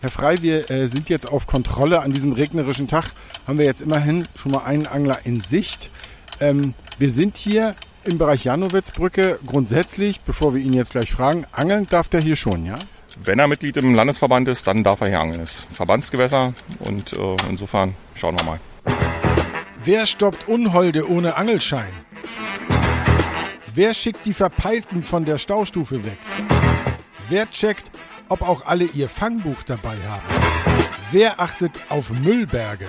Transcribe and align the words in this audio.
Herr 0.00 0.10
Frei, 0.10 0.36
wir 0.42 0.70
äh, 0.70 0.86
sind 0.86 1.08
jetzt 1.08 1.28
auf 1.28 1.48
Kontrolle 1.48 2.00
an 2.02 2.12
diesem 2.12 2.32
regnerischen 2.32 2.86
Tag. 2.86 3.06
Haben 3.48 3.58
wir 3.58 3.64
jetzt 3.64 3.80
immerhin 3.80 4.28
schon 4.36 4.52
mal 4.52 4.64
einen 4.64 4.86
Angler 4.86 5.18
in 5.24 5.40
Sicht. 5.40 5.90
Ähm, 6.38 6.74
wir 6.98 7.10
sind 7.10 7.36
hier 7.36 7.74
im 8.04 8.16
Bereich 8.16 8.44
Janowitzbrücke. 8.44 9.40
Grundsätzlich, 9.44 10.20
bevor 10.20 10.54
wir 10.54 10.62
ihn 10.62 10.72
jetzt 10.72 10.92
gleich 10.92 11.10
fragen, 11.10 11.46
angeln 11.50 11.88
darf 11.90 12.08
der 12.08 12.20
hier 12.20 12.36
schon, 12.36 12.64
ja? 12.64 12.76
Wenn 13.24 13.40
er 13.40 13.48
Mitglied 13.48 13.76
im 13.76 13.92
Landesverband 13.92 14.46
ist, 14.46 14.68
dann 14.68 14.84
darf 14.84 15.00
er 15.00 15.08
hier 15.08 15.20
angeln. 15.20 15.40
Das 15.40 15.50
ist 15.50 15.66
Verbandsgewässer 15.72 16.54
und 16.78 17.14
äh, 17.14 17.36
insofern 17.50 17.94
schauen 18.14 18.38
wir 18.38 18.44
mal. 18.44 18.60
Wer 19.84 20.06
stoppt 20.06 20.46
Unholde 20.46 21.10
ohne 21.10 21.34
Angelschein? 21.34 21.92
Wer 23.74 23.94
schickt 23.94 24.24
die 24.26 24.34
Verpeilten 24.34 25.02
von 25.02 25.24
der 25.24 25.38
Staustufe 25.38 26.04
weg? 26.04 26.18
Wer 27.28 27.50
checkt, 27.50 27.90
ob 28.28 28.42
auch 28.42 28.66
alle 28.66 28.84
ihr 28.84 29.08
Fangbuch 29.08 29.62
dabei 29.62 29.96
haben? 30.06 30.26
Wer 31.10 31.40
achtet 31.40 31.80
auf 31.88 32.10
Müllberge? 32.10 32.86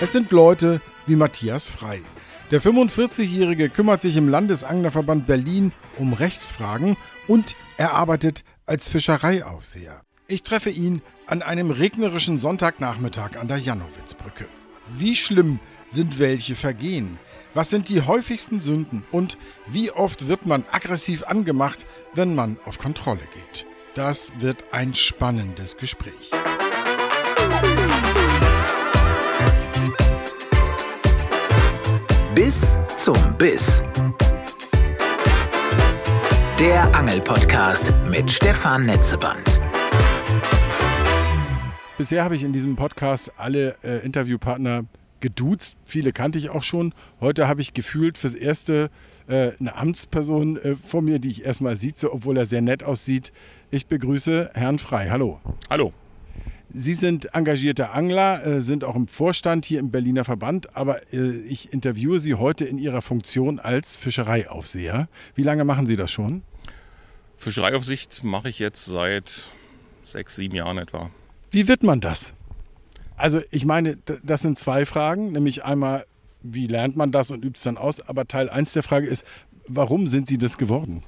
Es 0.00 0.12
sind 0.12 0.30
Leute 0.30 0.80
wie 1.06 1.16
Matthias 1.16 1.70
Frei. 1.70 2.02
Der 2.50 2.60
45-Jährige 2.60 3.70
kümmert 3.70 4.02
sich 4.02 4.16
im 4.16 4.28
Landesanglerverband 4.28 5.26
Berlin 5.26 5.72
um 5.98 6.12
Rechtsfragen 6.12 6.96
und 7.26 7.56
er 7.78 7.94
arbeitet 7.94 8.44
als 8.66 8.88
Fischereiaufseher. 8.88 10.02
Ich 10.28 10.42
treffe 10.42 10.70
ihn 10.70 11.02
an 11.26 11.42
einem 11.42 11.70
regnerischen 11.70 12.38
Sonntagnachmittag 12.38 13.36
an 13.38 13.48
der 13.48 13.58
Janowitzbrücke. 13.58 14.44
Wie 14.94 15.16
schlimm 15.16 15.58
sind 15.90 16.18
welche 16.18 16.54
Vergehen? 16.54 17.18
Was 17.56 17.70
sind 17.70 17.88
die 17.88 18.02
häufigsten 18.02 18.60
Sünden? 18.60 19.04
Und 19.12 19.38
wie 19.68 19.92
oft 19.92 20.26
wird 20.26 20.44
man 20.44 20.64
aggressiv 20.72 21.22
angemacht, 21.22 21.86
wenn 22.12 22.34
man 22.34 22.58
auf 22.64 22.78
Kontrolle 22.78 23.20
geht? 23.32 23.64
Das 23.94 24.32
wird 24.40 24.64
ein 24.72 24.92
spannendes 24.92 25.76
Gespräch. 25.76 26.32
Bis 32.34 32.76
zum 32.96 33.16
Biss. 33.38 33.84
Der 36.58 36.92
Angelpodcast 36.92 37.92
mit 38.10 38.28
Stefan 38.28 38.86
Netzeband. 38.86 39.60
Bisher 41.98 42.24
habe 42.24 42.34
ich 42.34 42.42
in 42.42 42.52
diesem 42.52 42.74
Podcast 42.74 43.30
alle 43.36 43.76
äh, 43.84 44.04
Interviewpartner 44.04 44.86
geduzt. 45.24 45.74
Viele 45.86 46.12
kannte 46.12 46.38
ich 46.38 46.50
auch 46.50 46.62
schon. 46.62 46.92
Heute 47.18 47.48
habe 47.48 47.62
ich 47.62 47.72
gefühlt 47.72 48.18
fürs 48.18 48.34
Erste 48.34 48.90
äh, 49.26 49.52
eine 49.58 49.74
Amtsperson 49.74 50.58
äh, 50.58 50.76
vor 50.76 51.00
mir, 51.00 51.18
die 51.18 51.30
ich 51.30 51.46
erstmal 51.46 51.78
sieze, 51.78 52.12
obwohl 52.12 52.36
er 52.36 52.44
sehr 52.44 52.60
nett 52.60 52.84
aussieht. 52.84 53.32
Ich 53.70 53.86
begrüße 53.86 54.50
Herrn 54.52 54.78
Frei. 54.78 55.08
Hallo. 55.08 55.40
Hallo. 55.70 55.94
Sie 56.74 56.92
sind 56.92 57.34
engagierter 57.34 57.94
Angler, 57.94 58.44
äh, 58.46 58.60
sind 58.60 58.84
auch 58.84 58.96
im 58.96 59.08
Vorstand 59.08 59.64
hier 59.64 59.80
im 59.80 59.90
Berliner 59.90 60.24
Verband, 60.24 60.76
aber 60.76 61.10
äh, 61.14 61.38
ich 61.48 61.72
interviewe 61.72 62.20
Sie 62.20 62.34
heute 62.34 62.66
in 62.66 62.76
Ihrer 62.76 63.00
Funktion 63.00 63.58
als 63.58 63.96
Fischereiaufseher. 63.96 65.08
Wie 65.34 65.42
lange 65.42 65.64
machen 65.64 65.86
Sie 65.86 65.96
das 65.96 66.12
schon? 66.12 66.42
Fischereiaufsicht 67.38 68.24
mache 68.24 68.50
ich 68.50 68.58
jetzt 68.58 68.84
seit 68.84 69.50
sechs, 70.04 70.36
sieben 70.36 70.54
Jahren 70.54 70.76
etwa. 70.76 71.10
Wie 71.50 71.66
wird 71.66 71.82
man 71.82 72.02
das? 72.02 72.34
Also 73.16 73.40
ich 73.50 73.64
meine, 73.64 73.96
das 74.22 74.42
sind 74.42 74.58
zwei 74.58 74.86
Fragen, 74.86 75.32
nämlich 75.32 75.64
einmal, 75.64 76.04
wie 76.42 76.66
lernt 76.66 76.96
man 76.96 77.12
das 77.12 77.30
und 77.30 77.44
übt 77.44 77.56
es 77.56 77.62
dann 77.62 77.76
aus, 77.76 78.00
aber 78.00 78.26
Teil 78.26 78.50
1 78.50 78.72
der 78.72 78.82
Frage 78.82 79.06
ist, 79.06 79.24
warum 79.68 80.08
sind 80.08 80.28
Sie 80.28 80.38
das 80.38 80.58
geworden? 80.58 81.02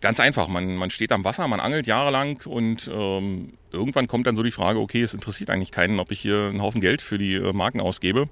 Ganz 0.00 0.18
einfach, 0.18 0.48
man, 0.48 0.76
man 0.76 0.88
steht 0.88 1.12
am 1.12 1.24
Wasser, 1.24 1.46
man 1.46 1.60
angelt 1.60 1.86
jahrelang 1.86 2.40
und 2.46 2.90
ähm, 2.92 3.52
irgendwann 3.70 4.06
kommt 4.06 4.26
dann 4.26 4.34
so 4.34 4.42
die 4.42 4.52
Frage, 4.52 4.78
okay, 4.78 5.02
es 5.02 5.12
interessiert 5.12 5.50
eigentlich 5.50 5.72
keinen, 5.72 6.00
ob 6.00 6.10
ich 6.10 6.20
hier 6.20 6.46
einen 6.48 6.62
Haufen 6.62 6.80
Geld 6.80 7.02
für 7.02 7.18
die 7.18 7.34
äh, 7.34 7.52
Marken 7.52 7.80
ausgebe. 7.80 8.28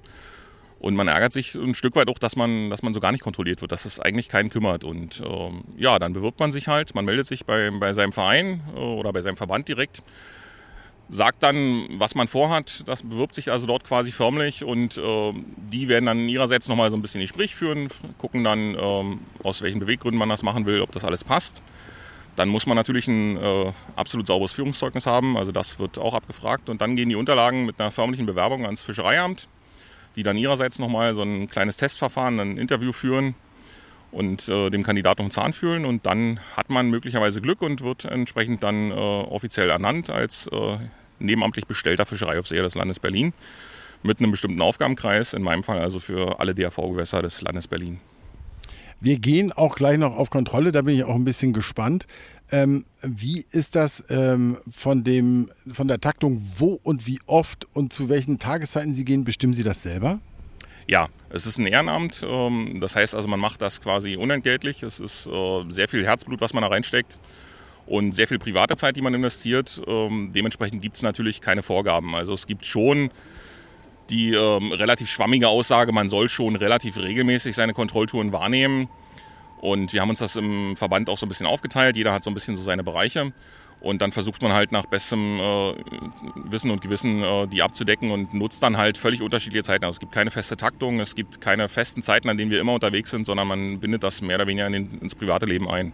Und 0.78 0.94
man 0.94 1.08
ärgert 1.08 1.32
sich 1.32 1.56
ein 1.56 1.74
Stück 1.74 1.96
weit 1.96 2.08
auch, 2.08 2.18
dass 2.18 2.36
man, 2.36 2.70
dass 2.70 2.82
man 2.82 2.94
so 2.94 3.00
gar 3.00 3.10
nicht 3.10 3.22
kontrolliert 3.22 3.60
wird, 3.60 3.72
dass 3.72 3.84
es 3.84 3.98
eigentlich 3.98 4.28
keinen 4.28 4.48
kümmert. 4.48 4.84
Und 4.84 5.20
ähm, 5.26 5.64
ja, 5.76 5.98
dann 5.98 6.12
bewirbt 6.12 6.38
man 6.38 6.52
sich 6.52 6.68
halt, 6.68 6.94
man 6.94 7.04
meldet 7.04 7.26
sich 7.26 7.44
bei, 7.44 7.70
bei 7.70 7.92
seinem 7.92 8.12
Verein 8.12 8.62
äh, 8.74 8.78
oder 8.78 9.12
bei 9.12 9.20
seinem 9.20 9.36
Verband 9.36 9.68
direkt 9.68 10.02
sagt 11.08 11.42
dann, 11.42 11.86
was 11.98 12.14
man 12.14 12.28
vorhat. 12.28 12.82
Das 12.86 13.02
bewirbt 13.02 13.34
sich 13.34 13.50
also 13.50 13.66
dort 13.66 13.84
quasi 13.84 14.12
förmlich 14.12 14.64
und 14.64 14.96
äh, 14.98 15.32
die 15.56 15.88
werden 15.88 16.06
dann 16.06 16.28
ihrerseits 16.28 16.68
nochmal 16.68 16.90
so 16.90 16.96
ein 16.96 17.02
bisschen 17.02 17.20
Gespräch 17.20 17.54
führen, 17.54 17.88
gucken 18.18 18.44
dann, 18.44 18.74
äh, 18.74 19.16
aus 19.42 19.62
welchen 19.62 19.80
Beweggründen 19.80 20.18
man 20.18 20.28
das 20.28 20.42
machen 20.42 20.66
will, 20.66 20.80
ob 20.80 20.92
das 20.92 21.04
alles 21.04 21.24
passt. 21.24 21.62
Dann 22.36 22.48
muss 22.48 22.66
man 22.66 22.76
natürlich 22.76 23.08
ein 23.08 23.36
äh, 23.36 23.72
absolut 23.96 24.26
sauberes 24.26 24.52
Führungszeugnis 24.52 25.06
haben, 25.06 25.36
also 25.36 25.50
das 25.50 25.78
wird 25.78 25.98
auch 25.98 26.14
abgefragt. 26.14 26.68
Und 26.68 26.80
dann 26.80 26.94
gehen 26.94 27.08
die 27.08 27.16
Unterlagen 27.16 27.66
mit 27.66 27.80
einer 27.80 27.90
förmlichen 27.90 28.26
Bewerbung 28.26 28.64
ans 28.64 28.82
Fischereiamt, 28.82 29.48
die 30.14 30.22
dann 30.22 30.36
ihrerseits 30.36 30.78
nochmal 30.78 31.14
so 31.14 31.22
ein 31.22 31.48
kleines 31.48 31.78
Testverfahren, 31.78 32.38
ein 32.38 32.58
Interview 32.58 32.92
führen 32.92 33.34
und 34.10 34.48
äh, 34.48 34.70
dem 34.70 34.82
Kandidaten 34.82 35.22
noch 35.22 35.30
Zahn 35.30 35.52
fühlen. 35.52 35.84
Und 35.84 36.06
dann 36.06 36.40
hat 36.56 36.70
man 36.70 36.90
möglicherweise 36.90 37.40
Glück 37.40 37.62
und 37.62 37.82
wird 37.82 38.04
entsprechend 38.04 38.62
dann 38.62 38.90
äh, 38.90 38.94
offiziell 38.94 39.70
ernannt 39.70 40.10
als 40.10 40.48
äh, 40.48 40.78
nebenamtlich 41.18 41.66
bestellter 41.66 42.06
Fischereiaufseher 42.06 42.62
des 42.62 42.74
Landes 42.74 42.98
Berlin 42.98 43.32
mit 44.02 44.20
einem 44.20 44.30
bestimmten 44.30 44.60
Aufgabenkreis, 44.60 45.34
in 45.34 45.42
meinem 45.42 45.64
Fall 45.64 45.80
also 45.80 45.98
für 45.98 46.38
alle 46.40 46.54
DRV-Gewässer 46.54 47.22
des 47.22 47.42
Landes 47.42 47.66
Berlin. 47.66 48.00
Wir 49.00 49.18
gehen 49.18 49.52
auch 49.52 49.76
gleich 49.76 49.98
noch 49.98 50.16
auf 50.16 50.30
Kontrolle, 50.30 50.72
da 50.72 50.82
bin 50.82 50.96
ich 50.96 51.04
auch 51.04 51.14
ein 51.14 51.24
bisschen 51.24 51.52
gespannt. 51.52 52.06
Ähm, 52.50 52.84
wie 53.02 53.44
ist 53.50 53.76
das 53.76 54.02
ähm, 54.08 54.58
von, 54.70 55.04
dem, 55.04 55.50
von 55.72 55.86
der 55.86 56.00
Taktung, 56.00 56.42
wo 56.56 56.80
und 56.82 57.06
wie 57.06 57.20
oft 57.26 57.68
und 57.74 57.92
zu 57.92 58.08
welchen 58.08 58.38
Tageszeiten 58.38 58.94
Sie 58.94 59.04
gehen? 59.04 59.24
Bestimmen 59.24 59.54
Sie 59.54 59.62
das 59.62 59.82
selber? 59.82 60.20
Ja, 60.88 61.08
es 61.28 61.44
ist 61.44 61.58
ein 61.58 61.66
Ehrenamt. 61.66 62.24
Ähm, 62.26 62.78
das 62.80 62.96
heißt 62.96 63.14
also, 63.14 63.28
man 63.28 63.38
macht 63.38 63.60
das 63.60 63.80
quasi 63.82 64.16
unentgeltlich. 64.16 64.82
Es 64.82 64.98
ist 64.98 65.26
äh, 65.26 65.64
sehr 65.68 65.86
viel 65.88 66.04
Herzblut, 66.04 66.40
was 66.40 66.54
man 66.54 66.62
da 66.62 66.68
reinsteckt 66.68 67.18
und 67.86 68.12
sehr 68.12 68.26
viel 68.26 68.38
private 68.38 68.74
Zeit, 68.76 68.96
die 68.96 69.02
man 69.02 69.12
investiert. 69.12 69.82
Ähm, 69.86 70.32
dementsprechend 70.34 70.80
gibt 70.80 70.96
es 70.96 71.02
natürlich 71.02 71.42
keine 71.42 71.62
Vorgaben. 71.62 72.14
Also 72.14 72.32
es 72.32 72.46
gibt 72.46 72.64
schon 72.64 73.10
die 74.08 74.32
ähm, 74.32 74.72
relativ 74.72 75.10
schwammige 75.10 75.48
Aussage, 75.48 75.92
man 75.92 76.08
soll 76.08 76.30
schon 76.30 76.56
relativ 76.56 76.96
regelmäßig 76.96 77.54
seine 77.54 77.74
Kontrolltouren 77.74 78.32
wahrnehmen. 78.32 78.88
Und 79.60 79.92
wir 79.92 80.00
haben 80.00 80.08
uns 80.08 80.20
das 80.20 80.36
im 80.36 80.76
Verband 80.76 81.10
auch 81.10 81.18
so 81.18 81.26
ein 81.26 81.28
bisschen 81.28 81.46
aufgeteilt. 81.46 81.96
Jeder 81.96 82.12
hat 82.12 82.22
so 82.24 82.30
ein 82.30 82.34
bisschen 82.34 82.56
so 82.56 82.62
seine 82.62 82.82
Bereiche. 82.84 83.32
Und 83.80 84.02
dann 84.02 84.10
versucht 84.10 84.42
man 84.42 84.52
halt 84.52 84.72
nach 84.72 84.86
bestem 84.86 85.38
äh, 85.38 85.74
Wissen 86.50 86.70
und 86.70 86.80
Gewissen 86.80 87.22
äh, 87.22 87.46
die 87.46 87.62
abzudecken 87.62 88.10
und 88.10 88.34
nutzt 88.34 88.62
dann 88.62 88.76
halt 88.76 88.98
völlig 88.98 89.22
unterschiedliche 89.22 89.62
Zeiten. 89.62 89.84
Also 89.84 89.96
es 89.96 90.00
gibt 90.00 90.12
keine 90.12 90.30
feste 90.32 90.56
Taktung, 90.56 90.98
es 90.98 91.14
gibt 91.14 91.40
keine 91.40 91.68
festen 91.68 92.02
Zeiten, 92.02 92.28
an 92.28 92.36
denen 92.36 92.50
wir 92.50 92.60
immer 92.60 92.74
unterwegs 92.74 93.10
sind, 93.10 93.24
sondern 93.24 93.46
man 93.46 93.78
bindet 93.78 94.02
das 94.02 94.20
mehr 94.20 94.36
oder 94.36 94.48
weniger 94.48 94.66
in 94.66 94.72
den, 94.72 94.98
ins 95.00 95.14
private 95.14 95.46
Leben 95.46 95.70
ein. 95.70 95.92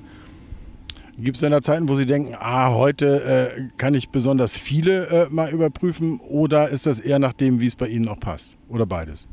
Gibt 1.18 1.36
es 1.36 1.42
denn 1.42 1.52
da 1.52 1.62
Zeiten, 1.62 1.88
wo 1.88 1.94
Sie 1.94 2.06
denken, 2.06 2.34
ah, 2.38 2.74
heute 2.74 3.54
äh, 3.56 3.68
kann 3.76 3.94
ich 3.94 4.08
besonders 4.08 4.56
viele 4.56 5.06
äh, 5.06 5.26
mal 5.30 5.50
überprüfen 5.50 6.18
oder 6.20 6.70
ist 6.70 6.86
das 6.86 6.98
eher 6.98 7.20
nach 7.20 7.34
dem, 7.34 7.60
wie 7.60 7.66
es 7.66 7.76
bei 7.76 7.86
Ihnen 7.86 8.08
auch 8.08 8.18
passt? 8.18 8.56
Oder 8.68 8.84
beides? 8.84 9.28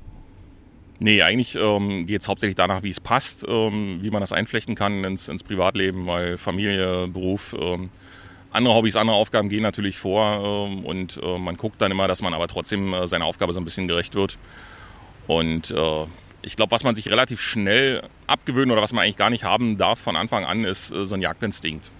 Nee, 1.00 1.24
eigentlich 1.24 1.56
ähm, 1.56 2.06
geht 2.06 2.22
es 2.22 2.28
hauptsächlich 2.28 2.56
danach, 2.56 2.84
wie 2.84 2.92
es 2.92 3.00
passt, 3.00 3.44
ähm, 3.48 4.00
wie 4.04 4.12
man 4.12 4.22
das 4.22 4.32
einflechten 4.32 4.76
kann 4.76 5.04
ins, 5.04 5.30
ins 5.30 5.42
Privatleben, 5.42 6.06
weil 6.06 6.38
Familie, 6.38 7.08
Beruf, 7.08 7.56
ähm, 7.60 7.90
andere 8.52 8.76
Hobbys, 8.76 8.96
andere 8.96 9.16
Aufgaben 9.16 9.50
gehen 9.50 9.64
natürlich 9.64 9.98
vor 9.98 10.68
ähm, 10.70 10.86
und 10.86 11.20
äh, 11.24 11.38
man 11.38 11.58
guckt 11.58 11.82
dann 11.82 11.92
immer, 11.92 12.08
dass 12.08 12.22
man 12.22 12.34
aber 12.34 12.48
trotzdem 12.48 12.94
äh, 12.94 13.08
seiner 13.08 13.26
Aufgabe 13.26 13.54
so 13.54 13.60
ein 13.60 13.66
bisschen 13.66 13.88
gerecht 13.88 14.16
wird. 14.16 14.38
Und 15.28 15.72
äh, 15.72 16.06
ich 16.42 16.56
glaube, 16.56 16.72
was 16.72 16.84
man 16.84 16.96
sich 16.96 17.10
relativ 17.10 17.40
schnell 17.40 18.04
abgewöhnen 18.28 18.72
oder 18.72 18.82
was 18.82 18.94
man 18.94 19.04
eigentlich 19.04 19.18
gar 19.18 19.30
nicht 19.30 19.44
haben 19.44 19.78
darf 19.78 20.00
von 20.00 20.16
Anfang 20.16 20.44
an, 20.44 20.64
ist 20.64 20.88
so 20.88 21.16
ein 21.16 21.22
Jagdinstinkt. 21.22 21.92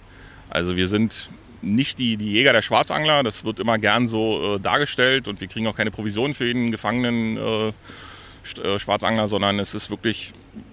Also 0.50 0.76
wir 0.76 0.88
sind 0.88 1.30
nicht 1.62 1.98
die, 1.98 2.16
die 2.16 2.32
Jäger 2.32 2.52
der 2.52 2.62
Schwarzangler, 2.62 3.22
das 3.22 3.44
wird 3.44 3.60
immer 3.60 3.78
gern 3.78 4.08
so 4.08 4.58
dargestellt 4.58 5.28
und 5.28 5.40
wir 5.40 5.46
kriegen 5.46 5.68
auch 5.68 5.76
keine 5.76 5.92
Provision 5.92 6.34
für 6.34 6.44
jeden 6.44 6.72
gefangenen 6.72 7.38
Schwarzangler, 8.42 9.28
sondern 9.28 9.60
es 9.60 9.76
ist 9.76 9.90
wirklich, 9.90 10.32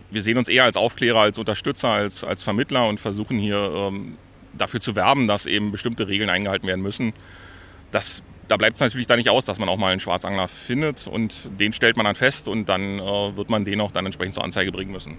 wir 0.10 0.24
sehen 0.24 0.40
uns 0.40 0.50
eher 0.50 0.64
als 0.64 0.76
Aufklärer, 0.76 1.20
als 1.20 1.38
Unterstützer, 1.38 1.90
als, 1.90 2.24
als 2.24 2.42
Vermittler 2.42 2.88
und 2.88 3.00
versuchen 3.00 3.38
hier 3.38 3.72
ähm, 3.72 4.18
dafür 4.60 4.80
zu 4.80 4.96
werben, 4.96 5.28
dass 5.28 5.46
eben 5.46 5.72
bestimmte 5.72 6.08
Regeln 6.08 6.30
eingehalten 6.30 6.68
werden 6.68 6.82
müssen. 6.82 7.14
Das 7.92 8.22
da 8.50 8.58
bleibt 8.58 8.76
es 8.76 8.82
natürlich 8.82 9.08
da 9.08 9.16
nicht 9.16 9.30
aus, 9.30 9.46
dass 9.46 9.60
man 9.60 9.70
auch 9.70 9.78
mal 9.78 9.92
einen 9.92 10.00
Schwarzangler 10.00 10.48
findet 10.48 11.08
und 11.08 11.50
den 11.60 11.72
stellt 11.72 11.98
man 11.98 12.06
dann 12.06 12.16
fest 12.16 12.48
und 12.48 12.68
dann 12.68 13.00
äh, 13.00 13.38
wird 13.38 13.50
man 13.50 13.64
den 13.64 13.80
auch 13.80 13.92
dann 13.92 14.06
entsprechend 14.06 14.34
zur 14.34 14.44
Anzeige 14.44 14.72
bringen 14.72 14.92
müssen. 14.92 15.18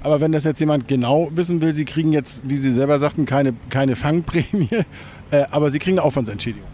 Aber 0.00 0.20
wenn 0.20 0.30
das 0.30 0.44
jetzt 0.44 0.60
jemand 0.60 0.86
genau 0.86 1.28
wissen 1.32 1.60
will, 1.60 1.74
Sie 1.74 1.84
kriegen 1.84 2.12
jetzt, 2.12 2.40
wie 2.44 2.56
Sie 2.56 2.72
selber 2.72 3.00
sagten, 3.00 3.26
keine, 3.26 3.54
keine 3.68 3.96
Fangprämie, 3.96 4.68
äh, 5.32 5.44
aber 5.50 5.72
Sie 5.72 5.80
kriegen 5.80 5.98
eine 5.98 6.06
Aufwandsentschädigung. 6.06 6.68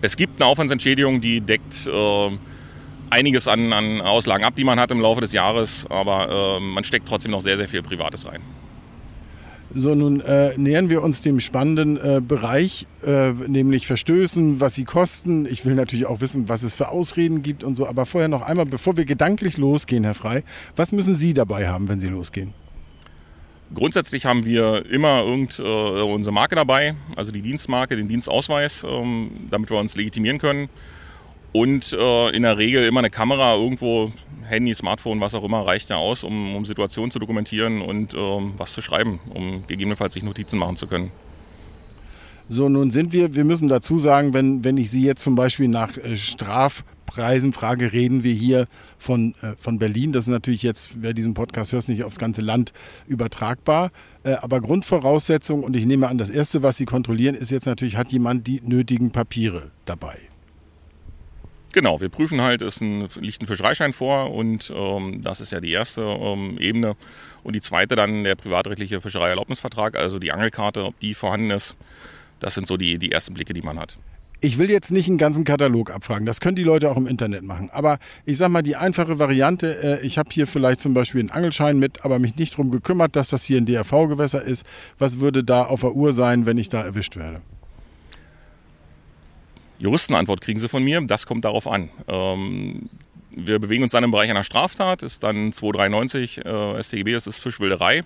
Es 0.00 0.16
gibt 0.16 0.40
eine 0.40 0.48
Aufwandsentschädigung, 0.48 1.20
die 1.20 1.42
deckt 1.42 1.86
äh, 1.86 2.30
einiges 3.10 3.46
an, 3.46 3.74
an, 3.74 4.00
Auslagen 4.00 4.44
ab, 4.44 4.54
die 4.56 4.64
man 4.64 4.80
hat 4.80 4.90
im 4.90 5.00
Laufe 5.02 5.20
des 5.20 5.34
Jahres, 5.34 5.86
aber 5.90 6.56
äh, 6.56 6.60
man 6.60 6.84
steckt 6.84 7.06
trotzdem 7.06 7.32
noch 7.32 7.42
sehr, 7.42 7.58
sehr 7.58 7.68
viel 7.68 7.82
Privates 7.82 8.26
rein. 8.26 8.40
So, 9.72 9.94
nun 9.94 10.20
äh, 10.20 10.56
nähern 10.56 10.90
wir 10.90 11.02
uns 11.02 11.22
dem 11.22 11.38
spannenden 11.38 11.96
äh, 11.96 12.20
Bereich, 12.20 12.88
äh, 13.04 13.30
nämlich 13.30 13.86
Verstößen, 13.86 14.58
was 14.58 14.74
sie 14.74 14.82
kosten. 14.84 15.46
Ich 15.46 15.64
will 15.64 15.74
natürlich 15.74 16.06
auch 16.06 16.20
wissen, 16.20 16.48
was 16.48 16.64
es 16.64 16.74
für 16.74 16.88
Ausreden 16.88 17.42
gibt 17.42 17.62
und 17.62 17.76
so. 17.76 17.86
Aber 17.86 18.04
vorher 18.04 18.28
noch 18.28 18.42
einmal, 18.42 18.66
bevor 18.66 18.96
wir 18.96 19.04
gedanklich 19.04 19.58
losgehen, 19.58 20.02
Herr 20.02 20.14
Frei, 20.14 20.42
was 20.74 20.90
müssen 20.90 21.14
Sie 21.14 21.34
dabei 21.34 21.68
haben, 21.68 21.88
wenn 21.88 22.00
Sie 22.00 22.08
losgehen? 22.08 22.52
Grundsätzlich 23.72 24.26
haben 24.26 24.44
wir 24.44 24.84
immer 24.90 25.22
irgend, 25.22 25.60
äh, 25.60 25.62
unsere 25.62 26.34
Marke 26.34 26.56
dabei, 26.56 26.96
also 27.14 27.30
die 27.30 27.42
Dienstmarke, 27.42 27.94
den 27.94 28.08
Dienstausweis, 28.08 28.84
ähm, 28.84 29.30
damit 29.50 29.70
wir 29.70 29.78
uns 29.78 29.94
legitimieren 29.94 30.38
können. 30.38 30.68
Und 31.52 31.92
äh, 31.92 32.30
in 32.30 32.42
der 32.42 32.58
Regel 32.58 32.86
immer 32.86 33.00
eine 33.00 33.10
Kamera 33.10 33.54
irgendwo, 33.56 34.12
Handy, 34.44 34.74
Smartphone, 34.74 35.20
was 35.20 35.34
auch 35.34 35.44
immer, 35.44 35.66
reicht 35.66 35.90
ja 35.90 35.96
aus, 35.96 36.24
um, 36.24 36.54
um 36.54 36.64
Situationen 36.64 37.10
zu 37.10 37.18
dokumentieren 37.18 37.82
und 37.82 38.14
ähm, 38.14 38.54
was 38.56 38.72
zu 38.72 38.82
schreiben, 38.82 39.20
um 39.32 39.66
gegebenenfalls 39.66 40.14
sich 40.14 40.22
Notizen 40.22 40.58
machen 40.58 40.76
zu 40.76 40.86
können. 40.86 41.10
So, 42.48 42.68
nun 42.68 42.90
sind 42.90 43.12
wir, 43.12 43.36
wir 43.36 43.44
müssen 43.44 43.68
dazu 43.68 43.98
sagen, 43.98 44.34
wenn, 44.34 44.64
wenn 44.64 44.76
ich 44.76 44.90
Sie 44.90 45.04
jetzt 45.04 45.22
zum 45.22 45.36
Beispiel 45.36 45.68
nach 45.68 45.96
äh, 45.96 46.16
Strafpreisen 46.16 47.52
frage, 47.52 47.92
reden 47.92 48.24
wir 48.24 48.32
hier 48.32 48.66
von, 48.98 49.34
äh, 49.40 49.52
von 49.56 49.78
Berlin. 49.78 50.12
Das 50.12 50.24
ist 50.24 50.32
natürlich 50.32 50.64
jetzt, 50.64 51.00
wer 51.00 51.14
diesen 51.14 51.34
Podcast 51.34 51.72
hört, 51.72 51.88
nicht 51.88 52.02
aufs 52.02 52.18
ganze 52.18 52.42
Land 52.42 52.72
übertragbar. 53.06 53.92
Äh, 54.24 54.32
aber 54.32 54.60
Grundvoraussetzung, 54.60 55.62
und 55.62 55.76
ich 55.76 55.86
nehme 55.86 56.08
an, 56.08 56.18
das 56.18 56.28
Erste, 56.28 56.62
was 56.64 56.76
Sie 56.76 56.86
kontrollieren, 56.86 57.36
ist 57.36 57.52
jetzt 57.52 57.66
natürlich, 57.66 57.96
hat 57.96 58.10
jemand 58.10 58.48
die 58.48 58.60
nötigen 58.64 59.12
Papiere 59.12 59.70
dabei? 59.84 60.29
Genau, 61.72 62.00
wir 62.00 62.08
prüfen 62.08 62.40
halt, 62.40 62.62
es 62.62 62.80
liegt 62.80 63.42
ein 63.42 63.46
Fischereischein 63.46 63.92
vor 63.92 64.32
und 64.32 64.72
ähm, 64.74 65.22
das 65.22 65.40
ist 65.40 65.52
ja 65.52 65.60
die 65.60 65.70
erste 65.70 66.02
ähm, 66.02 66.58
Ebene. 66.58 66.96
Und 67.44 67.54
die 67.54 67.60
zweite 67.60 67.96
dann 67.96 68.24
der 68.24 68.34
privatrechtliche 68.34 69.00
Fischereierlaubnisvertrag, 69.00 69.96
also 69.96 70.18
die 70.18 70.32
Angelkarte, 70.32 70.84
ob 70.84 70.98
die 71.00 71.14
vorhanden 71.14 71.50
ist. 71.50 71.76
Das 72.40 72.54
sind 72.54 72.66
so 72.66 72.76
die, 72.76 72.98
die 72.98 73.12
ersten 73.12 73.34
Blicke, 73.34 73.54
die 73.54 73.62
man 73.62 73.78
hat. 73.78 73.96
Ich 74.42 74.58
will 74.58 74.70
jetzt 74.70 74.90
nicht 74.90 75.06
einen 75.06 75.18
ganzen 75.18 75.44
Katalog 75.44 75.90
abfragen, 75.90 76.24
das 76.24 76.40
können 76.40 76.56
die 76.56 76.62
Leute 76.62 76.90
auch 76.90 76.96
im 76.96 77.06
Internet 77.06 77.44
machen. 77.44 77.68
Aber 77.72 77.98
ich 78.24 78.38
sage 78.38 78.50
mal, 78.50 78.62
die 78.62 78.74
einfache 78.74 79.18
Variante, 79.18 80.00
äh, 80.00 80.06
ich 80.06 80.18
habe 80.18 80.30
hier 80.32 80.46
vielleicht 80.46 80.80
zum 80.80 80.94
Beispiel 80.94 81.20
einen 81.20 81.30
Angelschein 81.30 81.78
mit, 81.78 82.04
aber 82.04 82.18
mich 82.18 82.36
nicht 82.36 82.54
darum 82.54 82.70
gekümmert, 82.70 83.14
dass 83.16 83.28
das 83.28 83.44
hier 83.44 83.58
ein 83.58 83.66
DRV-Gewässer 83.66 84.42
ist. 84.42 84.64
Was 84.98 85.20
würde 85.20 85.44
da 85.44 85.64
auf 85.64 85.80
der 85.80 85.92
Uhr 85.92 86.14
sein, 86.14 86.46
wenn 86.46 86.58
ich 86.58 86.70
da 86.70 86.82
erwischt 86.82 87.16
werde? 87.16 87.42
Juristenantwort 89.80 90.42
kriegen 90.42 90.58
Sie 90.58 90.68
von 90.68 90.84
mir. 90.84 91.00
Das 91.00 91.26
kommt 91.26 91.44
darauf 91.44 91.66
an. 91.66 91.88
Ähm, 92.06 92.90
wir 93.30 93.58
bewegen 93.58 93.82
uns 93.82 93.92
dann 93.92 94.04
im 94.04 94.10
Bereich 94.10 94.30
einer 94.30 94.44
Straftat, 94.44 95.02
ist 95.02 95.22
dann 95.22 95.52
293 95.52 96.44
äh, 96.44 96.82
StGB, 96.82 97.12
das 97.12 97.26
ist 97.26 97.38
Fischwilderei. 97.38 98.04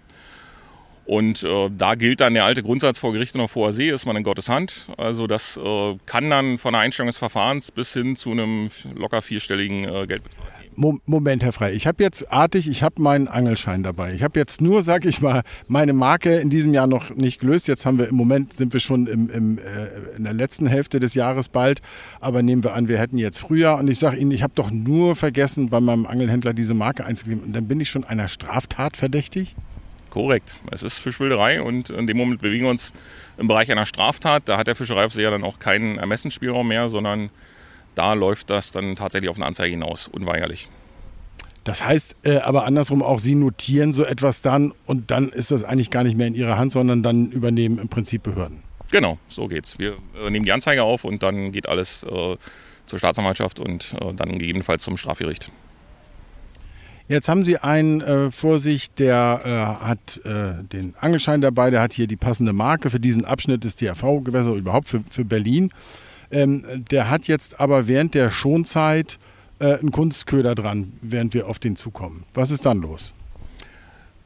Und 1.07 1.43
äh, 1.43 1.71
da 1.77 1.97
gilt 1.97 2.21
dann 2.21 2.33
der 2.33 2.45
alte 2.45 2.63
Grundsatz 2.63 2.99
vor 2.99 3.13
Gericht 3.13 3.35
und 3.35 3.43
auf 3.43 3.55
hoher 3.57 3.73
See, 3.73 3.91
ist 3.91 4.07
man 4.07 4.17
in 4.17 4.23
Gottes 4.23 4.49
Hand. 4.49 4.89
Also 4.97 5.27
das 5.27 5.57
äh, 5.57 5.99
kann 6.07 6.31
dann 6.31 6.59
von 6.59 6.73
der 6.73 6.81
Einstellung 6.81 7.09
des 7.09 7.19
Verfahrens 7.19 7.71
bis 7.71 7.93
hin 7.93 8.17
zu 8.17 8.31
einem 8.31 8.71
locker 8.95 9.21
vierstelligen 9.21 9.85
äh, 9.85 10.07
Geldbetrag 10.07 10.64
Moment, 10.77 11.43
Herr 11.43 11.53
Frei. 11.53 11.73
Ich 11.73 11.87
habe 11.87 12.03
jetzt 12.03 12.33
artig, 12.33 12.69
ich 12.69 12.83
habe 12.83 13.01
meinen 13.01 13.29
Angelschein 13.29 13.83
dabei. 13.83 14.13
Ich 14.13 14.23
habe 14.23 14.39
jetzt 14.39 14.61
nur, 14.61 14.83
sag 14.83 15.05
ich 15.05 15.21
mal, 15.21 15.43
meine 15.69 15.93
Marke 15.93 16.37
in 16.37 16.51
diesem 16.51 16.75
Jahr 16.75 16.87
noch 16.87 17.11
nicht 17.11 17.41
gelöst. 17.41 17.69
Jetzt 17.69 17.87
haben 17.87 17.99
wir 17.99 18.09
im 18.09 18.17
Moment 18.17 18.55
sind 18.55 18.73
wir 18.73 18.81
schon 18.81 19.07
im, 19.07 19.31
im, 19.31 19.59
äh, 19.59 20.17
in 20.17 20.25
der 20.25 20.33
letzten 20.33 20.67
Hälfte 20.67 21.01
des 21.01 21.15
Jahres 21.15 21.49
bald. 21.49 21.83
Aber 22.21 22.43
nehmen 22.43 22.65
wir 22.65 22.75
an, 22.75 22.89
wir 22.89 22.99
hätten 22.99 23.19
jetzt 23.19 23.41
Frühjahr. 23.41 23.79
Und 23.79 23.89
ich 23.89 23.99
sage 23.99 24.17
Ihnen, 24.17 24.31
ich 24.31 24.43
habe 24.43 24.53
doch 24.55 24.71
nur 24.71 25.17
vergessen, 25.17 25.71
bei 25.71 25.81
meinem 25.81 26.07
Angelhändler 26.07 26.55
diese 26.55 26.75
Marke 26.75 27.05
einzugeben. 27.05 27.45
Und 27.45 27.53
dann 27.53 27.69
bin 27.69 27.81
ich 27.81 27.91
schon 27.91 28.05
einer 28.05 28.29
Straftat 28.29 28.97
verdächtig? 28.97 29.55
Korrekt. 30.11 30.57
Es 30.71 30.85
ist 30.85 30.99
Fischwilderei 30.99 31.61
und 31.61 31.91
in 31.91 32.07
dem 32.07 32.17
Moment 32.17 32.41
bewegen 32.41 32.65
wir 32.65 32.71
uns 32.71 32.93
im 33.37 33.49
Bereich 33.49 33.73
einer 33.73 33.85
Straftat. 33.85 34.45
Da 34.49 34.59
hat 34.59 34.69
der 34.69 34.77
Fischereiaufseher 34.77 35.33
dann 35.33 35.43
auch 35.43 35.59
keinen 35.59 35.99
Ermessensspielraum 35.99 36.69
mehr, 36.69 36.89
sondern 36.89 37.31
da 37.95 38.15
läuft 38.15 38.51
das 38.51 38.73
dann 38.73 38.97
tatsächlich 38.97 39.31
auf 39.31 39.37
eine 39.37 39.47
Anzeige 39.47 39.71
hinaus, 39.71 40.09
unweigerlich. 40.09 40.69
Das 41.65 41.85
heißt 41.85 42.17
äh, 42.25 42.39
aber 42.39 42.65
andersrum 42.65 43.03
auch, 43.03 43.19
Sie 43.19 43.35
notieren 43.35 43.93
so 43.93 44.05
etwas 44.05 44.43
dann 44.43 44.73
und 44.85 45.11
dann 45.11 45.31
ist 45.31 45.51
das 45.51 45.65
eigentlich 45.65 45.91
gar 45.91 46.05
nicht 46.05 46.17
mehr 46.17 46.27
in 46.27 46.35
Ihrer 46.35 46.59
Hand, 46.59 46.73
sondern 46.73 47.03
dann 47.03 47.31
übernehmen 47.31 47.79
im 47.79 47.89
Prinzip 47.89 48.23
Behörden. 48.23 48.63
Genau, 48.91 49.19
so 49.29 49.49
geht's. 49.49 49.79
Wir 49.79 49.97
äh, 50.15 50.31
nehmen 50.31 50.45
die 50.45 50.53
Anzeige 50.53 50.83
auf 50.83 51.05
und 51.05 51.23
dann 51.23 51.53
geht 51.53 51.69
alles 51.69 52.05
äh, 52.05 52.37
zur 52.87 52.99
Staatsanwaltschaft 52.99 53.59
und 53.59 53.95
äh, 54.01 54.13
dann 54.15 54.39
gegebenenfalls 54.39 54.83
zum 54.85 54.99
Strafgericht. 54.99 55.51
Jetzt 57.09 57.29
haben 57.29 57.45
Sie 57.45 57.59
einen 57.59 58.01
äh, 58.01 58.31
vor 58.31 58.59
sich, 58.59 58.93
der 58.95 59.41
äh, 59.45 59.85
hat 59.85 60.21
äh, 60.25 60.65
den 60.65 60.95
Angelschein 60.99 61.43
dabei, 61.43 61.71
der 61.71 61.83
hat 61.83 61.93
hier 61.93 62.07
die 62.07 62.17
passende 62.17 62.55
Marke 62.55 62.89
für 62.89 63.01
diesen 63.01 63.25
Abschnitt 63.27 63.65
des 63.65 63.77
DRV-Gewässer, 63.77 64.55
überhaupt 64.55 64.89
für, 64.89 65.03
für 65.11 65.25
Berlin. 65.25 65.71
Ähm, 66.31 66.65
der 66.91 67.11
hat 67.11 67.27
jetzt 67.27 67.61
aber 67.61 67.87
während 67.87 68.15
der 68.15 68.31
Schonzeit 68.31 69.19
äh, 69.59 69.79
einen 69.79 69.91
Kunstköder 69.91 70.55
dran, 70.55 70.93
während 71.01 71.35
wir 71.35 71.49
auf 71.49 71.59
den 71.59 71.77
zukommen. 71.77 72.25
Was 72.35 72.51
ist 72.51 72.67
dann 72.67 72.81
los? 72.81 73.15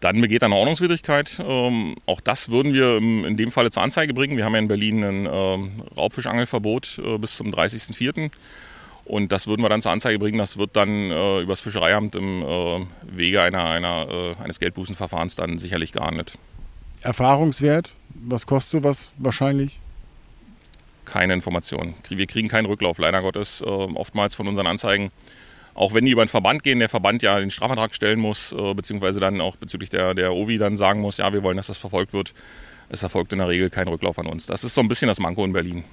Dann 0.00 0.20
begeht 0.20 0.44
eine 0.44 0.54
Ordnungswidrigkeit. 0.54 1.42
Ähm, 1.44 1.96
auch 2.06 2.20
das 2.20 2.50
würden 2.50 2.72
wir 2.72 2.98
in 2.98 3.36
dem 3.36 3.50
Falle 3.50 3.70
zur 3.70 3.82
Anzeige 3.82 4.14
bringen. 4.14 4.36
Wir 4.36 4.44
haben 4.44 4.52
ja 4.52 4.60
in 4.60 4.68
Berlin 4.68 5.02
ein 5.02 5.28
ähm, 5.30 5.82
Raubfischangelverbot 5.96 7.00
äh, 7.04 7.18
bis 7.18 7.36
zum 7.36 7.48
30.04. 7.48 8.30
Und 9.04 9.32
das 9.32 9.46
würden 9.46 9.62
wir 9.62 9.68
dann 9.68 9.82
zur 9.82 9.90
Anzeige 9.90 10.18
bringen. 10.18 10.38
Das 10.38 10.56
wird 10.56 10.76
dann 10.76 11.10
äh, 11.10 11.40
über 11.40 11.52
das 11.52 11.60
Fischereiamt 11.60 12.14
im 12.14 12.42
äh, 12.42 12.86
Wege 13.10 13.42
einer, 13.42 13.64
einer, 13.64 14.06
äh, 14.08 14.42
eines 14.42 14.60
Geldbußenverfahrens 14.60 15.34
dann 15.34 15.58
sicherlich 15.58 15.92
geahndet. 15.92 16.38
Erfahrungswert? 17.00 17.92
Was 18.14 18.46
kostet 18.46 18.82
sowas 18.82 19.10
wahrscheinlich? 19.16 19.80
Keine 21.10 21.34
Informationen. 21.34 21.94
Wir 22.08 22.26
kriegen 22.26 22.48
keinen 22.48 22.66
Rücklauf, 22.66 22.98
leider 22.98 23.22
Gottes, 23.22 23.60
äh, 23.60 23.64
oftmals 23.64 24.34
von 24.34 24.48
unseren 24.48 24.66
Anzeigen. 24.66 25.10
Auch 25.74 25.94
wenn 25.94 26.04
die 26.04 26.10
über 26.10 26.24
den 26.24 26.28
Verband 26.28 26.64
gehen, 26.64 26.80
der 26.80 26.88
Verband 26.88 27.22
ja 27.22 27.38
den 27.38 27.50
Strafvertrag 27.50 27.94
stellen 27.94 28.18
muss, 28.18 28.52
äh, 28.52 28.74
beziehungsweise 28.74 29.20
dann 29.20 29.40
auch 29.40 29.56
bezüglich 29.56 29.90
der, 29.90 30.14
der 30.14 30.32
OVI 30.32 30.58
dann 30.58 30.76
sagen 30.76 31.00
muss, 31.00 31.18
ja, 31.18 31.32
wir 31.32 31.42
wollen, 31.42 31.56
dass 31.56 31.68
das 31.68 31.78
verfolgt 31.78 32.12
wird. 32.12 32.34
Es 32.88 33.02
erfolgt 33.02 33.32
in 33.32 33.38
der 33.38 33.48
Regel 33.48 33.70
kein 33.70 33.86
Rücklauf 33.86 34.18
an 34.18 34.26
uns. 34.26 34.46
Das 34.46 34.64
ist 34.64 34.74
so 34.74 34.80
ein 34.80 34.88
bisschen 34.88 35.08
das 35.08 35.20
Manko 35.20 35.44
in 35.44 35.52
Berlin. 35.52 35.84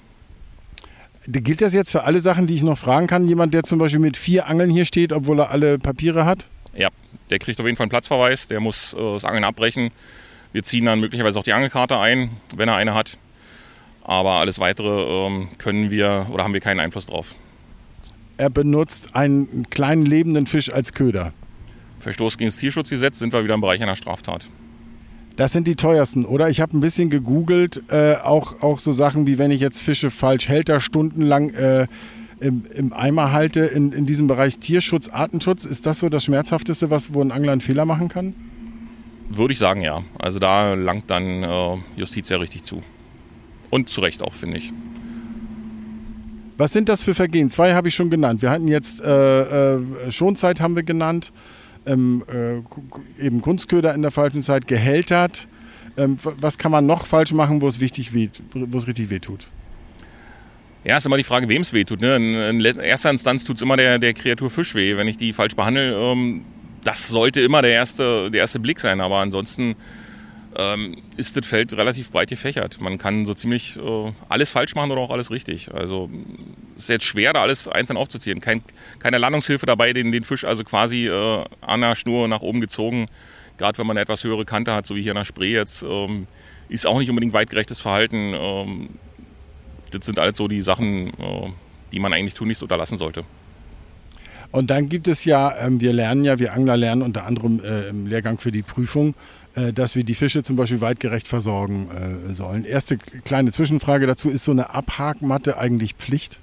Gilt 1.28 1.62
das 1.62 1.74
jetzt 1.74 1.92
für 1.92 2.04
alle 2.04 2.20
Sachen, 2.20 2.48
die 2.48 2.56
ich 2.56 2.64
noch 2.64 2.78
fragen 2.78 3.08
kann? 3.08 3.28
Jemand, 3.28 3.54
der 3.54 3.64
zum 3.64 3.80
Beispiel 3.80 4.00
mit 4.00 4.16
vier 4.16 4.48
Angeln 4.48 4.70
hier 4.70 4.86
steht, 4.86 5.12
obwohl 5.12 5.40
er 5.40 5.50
alle 5.50 5.80
Papiere 5.80 6.26
hat? 6.26 6.46
Ja, 6.76 6.90
der 7.30 7.40
kriegt 7.40 7.60
auf 7.60 7.66
jeden 7.66 7.78
Fall 7.78 7.86
einen 7.86 7.90
Platzverweis, 7.90 8.48
der 8.48 8.60
muss 8.60 8.94
äh, 8.94 8.98
das 8.98 9.26
Angeln 9.26 9.44
abbrechen. 9.44 9.92
Wir 10.52 10.64
ziehen 10.64 10.86
dann 10.86 11.00
möglicherweise 11.00 11.38
auch 11.40 11.44
die 11.44 11.54
Angelkarte 11.54 12.00
ein, 12.00 12.30
wenn 12.56 12.70
er 12.70 12.76
eine 12.76 12.94
hat. 12.94 13.18
Aber 14.06 14.34
alles 14.34 14.60
weitere 14.60 15.02
ähm, 15.02 15.50
können 15.58 15.90
wir 15.90 16.28
oder 16.32 16.44
haben 16.44 16.54
wir 16.54 16.62
keinen 16.62 16.80
Einfluss 16.80 17.08
drauf. 17.08 17.36
Er 18.38 18.52
benutzt 18.52 19.16
einen 19.16 19.68
kleinen 19.70 20.06
lebenden 20.06 20.46
Fisch 20.46 20.72
als 20.72 20.94
Köder. 20.94 21.34
Verstoß 22.00 22.38
gegen 22.38 22.50
das 22.50 22.58
Tierschutzgesetz 22.58 23.18
sind 23.18 23.34
wir 23.34 23.44
wieder 23.44 23.56
im 23.56 23.62
Bereich 23.62 23.82
einer 23.82 23.96
Straftat. 23.96 24.48
Das 25.38 25.54
sind 25.54 25.68
die 25.68 25.76
teuersten, 25.76 26.24
oder? 26.24 26.50
Ich 26.50 26.62
habe 26.62 26.78
ein 26.78 26.82
bisschen 26.82 27.10
gegoogelt, 27.10 27.82
äh, 27.90 28.16
auch, 28.18 28.62
auch 28.62 28.80
so 28.80 28.94
Sachen 28.94 29.26
wie 29.26 29.38
wenn 29.38 29.52
ich 29.52 29.60
jetzt 29.60 29.82
Fische 29.82 30.12
falsch 30.12 30.48
hält, 30.48 30.72
stundenlang 30.82 31.50
äh, 31.50 31.88
im, 32.40 32.66
im, 32.74 32.94
Eimer 32.94 33.32
halte, 33.32 33.62
in, 33.62 33.92
in 33.92 34.06
diesem 34.06 34.28
Bereich 34.28 34.60
Tierschutz, 34.60 35.08
Artenschutz. 35.08 35.66
Ist 35.66 35.86
das 35.88 36.00
so 36.00 36.10
das 36.10 36.26
Schmerzhafteste, 36.26 36.90
was, 36.92 37.14
wo 37.14 37.22
ein 37.22 37.32
Angler 37.32 37.54
einen 37.54 37.62
Fehler 37.62 37.86
machen 37.86 38.08
kann? 38.08 38.36
Würde 39.30 39.54
ich 39.54 39.60
sagen, 39.60 39.82
ja. 39.82 40.04
Also 40.20 40.38
da 40.40 40.76
langt 40.76 41.10
dann 41.10 41.44
äh, 41.44 41.78
Justiz 41.96 42.30
ja 42.30 42.38
richtig 42.38 42.64
zu. 42.64 42.84
Und 43.70 43.90
zu 43.90 44.02
Recht 44.02 44.22
auch, 44.22 44.34
finde 44.34 44.58
ich. 44.58 44.72
Was 46.58 46.72
sind 46.72 46.88
das 46.88 47.04
für 47.04 47.14
Vergehen? 47.14 47.50
Zwei 47.50 47.74
habe 47.74 47.90
ich 47.90 47.96
schon 47.96 48.10
genannt. 48.10 48.42
Wir 48.42 48.50
hatten 48.50 48.68
jetzt 48.68 49.02
äh, 49.02 49.76
äh, 49.76 50.12
Schonzeit 50.12 50.62
haben 50.62 50.76
wir 50.76 50.84
genannt, 50.84 51.34
ähm, 51.86 52.24
äh, 52.32 53.24
eben 53.24 53.42
Kunstköder 53.42 53.94
in 53.94 54.02
der 54.02 54.12
falschen 54.12 54.42
Zeit, 54.42 54.68
gehältert. 54.68 55.48
Ähm, 55.98 56.18
was 56.22 56.58
kann 56.58 56.72
man 56.72 56.86
noch 56.86 57.06
falsch 57.06 57.34
machen, 57.34 57.62
wo 57.62 57.68
es 57.68 57.80
wichtig 57.80 58.14
weht, 58.14 58.42
wo 58.54 58.78
es 58.78 58.88
richtig 58.88 59.10
wehtut? 59.10 59.48
Ja, 60.86 60.98
ist 60.98 61.06
immer 61.06 61.18
die 61.18 61.24
Frage, 61.24 61.50
wem 61.50 61.62
es 61.62 61.74
wehtut. 61.74 62.00
Ne? 62.00 62.16
In, 62.16 62.62
in, 62.62 62.80
erster 62.80 63.10
Instanz 63.10 63.44
tut 63.44 63.58
es 63.58 63.62
immer 63.62 63.76
der, 63.76 63.98
der 63.98 64.14
Kreatur 64.14 64.50
Fisch 64.50 64.76
weh. 64.76 64.96
Wenn 64.96 65.08
ich 65.08 65.18
die 65.18 65.34
falsch 65.34 65.56
behandle, 65.56 65.96
ähm, 65.96 66.46
das 66.84 67.08
sollte 67.08 67.42
immer 67.42 67.62
der 67.64 67.72
erste, 67.72 68.30
der 68.30 68.42
erste 68.42 68.60
Blick 68.60 68.80
sein. 68.80 69.02
Aber 69.02 69.18
ansonsten 69.18 69.76
ähm, 70.58 70.98
ist 71.18 71.38
das 71.38 71.46
Feld 71.46 71.74
relativ 71.74 72.12
breit 72.12 72.30
gefächert. 72.30 72.80
Man 72.80 72.98
kann 72.98 73.26
so 73.26 73.34
ziemlich 73.34 73.78
äh, 73.78 74.12
alles 74.30 74.52
falsch 74.52 74.76
machen 74.76 74.92
oder 74.92 75.02
auch 75.02 75.10
alles 75.10 75.32
richtig. 75.32 75.74
Also 75.74 76.10
ist 76.78 76.90
jetzt 76.90 77.06
schwer, 77.06 77.34
da 77.34 77.42
alles 77.42 77.68
einzeln 77.68 77.98
aufzuziehen. 77.98 78.42
Kein, 78.42 78.62
keine 79.00 79.18
Landungshilfe 79.18 79.66
dabei, 79.66 79.94
den, 79.94 80.12
den 80.12 80.24
Fisch 80.24 80.44
also 80.44 80.64
quasi 80.64 81.08
äh, 81.08 81.44
an 81.62 81.82
der 81.82 81.96
Schnur 81.96 82.28
nach 82.28 82.42
oben 82.42 82.62
gezogen. 82.62 83.08
Gerade 83.58 83.78
wenn 83.78 83.88
man 83.88 83.96
eine 83.96 84.02
etwas 84.02 84.24
höhere 84.24 84.46
Kante 84.46 84.74
hat, 84.74 84.86
so 84.86 84.96
wie 84.96 85.02
hier 85.02 85.12
in 85.12 85.18
der 85.18 85.26
Spree 85.26 85.54
jetzt, 85.54 85.84
ähm, 85.84 86.28
ist 86.70 86.88
auch 86.88 87.00
nicht 87.00 87.10
unbedingt 87.10 87.34
weitgerechtes 87.34 87.80
Verhalten. 87.80 88.34
Ähm, 88.34 88.90
das 89.92 90.06
sind 90.06 90.20
alles 90.20 90.38
so 90.38 90.48
die 90.48 90.62
Sachen, 90.62 91.10
äh, 91.10 91.50
die 91.92 92.00
man 92.00 92.14
eigentlich 92.14 92.34
tunlichst 92.34 92.64
unterlassen 92.64 92.98
sollte. 92.98 93.24
Und 94.52 94.70
dann 94.70 94.88
gibt 94.88 95.08
es 95.08 95.26
ja, 95.26 95.54
ähm, 95.58 95.82
wir 95.82 95.92
lernen 95.92 96.24
ja, 96.24 96.40
wir 96.40 96.54
Angler 96.54 96.78
lernen 96.78 97.02
unter 97.02 97.26
anderem 97.26 97.62
äh, 97.64 97.90
im 97.90 98.08
Lehrgang 98.08 98.38
für 98.38 98.52
die 98.52 98.62
Prüfung, 98.62 99.14
dass 99.74 99.96
wir 99.96 100.04
die 100.04 100.16
Fische 100.16 100.44
zum 100.44 100.56
Beispiel 100.56 100.82
weitgerecht 100.82 101.28
versorgen 101.28 101.90
äh, 102.30 102.34
sollen. 102.34 102.66
Erste 102.66 102.98
kleine 102.98 103.52
Zwischenfrage 103.52 104.08
dazu, 104.08 104.30
ist 104.30 104.44
so 104.44 104.52
eine 104.52 104.72
Abhakmatte 104.72 105.58
eigentlich 105.58 105.94
Pflicht? 105.96 106.40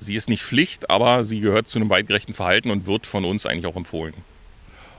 Sie 0.00 0.14
ist 0.14 0.28
nicht 0.28 0.42
Pflicht, 0.42 0.90
aber 0.90 1.24
sie 1.24 1.40
gehört 1.40 1.68
zu 1.68 1.78
einem 1.78 1.88
weitgerechten 1.88 2.34
Verhalten 2.34 2.70
und 2.70 2.86
wird 2.86 3.06
von 3.06 3.24
uns 3.24 3.46
eigentlich 3.46 3.66
auch 3.66 3.76
empfohlen. 3.76 4.14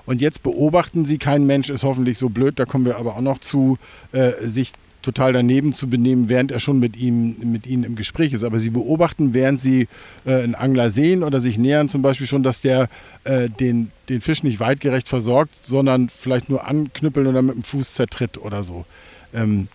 Und 0.08 0.22
jetzt 0.22 0.42
beobachten 0.42 1.04
Sie, 1.04 1.18
kein 1.18 1.46
Mensch 1.46 1.70
ist 1.70 1.84
hoffentlich 1.84 2.18
so 2.18 2.30
blöd, 2.30 2.58
da 2.58 2.66
kommen 2.66 2.86
wir 2.86 2.98
aber 2.98 3.18
auch 3.18 3.22
noch 3.22 3.40
zu, 3.40 3.78
äh, 4.14 4.48
sich 4.48 4.72
total 5.02 5.34
daneben 5.34 5.74
zu 5.74 5.88
benehmen, 5.90 6.30
während 6.30 6.52
er 6.52 6.60
schon 6.60 6.80
mit 6.80 6.98
ihm, 6.98 7.38
mit 7.40 7.66
ihnen 7.66 7.84
im 7.84 7.96
Gespräch 7.96 8.34
ist. 8.34 8.44
Aber 8.44 8.60
sie 8.60 8.70
beobachten, 8.70 9.34
während 9.34 9.62
sie 9.62 9.88
äh, 10.26 10.44
einen 10.44 10.56
Angler 10.56 10.90
sehen 10.90 11.24
oder 11.24 11.42
sich 11.42 11.58
nähern, 11.58 11.90
zum 11.90 12.02
Beispiel 12.02 12.28
schon, 12.28 12.44
dass 12.44 12.62
der 12.62 12.90
äh, 13.24 13.50
den, 13.50 13.92
den 14.10 14.22
Fisch 14.22 14.44
nicht 14.44 14.60
weitgerecht 14.60 15.08
versorgt, 15.08 15.54
sondern 15.64 16.10
vielleicht 16.10 16.50
nur 16.50 16.68
anknüppeln 16.68 17.28
oder 17.28 17.42
mit 17.42 17.56
dem 17.56 17.64
Fuß 17.64 17.94
zertritt 17.94 18.38
oder 18.38 18.64
so. 18.64 18.86
Ähm, 19.34 19.68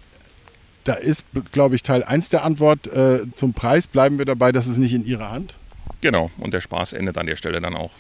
da 0.85 0.95
ist, 0.95 1.25
glaube 1.52 1.76
ich, 1.76 1.83
Teil 1.83 2.02
1 2.02 2.31
der 2.31 2.45
Antwort 2.45 2.87
äh, 2.88 3.21
zum 3.33 3.52
Preis. 3.52 3.87
Bleiben 3.87 4.19
wir 4.19 4.25
dabei, 4.25 4.52
das 4.52 4.67
ist 4.67 4.79
nicht 4.79 4.95
in 4.95 5.05
Ihrer 5.05 5.31
Hand. 5.31 5.57
Genau, 6.00 6.31
und 6.38 6.52
der 6.52 6.61
Spaß 6.61 6.93
endet 6.93 7.17
an 7.19 7.26
der 7.26 7.37
Stelle 7.37 7.61
dann 7.61 7.75
auch. 7.75 7.93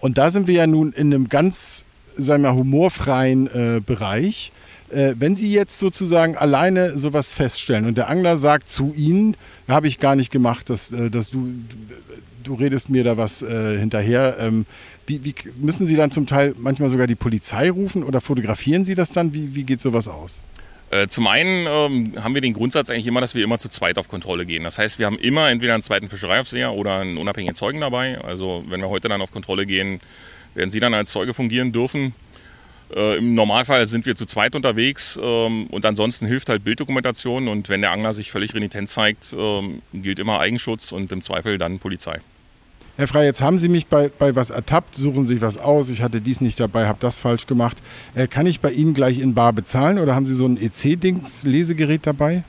Und 0.00 0.18
da 0.18 0.30
sind 0.30 0.46
wir 0.46 0.54
ja 0.54 0.66
nun 0.66 0.92
in 0.92 1.12
einem 1.12 1.28
ganz, 1.28 1.84
sagen 2.16 2.44
wir, 2.44 2.54
humorfreien 2.54 3.48
äh, 3.48 3.80
Bereich. 3.84 4.52
Äh, 4.90 5.14
wenn 5.18 5.36
Sie 5.36 5.52
jetzt 5.52 5.78
sozusagen 5.78 6.36
alleine 6.36 6.96
sowas 6.96 7.34
feststellen 7.34 7.86
und 7.86 7.98
der 7.98 8.08
Angler 8.08 8.38
sagt 8.38 8.70
zu 8.70 8.94
Ihnen, 8.96 9.36
habe 9.68 9.88
ich 9.88 9.98
gar 9.98 10.16
nicht 10.16 10.30
gemacht, 10.30 10.70
dass, 10.70 10.90
äh, 10.90 11.10
dass 11.10 11.30
du, 11.30 11.48
du 12.42 12.54
redest 12.54 12.88
mir 12.88 13.04
da 13.04 13.16
was 13.16 13.42
äh, 13.42 13.78
hinterher. 13.78 14.36
Ähm, 14.40 14.66
wie, 15.06 15.24
wie, 15.24 15.34
müssen 15.56 15.86
Sie 15.86 15.96
dann 15.96 16.10
zum 16.10 16.26
Teil 16.26 16.54
manchmal 16.58 16.88
sogar 16.88 17.06
die 17.06 17.14
Polizei 17.14 17.70
rufen 17.70 18.02
oder 18.02 18.20
fotografieren 18.20 18.84
Sie 18.84 18.94
das 18.94 19.10
dann? 19.10 19.34
Wie, 19.34 19.54
wie 19.54 19.64
geht 19.64 19.80
sowas 19.80 20.08
aus? 20.08 20.40
Äh, 20.90 21.08
zum 21.08 21.26
einen 21.26 21.66
ähm, 21.66 22.22
haben 22.22 22.34
wir 22.34 22.40
den 22.40 22.54
Grundsatz 22.54 22.88
eigentlich 22.88 23.06
immer, 23.06 23.20
dass 23.20 23.34
wir 23.34 23.44
immer 23.44 23.58
zu 23.58 23.68
zweit 23.68 23.98
auf 23.98 24.08
Kontrolle 24.08 24.46
gehen. 24.46 24.64
Das 24.64 24.78
heißt, 24.78 24.98
wir 24.98 25.04
haben 25.04 25.18
immer 25.18 25.50
entweder 25.50 25.74
einen 25.74 25.82
zweiten 25.82 26.08
Fischereiaufseher 26.08 26.72
oder 26.72 27.00
einen 27.00 27.18
unabhängigen 27.18 27.54
Zeugen 27.54 27.80
dabei. 27.80 28.18
Also 28.22 28.64
wenn 28.68 28.80
wir 28.80 28.88
heute 28.88 29.08
dann 29.08 29.20
auf 29.20 29.30
Kontrolle 29.30 29.66
gehen, 29.66 30.00
werden 30.54 30.70
Sie 30.70 30.80
dann 30.80 30.94
als 30.94 31.10
Zeuge 31.10 31.34
fungieren 31.34 31.72
dürfen. 31.72 32.14
Äh, 32.94 33.18
Im 33.18 33.34
Normalfall 33.34 33.86
sind 33.86 34.06
wir 34.06 34.16
zu 34.16 34.24
zweit 34.24 34.54
unterwegs 34.54 35.18
ähm, 35.22 35.66
und 35.66 35.84
ansonsten 35.84 36.26
hilft 36.26 36.48
halt 36.48 36.64
Bilddokumentation 36.64 37.48
und 37.48 37.68
wenn 37.68 37.82
der 37.82 37.92
Angler 37.92 38.14
sich 38.14 38.30
völlig 38.30 38.54
renitent 38.54 38.88
zeigt, 38.88 39.34
ähm, 39.38 39.82
gilt 39.92 40.18
immer 40.18 40.40
Eigenschutz 40.40 40.92
und 40.92 41.12
im 41.12 41.20
Zweifel 41.20 41.58
dann 41.58 41.78
Polizei. 41.78 42.20
Herr 42.96 43.06
Frey, 43.06 43.26
jetzt 43.26 43.40
haben 43.40 43.60
Sie 43.60 43.68
mich 43.68 43.86
bei, 43.86 44.08
bei 44.08 44.34
was 44.34 44.50
ertappt, 44.50 44.96
suchen 44.96 45.24
Sie 45.24 45.34
sich 45.34 45.42
was 45.42 45.56
aus, 45.56 45.88
ich 45.90 46.02
hatte 46.02 46.20
dies 46.20 46.40
nicht 46.40 46.58
dabei, 46.58 46.86
habe 46.86 46.98
das 47.00 47.18
falsch 47.18 47.46
gemacht. 47.46 47.76
Äh, 48.14 48.26
kann 48.26 48.46
ich 48.46 48.60
bei 48.60 48.72
Ihnen 48.72 48.94
gleich 48.94 49.20
in 49.20 49.34
Bar 49.34 49.52
bezahlen 49.52 49.98
oder 49.98 50.14
haben 50.14 50.26
Sie 50.26 50.34
so 50.34 50.46
ein 50.46 50.56
EC-Dings-Lesegerät 50.56 52.06
dabei? 52.06 52.42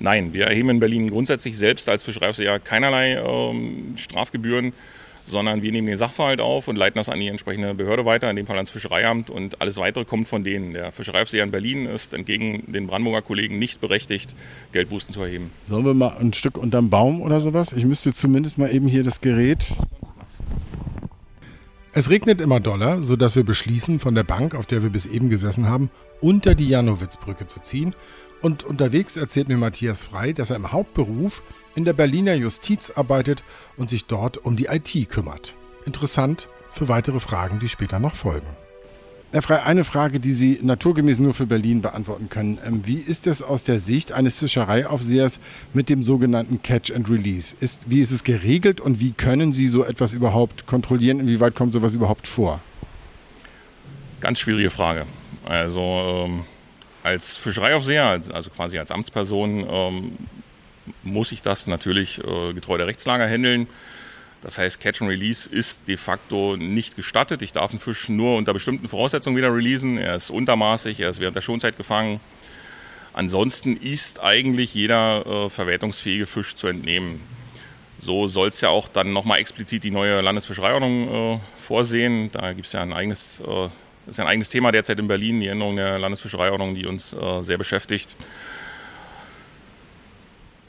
Nein, 0.00 0.32
wir 0.32 0.46
erheben 0.46 0.70
in 0.70 0.80
Berlin 0.80 1.10
grundsätzlich 1.10 1.56
selbst 1.56 1.88
als 1.88 2.02
Fischereiaufseher 2.02 2.58
keinerlei 2.58 3.22
ähm, 3.24 3.94
Strafgebühren 3.96 4.72
sondern 5.24 5.62
wir 5.62 5.72
nehmen 5.72 5.88
den 5.88 5.96
Sachverhalt 5.96 6.40
auf 6.40 6.68
und 6.68 6.76
leiten 6.76 6.98
das 6.98 7.08
an 7.08 7.18
die 7.18 7.28
entsprechende 7.28 7.74
Behörde 7.74 8.04
weiter, 8.04 8.30
in 8.30 8.36
dem 8.36 8.46
Fall 8.46 8.56
ans 8.56 8.70
Fischereiamt 8.70 9.30
und 9.30 9.60
alles 9.60 9.76
weitere 9.78 10.04
kommt 10.04 10.28
von 10.28 10.44
denen. 10.44 10.72
Der 10.72 10.92
Fischereiaufseher 10.92 11.42
in 11.42 11.50
Berlin 11.50 11.86
ist 11.86 12.14
entgegen 12.14 12.64
den 12.72 12.86
Brandenburger 12.86 13.22
Kollegen 13.22 13.58
nicht 13.58 13.80
berechtigt, 13.80 14.34
Geldbußen 14.72 15.12
zu 15.12 15.22
erheben. 15.22 15.50
Sollen 15.64 15.84
wir 15.84 15.94
mal 15.94 16.16
ein 16.20 16.32
Stück 16.32 16.58
unterm 16.58 16.90
Baum 16.90 17.22
oder 17.22 17.40
sowas? 17.40 17.72
Ich 17.72 17.84
müsste 17.84 18.12
zumindest 18.12 18.58
mal 18.58 18.72
eben 18.72 18.86
hier 18.86 19.02
das 19.02 19.20
Gerät. 19.20 19.76
Es 21.96 22.10
regnet 22.10 22.40
immer 22.40 22.58
doller, 22.58 23.02
sodass 23.02 23.36
wir 23.36 23.44
beschließen, 23.44 24.00
von 24.00 24.16
der 24.16 24.24
Bank, 24.24 24.56
auf 24.56 24.66
der 24.66 24.82
wir 24.82 24.90
bis 24.90 25.06
eben 25.06 25.30
gesessen 25.30 25.68
haben, 25.68 25.90
unter 26.20 26.56
die 26.56 26.68
Janowitzbrücke 26.68 27.46
zu 27.46 27.62
ziehen. 27.62 27.94
Und 28.44 28.62
unterwegs 28.62 29.16
erzählt 29.16 29.48
mir 29.48 29.56
Matthias 29.56 30.04
Frei, 30.04 30.34
dass 30.34 30.50
er 30.50 30.56
im 30.56 30.70
Hauptberuf 30.70 31.40
in 31.74 31.86
der 31.86 31.94
Berliner 31.94 32.34
Justiz 32.34 32.90
arbeitet 32.90 33.42
und 33.78 33.88
sich 33.88 34.04
dort 34.04 34.36
um 34.36 34.54
die 34.54 34.66
IT 34.66 35.08
kümmert. 35.08 35.54
Interessant 35.86 36.46
für 36.70 36.88
weitere 36.88 37.20
Fragen, 37.20 37.58
die 37.58 37.70
später 37.70 38.00
noch 38.00 38.14
folgen. 38.14 38.46
Herr 39.32 39.40
Frey, 39.40 39.60
eine 39.60 39.84
Frage, 39.84 40.20
die 40.20 40.34
Sie 40.34 40.58
naturgemäß 40.60 41.20
nur 41.20 41.32
für 41.32 41.46
Berlin 41.46 41.80
beantworten 41.80 42.28
können. 42.28 42.58
Ähm, 42.66 42.82
wie 42.84 42.96
ist 42.96 43.26
es 43.26 43.40
aus 43.40 43.64
der 43.64 43.80
Sicht 43.80 44.12
eines 44.12 44.38
Fischereiaufsehers 44.40 45.40
mit 45.72 45.88
dem 45.88 46.04
sogenannten 46.04 46.60
Catch 46.60 46.92
and 46.94 47.08
Release? 47.08 47.54
Ist, 47.60 47.80
wie 47.86 48.02
ist 48.02 48.12
es 48.12 48.24
geregelt 48.24 48.78
und 48.78 49.00
wie 49.00 49.12
können 49.12 49.54
Sie 49.54 49.68
so 49.68 49.84
etwas 49.86 50.12
überhaupt 50.12 50.66
kontrollieren? 50.66 51.18
Inwieweit 51.18 51.54
kommt 51.54 51.72
sowas 51.72 51.94
überhaupt 51.94 52.26
vor? 52.26 52.60
Ganz 54.20 54.38
schwierige 54.38 54.68
Frage. 54.68 55.06
Also 55.46 55.80
ähm, 55.80 56.44
als 57.04 57.36
Fischereiaufseher, 57.36 58.20
also 58.32 58.50
quasi 58.50 58.78
als 58.78 58.90
Amtsperson, 58.90 59.66
ähm, 59.68 60.18
muss 61.02 61.32
ich 61.32 61.42
das 61.42 61.66
natürlich 61.66 62.18
äh, 62.18 62.52
getreu 62.52 62.76
der 62.76 62.86
Rechtslage 62.86 63.24
handeln. 63.24 63.68
Das 64.42 64.58
heißt, 64.58 64.78
Catch 64.78 65.00
and 65.00 65.10
Release 65.10 65.48
ist 65.48 65.88
de 65.88 65.96
facto 65.96 66.56
nicht 66.56 66.96
gestattet. 66.96 67.40
Ich 67.40 67.52
darf 67.52 67.70
einen 67.70 67.80
Fisch 67.80 68.10
nur 68.10 68.36
unter 68.36 68.52
bestimmten 68.52 68.88
Voraussetzungen 68.88 69.36
wieder 69.36 69.54
releasen. 69.54 69.96
Er 69.96 70.16
ist 70.16 70.28
untermaßig, 70.28 71.00
er 71.00 71.08
ist 71.08 71.20
während 71.20 71.36
der 71.36 71.40
Schonzeit 71.40 71.78
gefangen. 71.78 72.20
Ansonsten 73.14 73.76
ist 73.76 74.20
eigentlich 74.22 74.74
jeder 74.74 75.24
äh, 75.24 75.48
verwertungsfähige 75.48 76.26
Fisch 76.26 76.56
zu 76.56 76.66
entnehmen. 76.66 77.20
So 77.98 78.26
soll 78.26 78.48
es 78.48 78.60
ja 78.60 78.68
auch 78.68 78.88
dann 78.88 79.12
nochmal 79.12 79.38
explizit 79.38 79.84
die 79.84 79.90
neue 79.90 80.20
Landesfischereiordnung 80.20 81.36
äh, 81.36 81.40
vorsehen. 81.56 82.30
Da 82.32 82.52
gibt 82.52 82.66
es 82.66 82.72
ja 82.72 82.82
ein 82.82 82.92
eigenes, 82.92 83.40
äh, 83.40 83.68
ist 84.06 84.18
ja 84.18 84.24
ein 84.24 84.30
eigenes 84.30 84.50
Thema 84.50 84.72
derzeit 84.72 84.98
in 84.98 85.08
Berlin, 85.08 85.40
die 85.40 85.48
Änderung 85.48 85.76
der 85.76 85.98
Landesfischereiordnung, 85.98 86.74
die 86.74 86.86
uns 86.86 87.12
äh, 87.12 87.42
sehr 87.42 87.58
beschäftigt. 87.58 88.16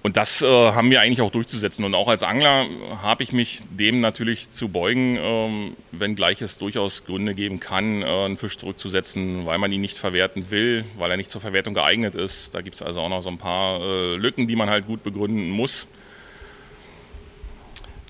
Und 0.06 0.18
das 0.18 0.44
äh, 0.44 0.46
haben 0.46 0.92
wir 0.92 1.02
eigentlich 1.02 1.22
auch 1.22 1.32
durchzusetzen. 1.32 1.84
Und 1.84 1.96
auch 1.96 2.08
als 2.08 2.22
Angler 2.22 2.68
habe 3.02 3.24
ich 3.24 3.32
mich 3.32 3.62
dem 3.72 4.02
natürlich 4.02 4.52
zu 4.52 4.70
beugen, 4.70 5.18
ähm, 5.20 5.76
wenngleich 5.92 6.44
es 6.44 6.60
durchaus 6.60 7.06
Gründe 7.06 7.34
geben 7.34 7.60
kann, 7.60 8.04
äh, 8.04 8.06
einen 8.06 8.38
Fisch 8.38 8.56
zurückzusetzen, 8.58 9.48
weil 9.48 9.58
man 9.58 9.72
ihn 9.72 9.82
nicht 9.82 9.98
verwerten 9.98 10.52
will, 10.52 10.86
weil 11.00 11.10
er 11.10 11.18
nicht 11.18 11.32
zur 11.32 11.42
Verwertung 11.42 11.74
geeignet 11.74 12.14
ist. 12.14 12.54
Da 12.54 12.62
gibt 12.62 12.76
es 12.76 12.84
also 12.84 13.00
auch 13.00 13.10
noch 13.10 13.24
so 13.24 13.30
ein 13.30 13.40
paar 13.40 13.82
äh, 13.82 14.16
Lücken, 14.16 14.48
die 14.48 14.56
man 14.56 14.70
halt 14.70 14.86
gut 14.86 15.02
begründen 15.02 15.50
muss. 15.50 15.88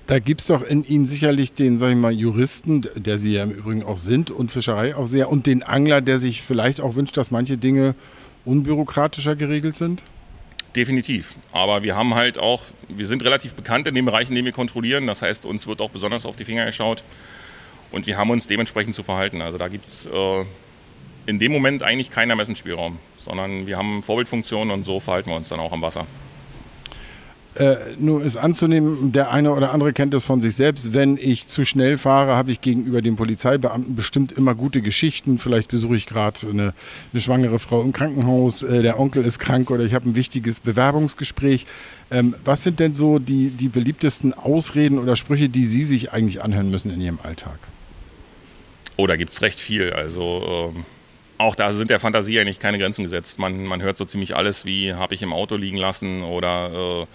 Da 0.06 0.20
gibt 0.20 0.40
es 0.40 0.46
doch 0.46 0.62
in 0.62 0.84
Ihnen 0.84 1.06
sicherlich 1.06 1.52
den, 1.52 1.78
sag 1.78 1.90
ich 1.90 1.96
mal, 1.96 2.12
Juristen, 2.12 2.86
der 2.94 3.18
Sie 3.18 3.34
ja 3.34 3.42
im 3.42 3.50
Übrigen 3.50 3.82
auch 3.82 3.98
sind 3.98 4.30
und 4.30 4.52
Fischerei 4.52 4.94
auch 4.94 5.06
sehr, 5.06 5.28
und 5.30 5.46
den 5.46 5.64
Angler, 5.64 6.00
der 6.00 6.20
sich 6.20 6.42
vielleicht 6.42 6.80
auch 6.80 6.94
wünscht, 6.94 7.16
dass 7.16 7.32
manche 7.32 7.58
Dinge 7.58 7.96
unbürokratischer 8.44 9.34
geregelt 9.34 9.76
sind? 9.76 10.04
Definitiv. 10.76 11.34
Aber 11.50 11.82
wir 11.82 11.96
haben 11.96 12.14
halt 12.14 12.38
auch, 12.38 12.62
wir 12.88 13.06
sind 13.06 13.24
relativ 13.24 13.54
bekannt 13.54 13.88
in 13.88 13.96
den 13.96 14.04
Bereichen, 14.04 14.34
den 14.34 14.44
wir 14.44 14.52
kontrollieren. 14.52 15.08
Das 15.08 15.22
heißt, 15.22 15.44
uns 15.44 15.66
wird 15.66 15.80
auch 15.80 15.90
besonders 15.90 16.24
auf 16.24 16.36
die 16.36 16.44
Finger 16.44 16.66
geschaut. 16.66 17.02
Und 17.90 18.06
wir 18.06 18.16
haben 18.16 18.30
uns 18.30 18.46
dementsprechend 18.46 18.94
zu 18.94 19.02
verhalten. 19.02 19.42
Also 19.42 19.58
da 19.58 19.66
gibt 19.66 19.86
es 19.86 20.06
äh, 20.06 20.44
in 21.24 21.40
dem 21.40 21.50
Moment 21.50 21.82
eigentlich 21.82 22.10
keinen 22.10 22.30
Ermessensspielraum, 22.30 22.98
sondern 23.18 23.66
wir 23.66 23.76
haben 23.76 24.02
Vorbildfunktionen 24.02 24.72
und 24.72 24.84
so 24.84 25.00
verhalten 25.00 25.30
wir 25.30 25.36
uns 25.36 25.48
dann 25.48 25.58
auch 25.58 25.72
am 25.72 25.82
Wasser. 25.82 26.06
Äh, 27.58 27.76
nur 27.98 28.22
ist 28.22 28.36
anzunehmen, 28.36 29.12
der 29.12 29.30
eine 29.30 29.50
oder 29.52 29.72
andere 29.72 29.94
kennt 29.94 30.12
das 30.12 30.26
von 30.26 30.42
sich 30.42 30.54
selbst. 30.54 30.92
Wenn 30.92 31.16
ich 31.16 31.46
zu 31.46 31.64
schnell 31.64 31.96
fahre, 31.96 32.36
habe 32.36 32.52
ich 32.52 32.60
gegenüber 32.60 33.00
dem 33.00 33.16
Polizeibeamten 33.16 33.96
bestimmt 33.96 34.32
immer 34.32 34.54
gute 34.54 34.82
Geschichten. 34.82 35.38
Vielleicht 35.38 35.70
besuche 35.70 35.96
ich 35.96 36.06
gerade 36.06 36.38
eine, 36.48 36.74
eine, 37.12 37.20
schwangere 37.20 37.58
Frau 37.58 37.80
im 37.80 37.94
Krankenhaus, 37.94 38.62
äh, 38.62 38.82
der 38.82 39.00
Onkel 39.00 39.24
ist 39.24 39.38
krank 39.38 39.70
oder 39.70 39.84
ich 39.84 39.94
habe 39.94 40.06
ein 40.06 40.14
wichtiges 40.14 40.60
Bewerbungsgespräch. 40.60 41.64
Ähm, 42.10 42.34
was 42.44 42.62
sind 42.62 42.78
denn 42.78 42.94
so 42.94 43.18
die, 43.18 43.48
die 43.48 43.68
beliebtesten 43.68 44.34
Ausreden 44.34 44.98
oder 44.98 45.16
Sprüche, 45.16 45.48
die 45.48 45.64
Sie 45.64 45.84
sich 45.84 46.12
eigentlich 46.12 46.42
anhören 46.42 46.70
müssen 46.70 46.90
in 46.90 47.00
Ihrem 47.00 47.20
Alltag? 47.22 47.58
Oh, 48.96 49.06
da 49.06 49.16
gibt 49.16 49.32
es 49.32 49.40
recht 49.40 49.58
viel. 49.58 49.94
Also 49.94 50.72
ähm, 50.74 50.84
auch 51.38 51.54
da 51.54 51.70
sind 51.72 51.88
der 51.88 52.00
Fantasie 52.00 52.38
eigentlich 52.38 52.60
keine 52.60 52.78
Grenzen 52.78 53.02
gesetzt. 53.02 53.38
Man, 53.38 53.64
man 53.64 53.80
hört 53.80 53.96
so 53.96 54.04
ziemlich 54.04 54.36
alles 54.36 54.66
wie 54.66 54.92
habe 54.92 55.14
ich 55.14 55.22
im 55.22 55.32
Auto 55.32 55.56
liegen 55.56 55.78
lassen 55.78 56.22
oder 56.22 57.02
äh, 57.02 57.06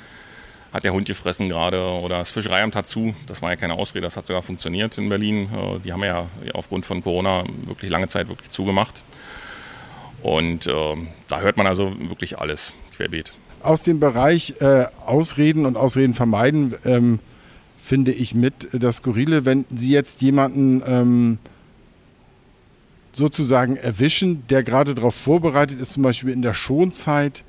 hat 0.72 0.84
der 0.84 0.94
Hund 0.94 1.08
gefressen 1.08 1.50
gerade 1.50 1.84
oder 1.84 2.20
das 2.20 2.32
Fischereiamt 2.32 2.76
hat 2.76 2.88
zu. 2.88 3.14
Das 3.28 3.42
war 3.42 3.50
ja 3.50 3.56
keine 3.56 3.74
Ausrede, 3.74 4.04
das 4.04 4.18
hat 4.18 4.26
sogar 4.26 4.42
funktioniert 4.42 4.98
in 4.98 5.10
Berlin. 5.10 5.50
Äh, 5.54 5.80
die 5.80 5.94
haben 5.94 6.04
ja 6.04 6.28
aufgrund 6.54 6.86
von 6.86 7.04
Corona 7.04 7.44
wirklich 7.66 7.92
lange 7.92 8.08
Zeit 8.08 8.30
wirklich 8.30 8.50
zugemacht. 8.50 9.04
Und 10.24 10.68
äh, 10.68 10.96
da 11.28 11.40
hört 11.40 11.58
man 11.58 11.68
also 11.68 11.94
wirklich 12.00 12.38
alles 12.38 12.74
querbeet. 12.96 13.32
Aus 13.64 13.84
dem 13.84 14.00
Bereich 14.00 14.56
äh, 14.60 14.86
Ausreden 15.06 15.66
und 15.66 15.78
Ausreden 15.78 16.14
vermeiden 16.14 16.76
ähm, 16.86 17.20
finde 17.78 18.12
ich 18.12 18.34
mit 18.34 18.70
das 18.72 18.98
Skurrile, 18.98 19.46
wenn 19.46 19.66
Sie 19.76 19.92
jetzt 19.92 20.22
jemanden 20.22 20.84
ähm, 20.86 21.38
sozusagen 23.14 23.76
erwischen, 23.76 24.48
der 24.48 24.64
gerade 24.64 24.96
darauf 24.96 25.16
vorbereitet 25.16 25.80
ist, 25.80 25.92
zum 25.92 26.04
Beispiel 26.04 26.32
in 26.32 26.42
der 26.42 26.54
Schonzeit 26.54 27.44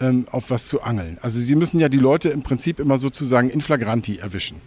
ähm, 0.00 0.26
auf 0.30 0.50
was 0.50 0.66
zu 0.66 0.82
angeln. 0.82 1.18
Also 1.22 1.38
Sie 1.38 1.54
müssen 1.54 1.80
ja 1.80 1.88
die 1.88 1.98
Leute 1.98 2.28
im 2.28 2.42
Prinzip 2.42 2.78
immer 2.78 2.98
sozusagen 2.98 3.50
in 3.50 3.60
flagranti 3.60 4.18
erwischen. 4.18 4.60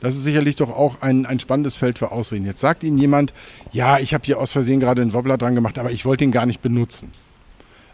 Das 0.00 0.14
ist 0.14 0.22
sicherlich 0.22 0.56
doch 0.56 0.70
auch 0.70 1.00
ein, 1.00 1.26
ein 1.26 1.40
spannendes 1.40 1.76
Feld 1.76 1.98
für 1.98 2.12
Ausreden. 2.12 2.46
Jetzt 2.46 2.60
sagt 2.60 2.84
Ihnen 2.84 2.98
jemand, 2.98 3.34
ja, 3.72 3.98
ich 3.98 4.14
habe 4.14 4.24
hier 4.24 4.38
aus 4.38 4.52
Versehen 4.52 4.80
gerade 4.80 5.02
einen 5.02 5.12
Wobbler 5.12 5.38
dran 5.38 5.54
gemacht, 5.54 5.78
aber 5.78 5.90
ich 5.90 6.04
wollte 6.04 6.24
ihn 6.24 6.32
gar 6.32 6.46
nicht 6.46 6.62
benutzen. 6.62 7.10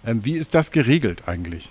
Ähm, 0.06 0.24
wie 0.24 0.34
ist 0.34 0.54
das 0.54 0.70
geregelt 0.70 1.22
eigentlich? 1.26 1.70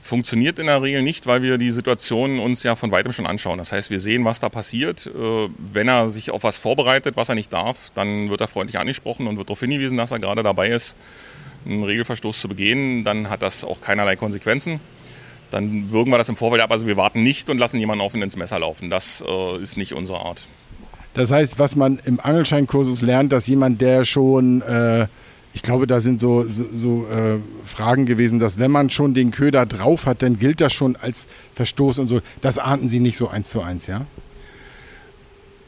Funktioniert 0.00 0.60
in 0.60 0.66
der 0.66 0.80
Regel 0.80 1.02
nicht, 1.02 1.26
weil 1.26 1.42
wir 1.42 1.58
die 1.58 1.72
Situation 1.72 2.38
uns 2.38 2.62
ja 2.62 2.76
von 2.76 2.92
weitem 2.92 3.12
schon 3.12 3.26
anschauen. 3.26 3.58
Das 3.58 3.72
heißt, 3.72 3.90
wir 3.90 3.98
sehen, 3.98 4.24
was 4.24 4.38
da 4.38 4.48
passiert. 4.48 5.06
Äh, 5.06 5.48
wenn 5.72 5.88
er 5.88 6.08
sich 6.08 6.30
auf 6.30 6.44
was 6.44 6.56
vorbereitet, 6.56 7.16
was 7.16 7.28
er 7.28 7.34
nicht 7.34 7.52
darf, 7.52 7.90
dann 7.94 8.30
wird 8.30 8.40
er 8.40 8.48
freundlich 8.48 8.78
angesprochen 8.78 9.26
und 9.26 9.36
wird 9.38 9.48
darauf 9.48 9.60
hingewiesen, 9.60 9.98
dass 9.98 10.12
er 10.12 10.20
gerade 10.20 10.44
dabei 10.44 10.68
ist, 10.68 10.96
einen 11.64 11.84
Regelverstoß 11.84 12.40
zu 12.40 12.48
begehen. 12.48 13.04
Dann 13.04 13.30
hat 13.30 13.42
das 13.42 13.64
auch 13.64 13.80
keinerlei 13.80 14.16
Konsequenzen. 14.16 14.80
Dann 15.50 15.90
würgen 15.90 16.10
wir 16.10 16.18
das 16.18 16.28
im 16.28 16.36
Vorfeld 16.36 16.62
ab. 16.62 16.70
Also 16.70 16.86
wir 16.86 16.96
warten 16.96 17.22
nicht 17.22 17.48
und 17.50 17.58
lassen 17.58 17.78
jemanden 17.78 18.04
offen 18.04 18.22
ins 18.22 18.36
Messer 18.36 18.58
laufen. 18.58 18.90
Das 18.90 19.22
äh, 19.26 19.62
ist 19.62 19.76
nicht 19.76 19.94
unsere 19.94 20.20
Art. 20.20 20.46
Das 21.14 21.30
heißt, 21.30 21.58
was 21.58 21.74
man 21.74 21.98
im 22.04 22.20
Angelscheinkursus 22.20 23.02
lernt, 23.02 23.32
dass 23.32 23.46
jemand, 23.46 23.80
der 23.80 24.04
schon 24.04 24.62
äh 24.62 25.06
ich 25.54 25.62
glaube, 25.62 25.86
da 25.86 26.00
sind 26.00 26.20
so, 26.20 26.46
so, 26.46 26.66
so 26.72 27.06
äh, 27.08 27.38
Fragen 27.64 28.06
gewesen, 28.06 28.38
dass 28.38 28.58
wenn 28.58 28.70
man 28.70 28.90
schon 28.90 29.14
den 29.14 29.30
Köder 29.30 29.66
drauf 29.66 30.06
hat, 30.06 30.22
dann 30.22 30.38
gilt 30.38 30.60
das 30.60 30.72
schon 30.72 30.94
als 30.94 31.26
Verstoß 31.54 31.98
und 31.98 32.08
so. 32.08 32.20
Das 32.40 32.58
ahnten 32.58 32.86
Sie 32.88 33.00
nicht 33.00 33.16
so 33.16 33.28
eins 33.28 33.50
zu 33.50 33.60
eins, 33.62 33.86
ja? 33.86 34.06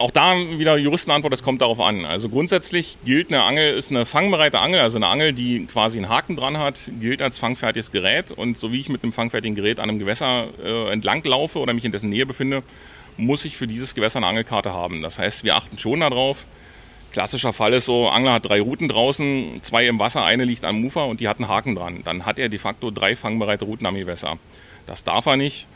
Auch 0.00 0.10
da 0.10 0.34
wieder 0.34 0.78
Juristenantwort, 0.78 1.30
das 1.30 1.42
kommt 1.42 1.60
darauf 1.60 1.78
an. 1.78 2.06
Also 2.06 2.30
grundsätzlich 2.30 2.96
gilt 3.04 3.28
eine 3.28 3.42
Angel, 3.42 3.74
ist 3.74 3.90
eine 3.90 4.06
fangbereite 4.06 4.58
Angel, 4.58 4.80
also 4.80 4.96
eine 4.96 5.08
Angel, 5.08 5.34
die 5.34 5.66
quasi 5.66 5.98
einen 5.98 6.08
Haken 6.08 6.36
dran 6.36 6.56
hat, 6.56 6.90
gilt 6.98 7.20
als 7.20 7.36
fangfertiges 7.36 7.92
Gerät. 7.92 8.32
Und 8.32 8.56
so 8.56 8.72
wie 8.72 8.80
ich 8.80 8.88
mit 8.88 9.02
einem 9.02 9.12
fangfertigen 9.12 9.54
Gerät 9.54 9.78
an 9.78 9.90
einem 9.90 9.98
Gewässer 9.98 10.48
äh, 10.64 10.90
entlang 10.90 11.22
laufe 11.24 11.58
oder 11.58 11.74
mich 11.74 11.84
in 11.84 11.92
dessen 11.92 12.08
Nähe 12.08 12.24
befinde, 12.24 12.62
muss 13.18 13.44
ich 13.44 13.58
für 13.58 13.66
dieses 13.66 13.94
Gewässer 13.94 14.20
eine 14.20 14.28
Angelkarte 14.28 14.72
haben. 14.72 15.02
Das 15.02 15.18
heißt, 15.18 15.44
wir 15.44 15.54
achten 15.54 15.76
schon 15.78 16.00
darauf, 16.00 16.46
Klassischer 17.12 17.52
Fall 17.52 17.74
ist 17.74 17.84
so, 17.84 18.08
Angler 18.08 18.32
hat 18.34 18.48
drei 18.48 18.62
Routen 18.62 18.88
draußen, 18.88 19.58
zwei 19.62 19.86
im 19.86 19.98
Wasser, 19.98 20.24
eine 20.24 20.44
liegt 20.44 20.64
am 20.64 20.82
Ufer 20.82 21.06
und 21.08 21.20
die 21.20 21.28
hat 21.28 21.40
einen 21.40 21.48
Haken 21.48 21.74
dran. 21.74 22.00
Dann 22.04 22.24
hat 22.24 22.38
er 22.38 22.48
de 22.48 22.58
facto 22.58 22.90
drei 22.90 23.16
fangbereite 23.16 23.66
Routen 23.66 23.86
am 23.86 23.96
Gewässer. 23.96 24.38
Das 24.86 25.04
darf 25.04 25.26
er 25.26 25.36
nicht. 25.36 25.66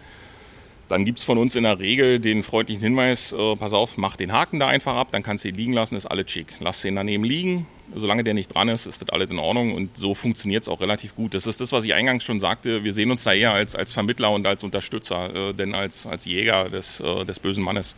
Dann 0.88 1.04
gibt 1.04 1.18
es 1.18 1.24
von 1.24 1.38
uns 1.38 1.56
in 1.56 1.64
der 1.64 1.78
Regel 1.78 2.20
den 2.20 2.42
freundlichen 2.42 2.82
Hinweis, 2.82 3.32
äh, 3.32 3.56
pass 3.56 3.72
auf, 3.72 3.96
mach 3.96 4.16
den 4.16 4.32
Haken 4.32 4.60
da 4.60 4.68
einfach 4.68 4.94
ab, 4.96 5.08
dann 5.12 5.22
kannst 5.22 5.44
du 5.44 5.48
ihn 5.48 5.54
liegen 5.54 5.72
lassen, 5.72 5.96
ist 5.96 6.06
alles 6.06 6.30
schick. 6.30 6.48
Lass 6.60 6.82
den 6.82 6.96
daneben 6.96 7.24
liegen, 7.24 7.66
solange 7.94 8.22
der 8.22 8.34
nicht 8.34 8.54
dran 8.54 8.68
ist, 8.68 8.86
ist 8.86 9.00
das 9.00 9.08
alles 9.08 9.30
in 9.30 9.38
Ordnung 9.38 9.74
und 9.74 9.96
so 9.96 10.14
funktioniert 10.14 10.62
es 10.62 10.68
auch 10.68 10.80
relativ 10.80 11.16
gut. 11.16 11.34
Das 11.34 11.46
ist 11.46 11.60
das, 11.60 11.72
was 11.72 11.84
ich 11.84 11.94
eingangs 11.94 12.22
schon 12.22 12.38
sagte, 12.38 12.84
wir 12.84 12.92
sehen 12.92 13.10
uns 13.10 13.22
da 13.24 13.32
eher 13.32 13.52
als, 13.52 13.74
als 13.74 13.92
Vermittler 13.92 14.30
und 14.30 14.46
als 14.46 14.62
Unterstützer, 14.62 15.34
äh, 15.34 15.52
denn 15.54 15.74
als, 15.74 16.06
als 16.06 16.26
Jäger 16.26 16.68
des, 16.68 17.00
äh, 17.00 17.24
des 17.24 17.40
bösen 17.40 17.64
Mannes. 17.64 17.96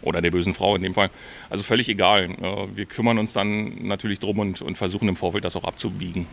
Oder 0.00 0.22
der 0.22 0.30
bösen 0.30 0.54
Frau 0.54 0.76
in 0.76 0.82
dem 0.82 0.94
Fall. 0.94 1.10
Also 1.50 1.64
völlig 1.64 1.88
egal. 1.88 2.28
Wir 2.72 2.86
kümmern 2.86 3.18
uns 3.18 3.32
dann 3.32 3.88
natürlich 3.88 4.20
drum 4.20 4.38
und, 4.38 4.62
und 4.62 4.78
versuchen 4.78 5.08
im 5.08 5.16
Vorfeld 5.16 5.44
das 5.44 5.56
auch 5.56 5.64
abzubiegen. 5.64 6.28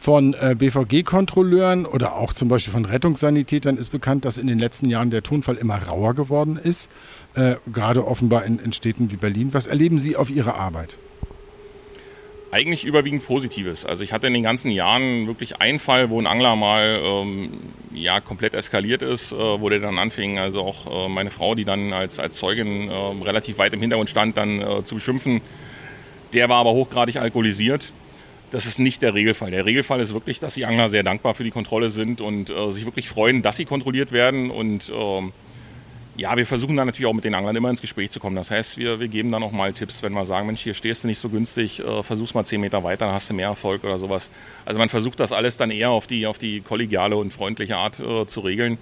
Von 0.00 0.32
äh, 0.34 0.54
BVG-Kontrolleuren 0.56 1.84
oder 1.84 2.14
auch 2.14 2.32
zum 2.32 2.48
Beispiel 2.48 2.72
von 2.72 2.84
Rettungssanitätern 2.84 3.76
ist 3.76 3.90
bekannt, 3.90 4.24
dass 4.24 4.38
in 4.38 4.46
den 4.46 4.60
letzten 4.60 4.88
Jahren 4.88 5.10
der 5.10 5.24
Tonfall 5.24 5.56
immer 5.56 5.82
rauer 5.82 6.14
geworden 6.14 6.56
ist, 6.56 6.88
äh, 7.34 7.56
gerade 7.72 8.06
offenbar 8.06 8.44
in, 8.44 8.60
in 8.60 8.72
Städten 8.72 9.10
wie 9.10 9.16
Berlin. 9.16 9.52
Was 9.52 9.66
erleben 9.66 9.98
Sie 9.98 10.14
auf 10.14 10.30
Ihrer 10.30 10.54
Arbeit? 10.54 10.96
eigentlich 12.50 12.84
überwiegend 12.84 13.26
Positives. 13.26 13.84
Also 13.84 14.02
ich 14.02 14.14
hatte 14.14 14.26
in 14.26 14.32
den 14.32 14.42
ganzen 14.42 14.70
Jahren 14.70 15.26
wirklich 15.26 15.60
einen 15.60 15.78
Fall, 15.78 16.08
wo 16.08 16.18
ein 16.18 16.26
Angler 16.26 16.56
mal 16.56 16.98
ähm, 17.04 17.50
ja, 17.92 18.20
komplett 18.20 18.54
eskaliert 18.54 19.02
ist, 19.02 19.32
äh, 19.32 19.36
wo 19.36 19.68
der 19.68 19.80
dann 19.80 19.98
anfing, 19.98 20.38
also 20.38 20.62
auch 20.62 21.06
äh, 21.06 21.08
meine 21.10 21.30
Frau, 21.30 21.54
die 21.54 21.66
dann 21.66 21.92
als, 21.92 22.18
als 22.18 22.36
Zeugin 22.36 22.88
äh, 22.88 22.94
relativ 22.94 23.58
weit 23.58 23.74
im 23.74 23.80
Hintergrund 23.80 24.08
stand, 24.08 24.38
dann 24.38 24.62
äh, 24.62 24.82
zu 24.82 24.94
beschimpfen. 24.94 25.42
Der 26.32 26.48
war 26.48 26.56
aber 26.56 26.72
hochgradig 26.72 27.16
alkoholisiert. 27.16 27.92
Das 28.50 28.64
ist 28.64 28.78
nicht 28.78 29.02
der 29.02 29.14
Regelfall. 29.14 29.50
Der 29.50 29.66
Regelfall 29.66 30.00
ist 30.00 30.14
wirklich, 30.14 30.40
dass 30.40 30.54
die 30.54 30.64
Angler 30.64 30.88
sehr 30.88 31.02
dankbar 31.02 31.34
für 31.34 31.44
die 31.44 31.50
Kontrolle 31.50 31.90
sind 31.90 32.20
und 32.20 32.50
äh, 32.50 32.72
sich 32.72 32.86
wirklich 32.86 33.08
freuen, 33.08 33.42
dass 33.42 33.56
sie 33.56 33.66
kontrolliert 33.66 34.12
werden 34.12 34.50
und 34.50 34.90
ähm, 34.94 35.32
ja, 36.18 36.36
wir 36.36 36.46
versuchen 36.46 36.76
dann 36.76 36.86
natürlich 36.86 37.06
auch 37.06 37.14
mit 37.14 37.24
den 37.24 37.34
Anglern 37.34 37.54
immer 37.54 37.70
ins 37.70 37.80
Gespräch 37.80 38.10
zu 38.10 38.18
kommen. 38.18 38.34
Das 38.34 38.50
heißt, 38.50 38.76
wir, 38.76 38.98
wir 38.98 39.06
geben 39.06 39.30
dann 39.30 39.44
auch 39.44 39.52
mal 39.52 39.72
Tipps, 39.72 40.02
wenn 40.02 40.12
wir 40.12 40.26
sagen, 40.26 40.48
Mensch, 40.48 40.60
hier 40.60 40.74
stehst 40.74 41.04
du 41.04 41.08
nicht 41.08 41.20
so 41.20 41.28
günstig, 41.28 41.78
äh, 41.78 42.02
versuch's 42.02 42.34
mal 42.34 42.44
zehn 42.44 42.60
Meter 42.60 42.82
weiter, 42.82 43.06
dann 43.06 43.14
hast 43.14 43.30
du 43.30 43.34
mehr 43.34 43.46
Erfolg 43.46 43.84
oder 43.84 43.98
sowas. 43.98 44.28
Also 44.64 44.80
man 44.80 44.88
versucht 44.88 45.20
das 45.20 45.30
alles 45.30 45.56
dann 45.58 45.70
eher 45.70 45.90
auf 45.90 46.08
die, 46.08 46.26
auf 46.26 46.38
die 46.38 46.60
kollegiale 46.60 47.16
und 47.16 47.32
freundliche 47.32 47.76
Art 47.76 48.00
äh, 48.00 48.26
zu 48.26 48.40
regeln. 48.40 48.78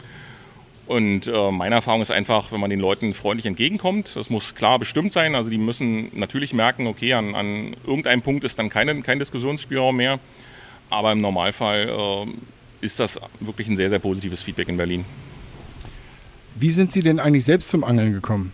Und 0.87 1.27
äh, 1.27 1.51
meine 1.51 1.75
Erfahrung 1.75 2.01
ist 2.01 2.13
einfach, 2.13 2.53
wenn 2.53 2.61
man 2.61 2.71
den 2.71 2.79
Leuten 2.79 3.13
freundlich 3.13 3.47
entgegenkommt, 3.47 4.15
das 4.15 4.31
muss 4.31 4.55
klar 4.55 4.79
bestimmt 4.79 5.13
sein. 5.13 5.35
Also 5.35 5.51
die 5.51 5.59
müssen 5.59 6.11
natürlich 6.17 6.53
merken, 6.53 6.87
okay, 6.87 7.13
an, 7.13 7.35
an 7.35 7.77
irgendeinem 7.85 8.23
Punkt 8.23 8.45
ist 8.45 8.59
dann 8.59 8.69
keine, 8.69 9.01
kein 9.03 9.19
Diskussionsspielraum 9.19 9.97
mehr. 9.97 10.21
Aber 10.89 11.11
im 11.11 11.21
Normalfall 11.21 11.89
äh, 11.89 12.85
ist 12.85 13.01
das 13.01 13.19
wirklich 13.41 13.69
ein 13.69 13.77
sehr, 13.77 13.91
sehr 13.91 13.99
positives 13.99 14.43
Feedback 14.43 14.69
in 14.69 14.77
Berlin. 14.77 15.05
Wie 16.55 16.71
sind 16.71 16.93
Sie 16.93 17.03
denn 17.03 17.19
eigentlich 17.19 17.45
selbst 17.45 17.69
zum 17.69 17.83
Angeln 17.83 18.13
gekommen? 18.13 18.53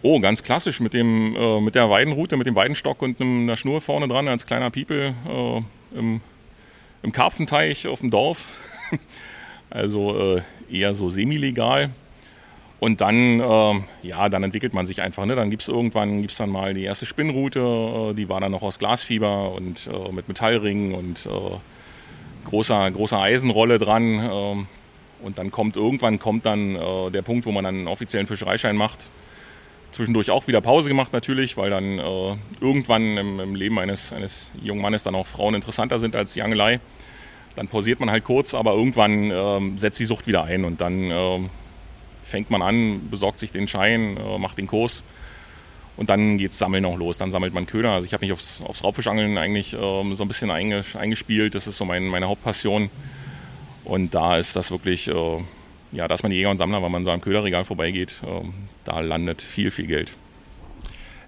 Oh, 0.00 0.20
ganz 0.20 0.42
klassisch 0.42 0.80
mit, 0.80 0.94
dem, 0.94 1.36
äh, 1.36 1.60
mit 1.60 1.74
der 1.74 1.90
Weidenroute, 1.90 2.36
mit 2.36 2.46
dem 2.46 2.54
Weidenstock 2.54 3.02
und 3.02 3.20
einer 3.20 3.56
Schnur 3.56 3.82
vorne 3.82 4.08
dran 4.08 4.26
als 4.26 4.46
kleiner 4.46 4.70
Piepel 4.70 5.14
äh, 5.28 5.98
im, 5.98 6.20
im 7.02 7.12
Karpfenteich 7.12 7.86
auf 7.88 8.00
dem 8.00 8.10
Dorf. 8.10 8.58
also 9.76 10.36
äh, 10.36 10.42
eher 10.70 10.94
so 10.94 11.10
semi-legal. 11.10 11.90
Und 12.78 13.00
dann, 13.00 13.40
äh, 13.40 13.80
ja, 14.02 14.28
dann 14.28 14.42
entwickelt 14.42 14.74
man 14.74 14.84
sich 14.84 15.00
einfach. 15.00 15.24
Ne? 15.24 15.34
Dann 15.34 15.50
gibt 15.50 15.62
es 15.62 15.68
irgendwann 15.68 16.20
gibt's 16.20 16.36
dann 16.36 16.50
mal 16.50 16.74
die 16.74 16.84
erste 16.84 17.06
Spinnroute, 17.06 17.60
äh, 17.60 18.14
die 18.14 18.28
war 18.28 18.40
dann 18.40 18.52
noch 18.52 18.62
aus 18.62 18.78
Glasfieber 18.78 19.52
und 19.52 19.88
äh, 19.92 20.12
mit 20.12 20.28
Metallringen 20.28 20.94
und 20.94 21.28
großer, 22.46 22.90
großer 22.90 23.20
Eisenrolle 23.20 23.78
dran. 23.78 24.02
Ähm, 24.02 24.66
und 25.22 25.38
dann 25.38 25.50
kommt 25.50 25.76
irgendwann 25.76 26.18
kommt 26.18 26.46
dann 26.46 26.76
äh, 26.76 27.10
der 27.10 27.22
Punkt, 27.22 27.46
wo 27.46 27.52
man 27.52 27.64
dann 27.64 27.74
einen 27.76 27.88
offiziellen 27.88 28.26
Fischereischein 28.26 28.76
macht. 28.76 29.10
Zwischendurch 29.90 30.30
auch 30.30 30.46
wieder 30.46 30.60
Pause 30.60 30.88
gemacht 30.88 31.12
natürlich, 31.12 31.56
weil 31.56 31.70
dann 31.70 31.98
äh, 31.98 32.36
irgendwann 32.60 33.16
im, 33.16 33.40
im, 33.40 33.54
Leben 33.54 33.78
eines, 33.78 34.12
eines 34.12 34.50
jungen 34.62 34.82
Mannes 34.82 35.04
dann 35.04 35.14
auch 35.14 35.26
Frauen 35.26 35.54
interessanter 35.54 35.98
sind 35.98 36.14
als 36.14 36.32
die 36.32 36.42
Angelei. 36.42 36.80
Dann 37.56 37.68
pausiert 37.68 38.00
man 38.00 38.10
halt 38.10 38.24
kurz, 38.24 38.54
aber 38.54 38.74
irgendwann 38.74 39.30
äh, 39.30 39.78
setzt 39.78 39.98
die 39.98 40.04
Sucht 40.04 40.26
wieder 40.26 40.44
ein 40.44 40.64
und 40.64 40.80
dann 40.80 41.10
ähm, 41.10 41.50
fängt 42.22 42.50
man 42.50 42.62
an, 42.62 43.08
besorgt 43.10 43.38
sich 43.38 43.50
den 43.50 43.66
Schein, 43.66 44.16
äh, 44.16 44.38
macht 44.38 44.58
den 44.58 44.66
Kurs 44.66 45.02
und 45.96 46.10
dann 46.10 46.36
geht 46.36 46.50
es 46.50 46.58
Sammeln 46.58 46.82
noch 46.82 46.96
los. 46.96 47.18
Dann 47.18 47.30
sammelt 47.30 47.54
man 47.54 47.66
Köder. 47.66 47.92
Also 47.92 48.06
ich 48.06 48.12
habe 48.12 48.24
mich 48.24 48.32
aufs, 48.32 48.62
aufs 48.62 48.84
Raubfischangeln 48.84 49.38
eigentlich 49.38 49.74
ähm, 49.78 50.14
so 50.14 50.24
ein 50.24 50.28
bisschen 50.28 50.50
eingespielt. 50.50 51.54
Das 51.54 51.66
ist 51.66 51.78
so 51.78 51.84
mein, 51.84 52.06
meine 52.06 52.28
Hauptpassion. 52.28 52.90
Und 53.84 54.14
da 54.14 54.36
ist 54.36 54.56
das 54.56 54.70
wirklich, 54.70 55.08
äh, 55.08 55.42
ja, 55.92 56.08
dass 56.08 56.22
man 56.22 56.32
Jäger 56.32 56.50
und 56.50 56.58
Sammler, 56.58 56.82
wenn 56.82 56.92
man 56.92 57.04
so 57.04 57.10
am 57.10 57.20
Köderregal 57.20 57.64
vorbeigeht, 57.64 58.16
äh, 58.22 58.46
da 58.84 59.00
landet 59.00 59.40
viel, 59.40 59.70
viel 59.70 59.86
Geld. 59.86 60.16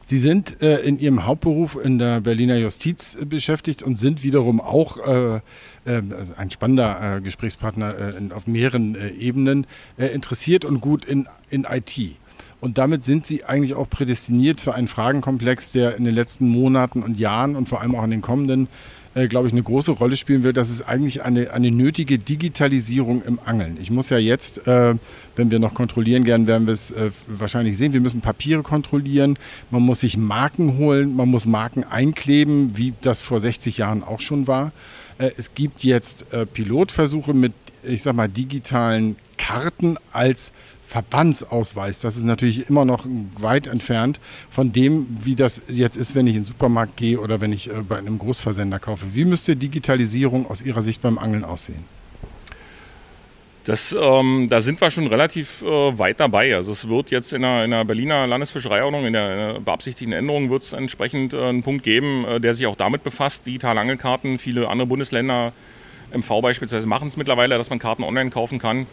Sie 0.09 0.16
sind 0.16 0.62
äh, 0.62 0.79
in 0.79 0.99
Ihrem 0.99 1.27
Hauptberuf 1.27 1.77
in 1.77 1.99
der 1.99 2.23
Berliner 2.23 2.57
Justiz 2.57 3.14
äh, 3.14 3.27
beschäftigt 3.27 3.83
und 3.83 3.97
sind 3.97 4.23
wiederum 4.23 4.59
auch 4.59 4.97
äh, 5.07 5.37
äh 5.37 5.40
also 5.85 6.33
ein 6.35 6.51
spannender 6.51 7.16
äh, 7.16 7.21
Gesprächspartner 7.21 7.94
äh, 7.94 8.16
in, 8.16 8.33
auf 8.33 8.47
mehreren 8.47 8.97
Ebenen 9.18 9.66
interessiert 9.99 10.64
und 10.64 10.81
gut 10.81 11.05
in, 11.05 11.29
in 11.51 11.66
IT. 11.71 12.16
Und 12.61 12.79
damit 12.79 13.05
sind 13.05 13.27
Sie 13.27 13.44
eigentlich 13.44 13.75
auch 13.75 13.88
prädestiniert 13.88 14.62
für 14.62 14.75
einen 14.75 14.88
Fragenkomplex, 14.88 15.73
der 15.73 15.97
in 15.97 16.05
den 16.05 16.14
letzten 16.14 16.49
Monaten 16.49 17.03
und 17.03 17.21
Jahren 17.21 17.55
und 17.55 17.68
vor 17.68 17.83
allem 17.83 17.94
auch 17.94 18.05
in 18.05 18.11
den 18.11 18.23
kommenden 18.23 18.64
äh, 18.64 18.68
glaube 19.29 19.49
ich, 19.49 19.53
eine 19.53 19.62
große 19.62 19.92
Rolle 19.92 20.16
spielen 20.16 20.42
wird. 20.42 20.57
Das 20.57 20.71
ist 20.71 20.83
eigentlich 20.83 21.23
eine, 21.23 21.51
eine 21.53 21.71
nötige 21.71 22.18
Digitalisierung 22.18 23.23
im 23.23 23.38
Angeln. 23.44 23.79
Ich 23.81 23.90
muss 23.90 24.11
ja 24.11 24.18
jetzt, 24.18 24.66
äh, 24.66 24.94
wenn 25.37 25.51
wir 25.51 25.59
noch 25.59 25.75
kontrollieren, 25.75 26.25
gern 26.25 26.47
werden 26.47 26.66
wir 26.66 26.75
es 26.75 26.90
äh, 26.90 27.11
wahrscheinlich 27.27 27.77
sehen, 27.77 27.92
wir 27.92 28.01
müssen 28.01 28.21
Papiere 28.21 28.62
kontrollieren, 28.62 29.38
man 29.71 29.83
muss 29.83 30.01
sich 30.01 30.16
Marken 30.16 30.79
holen, 30.79 31.16
man 31.16 31.29
muss 31.29 31.47
Marken 31.47 31.85
einkleben, 31.85 32.77
wie 32.77 32.94
das 33.01 33.23
vor 33.23 33.40
60 33.40 33.79
Jahren 33.79 34.03
auch 34.03 34.21
schon 34.21 34.47
war. 34.47 34.73
Äh, 35.18 35.31
es 35.37 35.55
gibt 35.55 35.85
jetzt 35.85 36.33
äh, 36.33 36.47
Pilotversuche 36.47 37.35
mit, 37.35 37.53
ich 37.83 38.03
sag 38.03 38.14
mal, 38.14 38.29
digitalen 38.29 39.16
Karten 39.37 39.97
als 40.12 40.53
Verbandsausweis, 40.88 42.01
das 42.01 42.16
ist 42.16 42.24
natürlich 42.24 42.70
immer 42.70 42.87
noch 42.87 43.05
weit 43.38 43.66
entfernt 43.66 44.20
von 44.48 44.72
dem, 44.72 45.07
wie 45.22 45.35
das 45.35 45.61
jetzt 45.68 45.98
ist, 45.98 46.14
wenn 46.14 46.27
ich 46.27 46.35
in 46.35 46.40
den 46.40 46.46
Supermarkt 46.46 46.96
gehe 46.96 47.20
oder 47.20 47.42
wenn 47.42 47.53
ich 47.53 47.68
äh, 47.68 47.83
bei 47.87 47.98
einem 47.98 48.18
Großversender 48.18 48.79
kaufe. 48.79 49.05
Wie 49.12 49.27
müsste 49.27 49.55
Digitalisierung 49.55 50.48
aus 50.48 50.62
Ihrer 50.62 50.81
Sicht 50.81 51.03
beim 51.03 51.18
Angeln 51.18 51.44
aussehen? 51.44 51.85
Das, 53.64 53.94
ähm, 54.01 54.46
da 54.48 54.62
sind 54.62 54.81
wir 54.81 54.90
schon 54.90 55.09
relativ 55.09 55.61
äh, 55.61 55.98
weit 55.98 56.20
dabei. 56.20 56.57
Also 56.57 56.72
es 56.72 56.88
wird 56.88 57.11
jetzt 57.11 57.35
in 57.35 57.42
der, 57.42 57.66
in 57.66 57.70
der 57.70 57.85
Berliner 57.85 58.27
Landesfischereiordnung, 58.27 59.05
in 59.05 59.12
der, 59.12 59.33
in 59.33 59.55
der 59.55 59.61
beabsichtigten 59.61 60.14
Änderung, 60.14 60.48
wird 60.48 60.62
es 60.62 60.72
entsprechend 60.72 61.35
äh, 61.35 61.42
einen 61.42 61.62
Punkt 61.62 61.83
geben, 61.83 62.24
äh, 62.24 62.40
der 62.40 62.55
sich 62.55 62.66
auch 62.66 62.77
damit 62.77 63.05
befasst, 63.05 63.46
digitale 63.46 63.79
Angelkarten. 63.79 64.38
Viele 64.38 64.70
andere 64.70 64.87
Bundesländer 64.87 65.53
MV 66.16 66.40
beispielsweise 66.40 66.87
machen 66.87 67.09
es 67.09 67.18
mittlerweile, 67.18 67.59
dass 67.59 67.68
man 67.68 67.79
Karten 67.79 68.05
online 68.05 68.31
kaufen 68.31 68.59
kann. 68.59 68.87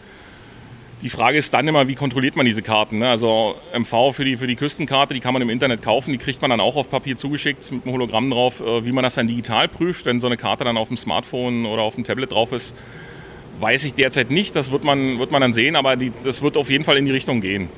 Die 1.06 1.12
Frage 1.12 1.38
ist 1.38 1.54
dann 1.54 1.68
immer, 1.68 1.88
wie 1.88 1.94
kontrolliert 1.94 2.36
man 2.36 2.48
diese 2.48 2.64
Karten? 2.64 2.98
Ne? 2.98 3.08
Also 3.08 3.54
MV 3.78 4.12
für 4.12 4.26
die, 4.26 4.38
für 4.38 4.48
die 4.48 4.56
Küstenkarte, 4.56 5.14
die 5.14 5.20
kann 5.20 5.34
man 5.34 5.42
im 5.44 5.52
Internet 5.52 5.84
kaufen, 5.84 6.12
die 6.12 6.18
kriegt 6.18 6.42
man 6.42 6.50
dann 6.50 6.60
auch 6.60 6.76
auf 6.76 6.90
Papier 6.90 7.16
zugeschickt 7.16 7.72
mit 7.72 7.84
einem 7.84 7.94
Hologramm 7.94 8.32
drauf. 8.32 8.60
Äh, 8.60 8.86
wie 8.86 8.92
man 8.92 9.04
das 9.04 9.14
dann 9.14 9.28
digital 9.28 9.68
prüft, 9.68 10.08
wenn 10.08 10.20
so 10.20 10.26
eine 10.26 10.36
Karte 10.36 10.64
dann 10.64 10.78
auf 10.78 10.88
dem 10.88 10.98
Smartphone 10.98 11.68
oder 11.68 11.84
auf 11.84 11.94
dem 11.94 12.06
Tablet 12.06 12.32
drauf 12.32 12.52
ist, 12.52 12.74
weiß 13.60 13.84
ich 13.84 13.94
derzeit 13.94 14.32
nicht. 14.32 14.56
Das 14.56 14.72
wird 14.72 14.84
man, 14.84 15.20
wird 15.20 15.30
man 15.30 15.44
dann 15.44 15.54
sehen, 15.54 15.76
aber 15.76 15.96
die, 15.96 16.12
das 16.24 16.42
wird 16.42 16.58
auf 16.58 16.72
jeden 16.72 16.84
Fall 16.84 16.98
in 16.98 17.06
die 17.06 17.12
Richtung 17.12 17.40
gehen. 17.40 17.70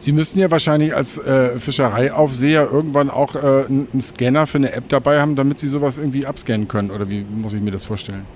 Sie 0.00 0.10
müssten 0.10 0.40
ja 0.40 0.50
wahrscheinlich 0.50 0.92
als 0.92 1.18
äh, 1.18 1.56
Fischereiaufseher 1.56 2.68
irgendwann 2.68 3.10
auch 3.10 3.36
äh, 3.36 3.66
einen 3.66 4.02
Scanner 4.02 4.48
für 4.48 4.58
eine 4.58 4.72
App 4.72 4.88
dabei 4.88 5.20
haben, 5.20 5.36
damit 5.36 5.60
Sie 5.60 5.68
sowas 5.68 5.98
irgendwie 5.98 6.26
abscannen 6.26 6.66
können. 6.66 6.90
Oder 6.90 7.08
wie 7.08 7.22
muss 7.22 7.54
ich 7.54 7.60
mir 7.60 7.70
das 7.70 7.84
vorstellen? 7.84 8.26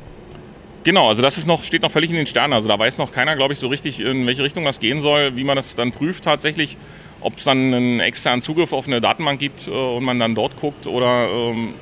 Genau, 0.84 1.08
also 1.08 1.22
das 1.22 1.38
ist 1.38 1.46
noch, 1.46 1.62
steht 1.62 1.80
noch 1.80 1.90
völlig 1.90 2.10
in 2.10 2.16
den 2.16 2.26
Sternen. 2.26 2.52
Also 2.52 2.68
da 2.68 2.78
weiß 2.78 2.98
noch 2.98 3.10
keiner, 3.10 3.36
glaube 3.36 3.54
ich, 3.54 3.58
so 3.58 3.68
richtig, 3.68 4.00
in 4.00 4.26
welche 4.26 4.42
Richtung 4.42 4.64
das 4.64 4.80
gehen 4.80 5.00
soll, 5.00 5.34
wie 5.34 5.42
man 5.42 5.56
das 5.56 5.74
dann 5.76 5.92
prüft 5.92 6.24
tatsächlich, 6.24 6.76
ob 7.22 7.38
es 7.38 7.44
dann 7.44 7.72
einen 7.72 8.00
externen 8.00 8.42
Zugriff 8.42 8.74
auf 8.74 8.86
eine 8.86 9.00
Datenbank 9.00 9.40
gibt 9.40 9.66
äh, 9.66 9.70
und 9.70 10.04
man 10.04 10.18
dann 10.18 10.34
dort 10.34 10.60
guckt 10.60 10.86
oder 10.86 11.28
ähm, 11.30 11.72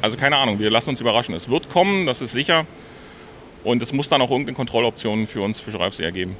also 0.00 0.16
keine 0.16 0.36
Ahnung, 0.36 0.60
wir 0.60 0.70
lassen 0.70 0.90
uns 0.90 1.00
überraschen. 1.00 1.34
Es 1.34 1.48
wird 1.50 1.68
kommen, 1.68 2.06
das 2.06 2.22
ist 2.22 2.30
sicher. 2.30 2.64
Und 3.64 3.82
es 3.82 3.92
muss 3.92 4.08
dann 4.08 4.22
auch 4.22 4.30
irgendeine 4.30 4.54
Kontrolloption 4.54 5.26
für 5.26 5.40
uns 5.40 5.58
Fischereiaufseher 5.60 6.12
geben. 6.12 6.36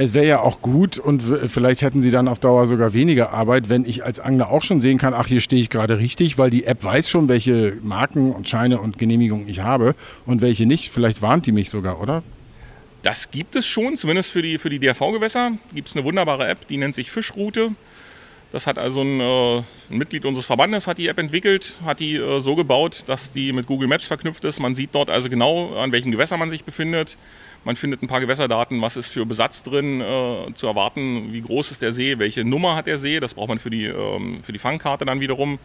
Es 0.00 0.14
wäre 0.14 0.26
ja 0.26 0.40
auch 0.40 0.60
gut 0.60 0.96
und 0.96 1.24
vielleicht 1.46 1.82
hätten 1.82 2.00
Sie 2.00 2.12
dann 2.12 2.28
auf 2.28 2.38
Dauer 2.38 2.68
sogar 2.68 2.92
weniger 2.92 3.32
Arbeit, 3.32 3.68
wenn 3.68 3.84
ich 3.84 4.04
als 4.04 4.20
Angler 4.20 4.48
auch 4.48 4.62
schon 4.62 4.80
sehen 4.80 4.96
kann, 4.96 5.12
ach, 5.12 5.26
hier 5.26 5.40
stehe 5.40 5.60
ich 5.60 5.70
gerade 5.70 5.98
richtig, 5.98 6.38
weil 6.38 6.50
die 6.50 6.64
App 6.64 6.84
weiß 6.84 7.10
schon, 7.10 7.28
welche 7.28 7.76
Marken 7.82 8.30
und 8.30 8.48
Scheine 8.48 8.80
und 8.80 8.96
Genehmigungen 8.96 9.48
ich 9.48 9.58
habe 9.58 9.96
und 10.24 10.40
welche 10.40 10.66
nicht. 10.66 10.90
Vielleicht 10.90 11.20
warnt 11.20 11.46
die 11.46 11.52
mich 11.52 11.68
sogar, 11.68 12.00
oder? 12.00 12.22
Das 13.02 13.32
gibt 13.32 13.56
es 13.56 13.66
schon, 13.66 13.96
zumindest 13.96 14.30
für 14.30 14.40
die, 14.40 14.58
für 14.58 14.70
die 14.70 14.78
DRV-Gewässer 14.78 15.52
gibt 15.74 15.88
es 15.88 15.96
eine 15.96 16.04
wunderbare 16.04 16.46
App, 16.46 16.68
die 16.68 16.76
nennt 16.76 16.94
sich 16.94 17.10
Fischroute. 17.10 17.72
Das 18.52 18.68
hat 18.68 18.78
also 18.78 19.02
ein, 19.02 19.20
äh, 19.20 19.58
ein, 19.58 19.64
Mitglied 19.98 20.24
unseres 20.24 20.46
Verbandes 20.46 20.86
hat 20.86 20.98
die 20.98 21.08
App 21.08 21.18
entwickelt, 21.18 21.74
hat 21.84 21.98
die 21.98 22.14
äh, 22.14 22.40
so 22.40 22.54
gebaut, 22.54 23.02
dass 23.06 23.32
die 23.32 23.52
mit 23.52 23.66
Google 23.66 23.88
Maps 23.88 24.04
verknüpft 24.04 24.44
ist. 24.44 24.60
Man 24.60 24.76
sieht 24.76 24.90
dort 24.92 25.10
also 25.10 25.28
genau, 25.28 25.74
an 25.74 25.90
welchem 25.90 26.12
Gewässer 26.12 26.36
man 26.36 26.50
sich 26.50 26.62
befindet. 26.62 27.16
Man 27.64 27.76
findet 27.76 28.02
ein 28.02 28.08
paar 28.08 28.20
Gewässerdaten, 28.20 28.80
was 28.80 28.96
ist 28.96 29.08
für 29.08 29.26
Besatz 29.26 29.62
drin 29.62 30.00
äh, 30.00 30.52
zu 30.54 30.66
erwarten, 30.66 31.32
wie 31.32 31.42
groß 31.42 31.70
ist 31.70 31.82
der 31.82 31.92
See, 31.92 32.18
welche 32.18 32.44
Nummer 32.44 32.76
hat 32.76 32.86
der 32.86 32.98
See, 32.98 33.20
das 33.20 33.34
braucht 33.34 33.48
man 33.48 33.58
für 33.58 33.70
die, 33.70 33.86
ähm, 33.86 34.42
für 34.42 34.52
die 34.52 34.58
Fangkarte 34.58 35.04
dann 35.04 35.20
wiederum. 35.20 35.58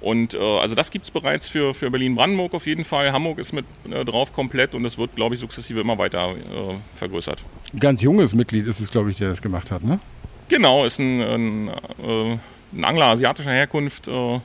Und 0.00 0.34
äh, 0.34 0.38
also 0.38 0.74
das 0.74 0.90
gibt 0.90 1.06
es 1.06 1.10
bereits 1.10 1.48
für, 1.48 1.72
für 1.72 1.90
Berlin-Brandenburg 1.90 2.52
auf 2.52 2.66
jeden 2.66 2.84
Fall. 2.84 3.12
Hamburg 3.12 3.38
ist 3.38 3.52
mit 3.52 3.64
äh, 3.90 4.04
drauf 4.04 4.34
komplett 4.34 4.74
und 4.74 4.84
es 4.84 4.98
wird, 4.98 5.16
glaube 5.16 5.34
ich, 5.34 5.40
sukzessive 5.40 5.80
immer 5.80 5.96
weiter 5.96 6.32
äh, 6.32 6.74
vergrößert. 6.94 7.42
Ein 7.72 7.80
ganz 7.80 8.02
junges 8.02 8.34
Mitglied 8.34 8.66
ist 8.66 8.80
es, 8.80 8.90
glaube 8.90 9.10
ich, 9.10 9.16
der 9.16 9.28
das 9.28 9.40
gemacht 9.40 9.70
hat, 9.70 9.82
ne? 9.82 10.00
Genau, 10.48 10.84
ist 10.84 10.98
ein, 10.98 11.22
ein, 11.22 11.68
äh, 11.68 12.38
ein 12.74 12.84
Angler 12.84 13.06
asiatischer 13.06 13.52
Herkunft 13.52 14.08
äh, 14.08 14.40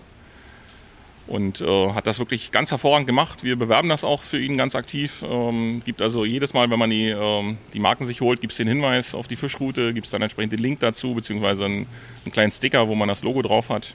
und 1.30 1.62
äh, 1.62 1.92
hat 1.94 2.08
das 2.08 2.18
wirklich 2.18 2.52
ganz 2.52 2.72
hervorragend 2.72 3.06
gemacht. 3.06 3.44
Wir 3.44 3.56
bewerben 3.56 3.88
das 3.88 4.04
auch 4.04 4.24
für 4.24 4.40
ihn 4.40 4.58
ganz 4.58 4.74
aktiv. 4.74 5.24
Ähm, 5.24 5.84
gibt 5.86 6.02
also 6.02 6.26
jedes 6.26 6.56
Mal, 6.56 6.72
wenn 6.72 6.80
man 6.80 6.90
die, 6.90 7.10
ähm, 7.10 7.58
die 7.74 7.80
Marken 7.80 8.06
sich 8.06 8.20
holt, 8.20 8.42
gibt 8.42 8.52
es 8.52 8.58
den 8.58 8.68
Hinweis 8.68 9.14
auf 9.14 9.28
die 9.28 9.36
Fischroute, 9.36 9.94
gibt 9.94 10.08
es 10.08 10.12
dann 10.12 10.24
entsprechend 10.24 10.54
den 10.54 10.60
Link 10.60 10.80
dazu, 10.80 11.14
beziehungsweise 11.14 11.66
einen, 11.66 11.86
einen, 12.26 12.32
kleinen 12.32 12.52
Sticker, 12.52 12.88
wo 12.88 12.96
man 12.96 13.08
das 13.08 13.24
Logo 13.24 13.44
drauf 13.44 13.70
hat. 13.70 13.94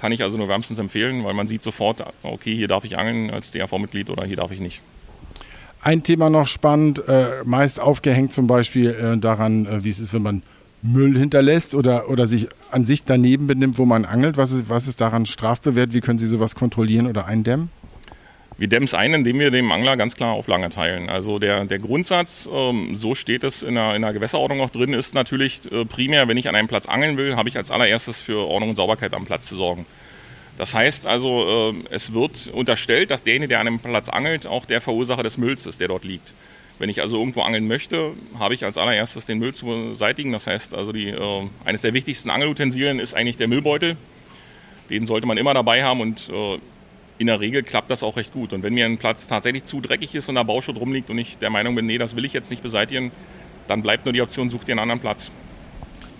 Kann 0.00 0.12
ich 0.12 0.22
also 0.22 0.38
nur 0.38 0.48
wärmstens 0.48 0.78
empfehlen, 0.78 1.24
weil 1.24 1.34
man 1.34 1.48
sieht 1.48 1.62
sofort, 1.62 2.04
okay, 2.22 2.54
hier 2.54 2.68
darf 2.68 2.84
ich 2.84 2.96
angeln 2.96 3.30
als 3.30 3.50
DRV-Mitglied 3.50 4.08
oder 4.08 4.24
hier 4.24 4.36
darf 4.36 4.52
ich 4.52 4.60
nicht. 4.60 4.80
Ein 5.80 6.04
Thema 6.04 6.30
noch 6.30 6.46
spannend, 6.46 7.02
äh, 7.08 7.42
meist 7.44 7.80
aufgehängt 7.80 8.32
zum 8.32 8.46
Beispiel 8.46 8.90
äh, 8.90 9.18
daran, 9.18 9.66
äh, 9.66 9.82
wie 9.82 9.90
es 9.90 9.98
ist, 9.98 10.14
wenn 10.14 10.22
man 10.22 10.42
Müll 10.82 11.18
hinterlässt 11.18 11.74
oder, 11.74 12.08
oder 12.08 12.26
sich 12.26 12.48
an 12.70 12.84
sich 12.84 13.04
daneben 13.04 13.46
benimmt, 13.46 13.78
wo 13.78 13.84
man 13.84 14.04
angelt? 14.04 14.36
Was 14.36 14.52
ist, 14.52 14.68
was 14.68 14.86
ist 14.86 15.00
daran 15.00 15.26
strafbewehrt? 15.26 15.92
Wie 15.92 16.00
können 16.00 16.18
Sie 16.18 16.26
sowas 16.26 16.54
kontrollieren 16.54 17.06
oder 17.06 17.26
eindämmen? 17.26 17.70
Wir 18.58 18.66
dämmen 18.66 18.86
es 18.86 18.94
ein, 18.94 19.14
indem 19.14 19.38
wir 19.38 19.52
dem 19.52 19.70
Angler 19.70 19.96
ganz 19.96 20.16
klar 20.16 20.32
Auflagen 20.32 20.64
erteilen. 20.64 21.08
Also 21.08 21.38
der, 21.38 21.64
der 21.64 21.78
Grundsatz, 21.78 22.48
ähm, 22.52 22.96
so 22.96 23.14
steht 23.14 23.44
es 23.44 23.62
in 23.62 23.76
der, 23.76 23.94
in 23.94 24.02
der 24.02 24.12
Gewässerordnung 24.12 24.60
auch 24.60 24.70
drin, 24.70 24.94
ist 24.94 25.14
natürlich 25.14 25.70
äh, 25.70 25.84
primär, 25.84 26.26
wenn 26.26 26.36
ich 26.36 26.48
an 26.48 26.56
einem 26.56 26.66
Platz 26.66 26.86
angeln 26.86 27.16
will, 27.16 27.36
habe 27.36 27.48
ich 27.48 27.56
als 27.56 27.70
allererstes 27.70 28.18
für 28.18 28.48
Ordnung 28.48 28.70
und 28.70 28.76
Sauberkeit 28.76 29.14
am 29.14 29.26
Platz 29.26 29.46
zu 29.46 29.54
sorgen. 29.54 29.86
Das 30.56 30.74
heißt 30.74 31.06
also, 31.06 31.72
äh, 31.72 31.94
es 31.94 32.12
wird 32.12 32.48
unterstellt, 32.52 33.12
dass 33.12 33.22
derjenige, 33.22 33.50
der 33.50 33.60
an 33.60 33.68
einem 33.68 33.78
Platz 33.78 34.08
angelt, 34.08 34.44
auch 34.44 34.66
der 34.66 34.80
Verursacher 34.80 35.22
des 35.22 35.38
Mülls 35.38 35.64
ist, 35.64 35.80
der 35.80 35.86
dort 35.86 36.02
liegt. 36.02 36.34
Wenn 36.78 36.88
ich 36.88 37.00
also 37.00 37.18
irgendwo 37.18 37.42
angeln 37.42 37.66
möchte, 37.66 38.12
habe 38.38 38.54
ich 38.54 38.64
als 38.64 38.78
allererstes 38.78 39.26
den 39.26 39.38
Müll 39.38 39.52
zu 39.52 39.66
beseitigen. 39.66 40.32
Das 40.32 40.46
heißt 40.46 40.74
also, 40.74 40.92
die, 40.92 41.08
äh, 41.08 41.48
eines 41.64 41.82
der 41.82 41.92
wichtigsten 41.92 42.30
Angelutensilien 42.30 43.00
ist 43.00 43.14
eigentlich 43.14 43.36
der 43.36 43.48
Müllbeutel. 43.48 43.96
Den 44.88 45.04
sollte 45.04 45.26
man 45.26 45.36
immer 45.38 45.54
dabei 45.54 45.82
haben 45.82 46.00
und 46.00 46.28
äh, 46.28 46.58
in 47.18 47.26
der 47.26 47.40
Regel 47.40 47.64
klappt 47.64 47.90
das 47.90 48.02
auch 48.02 48.16
recht 48.16 48.32
gut. 48.32 48.52
Und 48.52 48.62
wenn 48.62 48.74
mir 48.74 48.86
ein 48.86 48.96
Platz 48.96 49.26
tatsächlich 49.26 49.64
zu 49.64 49.80
dreckig 49.80 50.14
ist 50.14 50.28
und 50.28 50.36
da 50.36 50.44
Bauschutt 50.44 50.78
rumliegt 50.78 51.10
und 51.10 51.18
ich 51.18 51.36
der 51.38 51.50
Meinung 51.50 51.74
bin, 51.74 51.84
nee, 51.84 51.98
das 51.98 52.14
will 52.14 52.24
ich 52.24 52.32
jetzt 52.32 52.50
nicht 52.50 52.62
beseitigen, 52.62 53.10
dann 53.66 53.82
bleibt 53.82 54.04
nur 54.04 54.12
die 54.12 54.22
Option, 54.22 54.48
such 54.48 54.64
dir 54.64 54.72
einen 54.72 54.80
anderen 54.80 55.00
Platz. 55.00 55.30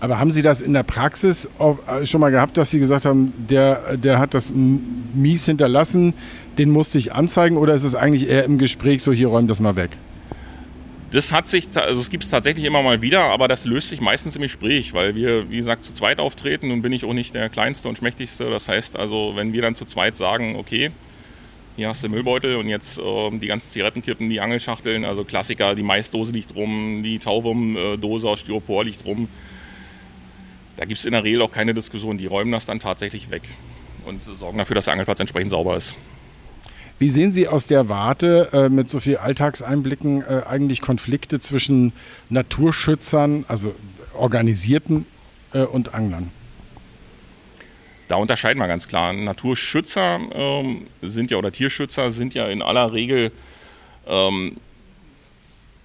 Aber 0.01 0.19
haben 0.19 0.31
Sie 0.31 0.41
das 0.41 0.61
in 0.61 0.73
der 0.73 0.83
Praxis 0.83 1.49
äh, 1.57 2.05
schon 2.05 2.21
mal 2.21 2.29
gehabt, 2.31 2.57
dass 2.57 2.71
Sie 2.71 2.79
gesagt 2.79 3.05
haben, 3.05 3.33
der, 3.49 3.97
der 3.97 4.19
hat 4.19 4.33
das 4.33 4.51
mies 4.53 5.45
hinterlassen, 5.45 6.13
den 6.57 6.69
musste 6.69 6.97
ich 6.97 7.13
anzeigen 7.13 7.57
oder 7.57 7.73
ist 7.73 7.83
es 7.83 7.95
eigentlich 7.95 8.29
eher 8.29 8.43
im 8.43 8.57
Gespräch 8.57 9.01
so, 9.03 9.11
hier 9.11 9.29
räum 9.29 9.47
das 9.47 9.59
mal 9.59 9.75
weg? 9.75 9.97
Das 11.11 11.31
hat 11.31 11.47
sich, 11.47 11.75
also 11.75 12.01
es 12.01 12.09
gibt 12.09 12.23
es 12.23 12.29
tatsächlich 12.29 12.65
immer 12.65 12.83
mal 12.83 13.01
wieder, 13.01 13.21
aber 13.21 13.47
das 13.47 13.65
löst 13.65 13.89
sich 13.89 13.99
meistens 13.99 14.35
im 14.35 14.43
Gespräch, 14.43 14.93
weil 14.93 15.15
wir, 15.15 15.49
wie 15.49 15.57
gesagt, 15.57 15.83
zu 15.83 15.91
zweit 15.91 16.19
auftreten. 16.19 16.67
Nun 16.67 16.83
bin 16.83 16.93
ich 16.93 17.03
auch 17.03 17.13
nicht 17.13 17.33
der 17.33 17.49
Kleinste 17.49 17.89
und 17.89 17.97
Schmächtigste. 17.97 18.49
Das 18.49 18.67
heißt 18.67 18.95
also, 18.95 19.33
wenn 19.35 19.51
wir 19.51 19.63
dann 19.63 19.73
zu 19.73 19.85
zweit 19.85 20.15
sagen, 20.15 20.55
okay, 20.55 20.91
hier 21.77 21.87
hast 21.87 22.03
du 22.03 22.07
den 22.07 22.13
Müllbeutel 22.13 22.57
und 22.57 22.67
jetzt 22.67 22.99
äh, 22.99 23.31
die 23.39 23.47
ganzen 23.47 23.69
Zigarettenkippen, 23.69 24.29
die 24.29 24.39
Angelschachteln, 24.39 25.03
also 25.03 25.23
Klassiker, 25.23 25.73
die 25.73 25.81
Maisdose 25.81 26.31
liegt 26.31 26.53
rum, 26.55 27.01
die 27.01 27.17
Tauwurmdose 27.17 28.27
aus 28.27 28.41
Styropor 28.41 28.83
liegt 28.83 29.03
rum. 29.05 29.29
Da 30.77 30.85
gibt 30.85 30.99
es 30.99 31.05
in 31.05 31.13
der 31.13 31.23
Regel 31.23 31.41
auch 31.41 31.51
keine 31.51 31.73
Diskussion. 31.73 32.17
Die 32.17 32.27
räumen 32.27 32.51
das 32.51 32.65
dann 32.67 32.79
tatsächlich 32.79 33.31
weg 33.31 33.43
und 34.05 34.23
sorgen 34.25 34.57
dafür, 34.59 34.75
dass 34.75 34.85
der 34.85 34.93
Angelplatz 34.93 35.19
entsprechend 35.19 35.49
sauber 35.51 35.75
ist. 35.75 35.95
Wie 36.99 37.09
sehen 37.09 37.31
Sie 37.31 37.47
aus 37.47 37.65
der 37.65 37.87
Warte 37.87 38.49
äh, 38.51 38.69
mit 38.69 38.89
so 38.89 38.99
viel 38.99 39.17
Alltagseinblicken 39.17 40.21
äh, 40.21 40.41
eigentlich 40.45 40.81
Konflikte 40.81 41.39
zwischen 41.39 41.93
Naturschützern, 42.29 43.45
also 43.47 43.73
organisierten 44.13 45.05
äh, 45.53 45.61
und 45.61 45.93
Anglern? 45.93 46.29
Da 48.09 48.15
unterscheiden 48.15 48.59
wir 48.59 48.67
ganz 48.67 48.87
klar. 48.89 49.13
Naturschützer 49.13 50.19
ähm, 50.33 50.87
sind 51.01 51.31
ja 51.31 51.37
oder 51.37 51.53
Tierschützer 51.53 52.11
sind 52.11 52.33
ja 52.33 52.47
in 52.47 52.61
aller 52.61 52.91
Regel 52.91 53.31
ähm, 54.05 54.57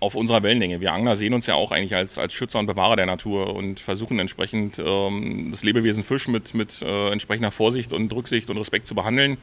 auf 0.01 0.17
unserer 0.17 0.43
Wellenlänge. 0.43 0.81
Wir 0.81 0.93
Angler 0.93 1.15
sehen 1.15 1.33
uns 1.33 1.47
ja 1.47 1.55
auch 1.55 1.71
eigentlich 1.71 1.95
als, 1.95 2.19
als 2.19 2.33
Schützer 2.33 2.59
und 2.59 2.67
Bewahrer 2.67 2.97
der 2.97 3.07
Natur 3.07 3.55
und 3.55 3.79
versuchen 3.79 4.19
entsprechend 4.19 4.81
ähm, 4.85 5.49
das 5.53 5.63
Lebewesen 5.63 6.03
Fisch 6.03 6.27
mit, 6.27 6.55
mit 6.55 6.83
äh, 6.83 7.11
entsprechender 7.11 7.53
Vorsicht 7.53 7.93
und 7.93 8.13
Rücksicht 8.13 8.51
und 8.51 8.57
Respekt 8.57 8.89
zu 8.89 8.97
behandeln. 8.97 9.39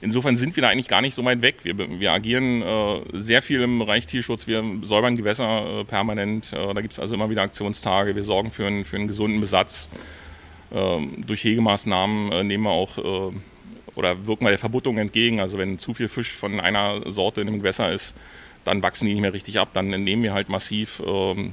Insofern 0.00 0.36
sind 0.36 0.54
wir 0.56 0.62
da 0.62 0.68
eigentlich 0.68 0.88
gar 0.88 1.00
nicht 1.00 1.14
so 1.14 1.24
weit 1.24 1.42
weg. 1.42 1.56
Wir, 1.64 1.76
wir 1.76 2.12
agieren 2.12 2.62
äh, 2.62 3.00
sehr 3.12 3.42
viel 3.42 3.62
im 3.62 3.80
Bereich 3.80 4.06
Tierschutz. 4.06 4.46
Wir 4.46 4.62
säubern 4.82 5.16
Gewässer 5.16 5.80
äh, 5.80 5.84
permanent. 5.84 6.52
Äh, 6.52 6.74
da 6.74 6.80
gibt 6.80 6.92
es 6.92 7.00
also 7.00 7.14
immer 7.14 7.30
wieder 7.30 7.42
Aktionstage. 7.42 8.14
Wir 8.14 8.24
sorgen 8.24 8.50
für 8.50 8.66
einen, 8.66 8.84
für 8.84 8.96
einen 8.96 9.08
gesunden 9.08 9.40
Besatz. 9.40 9.88
Ähm, 10.72 11.24
durch 11.26 11.42
Hegemaßnahmen 11.44 12.32
äh, 12.32 12.44
nehmen 12.44 12.64
wir 12.64 12.70
auch 12.70 12.98
äh, 12.98 13.32
oder 13.94 14.26
wirken 14.26 14.44
wir 14.44 14.50
der 14.50 14.58
Verbuttung 14.58 14.98
entgegen. 14.98 15.40
Also 15.40 15.58
wenn 15.58 15.78
zu 15.78 15.94
viel 15.94 16.08
Fisch 16.08 16.32
von 16.32 16.60
einer 16.60 17.10
Sorte 17.10 17.40
in 17.40 17.48
einem 17.48 17.58
Gewässer 17.58 17.92
ist, 17.92 18.14
dann 18.64 18.82
wachsen 18.82 19.06
die 19.06 19.14
nicht 19.14 19.22
mehr 19.22 19.32
richtig 19.32 19.58
ab. 19.58 19.70
Dann 19.72 19.88
nehmen 19.88 20.22
wir 20.22 20.32
halt 20.32 20.48
massiv. 20.48 21.02
Ähm, 21.04 21.52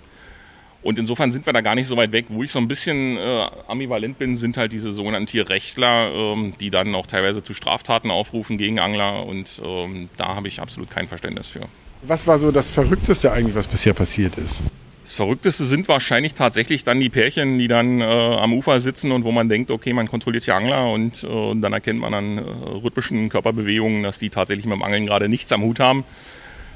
und 0.86 1.00
insofern 1.00 1.32
sind 1.32 1.48
wir 1.48 1.52
da 1.52 1.62
gar 1.62 1.74
nicht 1.74 1.88
so 1.88 1.98
weit 1.98 2.12
weg. 2.12 2.26
Wo 2.30 2.44
ich 2.44 2.52
so 2.52 2.60
ein 2.60 2.68
bisschen 2.68 3.18
äh, 3.18 3.48
ambivalent 3.68 4.20
bin, 4.20 4.38
sind 4.38 4.56
halt 4.56 4.72
diese 4.72 4.92
sogenannten 4.92 5.26
Tierrechtler, 5.26 6.12
ähm, 6.14 6.54
die 6.60 6.70
dann 6.70 6.94
auch 6.94 7.08
teilweise 7.08 7.42
zu 7.42 7.56
Straftaten 7.56 8.12
aufrufen 8.12 8.60
gegen 8.60 8.80
Angler. 8.80 9.26
Und 9.26 9.60
ähm, 9.66 10.10
da 10.16 10.36
habe 10.36 10.48
ich 10.48 10.62
absolut 10.62 10.92
kein 10.92 11.08
Verständnis 11.08 11.48
für. 11.48 11.62
Was 12.04 12.28
war 12.28 12.38
so 12.38 12.52
das 12.52 12.70
Verrückteste 12.70 13.32
eigentlich, 13.32 13.56
was 13.56 13.66
bisher 13.66 13.96
passiert 13.96 14.38
ist? 14.38 14.62
Das 15.02 15.14
Verrückteste 15.14 15.66
sind 15.66 15.88
wahrscheinlich 15.88 16.36
tatsächlich 16.36 16.84
dann 16.84 17.00
die 17.00 17.10
Pärchen, 17.10 17.58
die 17.58 17.68
dann 17.68 18.02
äh, 18.02 18.04
am 18.04 18.54
Ufer 18.54 18.80
sitzen 18.80 19.12
und 19.12 19.24
wo 19.24 19.32
man 19.32 19.50
denkt, 19.50 19.72
okay, 19.72 19.92
man 19.92 20.08
kontrolliert 20.08 20.44
hier 20.44 20.56
Angler 20.56 20.92
und 20.92 21.24
äh, 21.24 21.56
dann 21.56 21.74
erkennt 21.74 22.00
man 22.00 22.14
an 22.14 22.38
äh, 22.38 22.42
rhythmischen 22.42 23.30
Körperbewegungen, 23.30 24.04
dass 24.04 24.20
die 24.20 24.30
tatsächlich 24.30 24.68
mit 24.68 24.76
dem 24.76 24.84
Angeln 24.84 25.08
gerade 25.08 25.30
nichts 25.30 25.52
am 25.52 25.64
Hut 25.64 25.80
haben. 25.80 26.04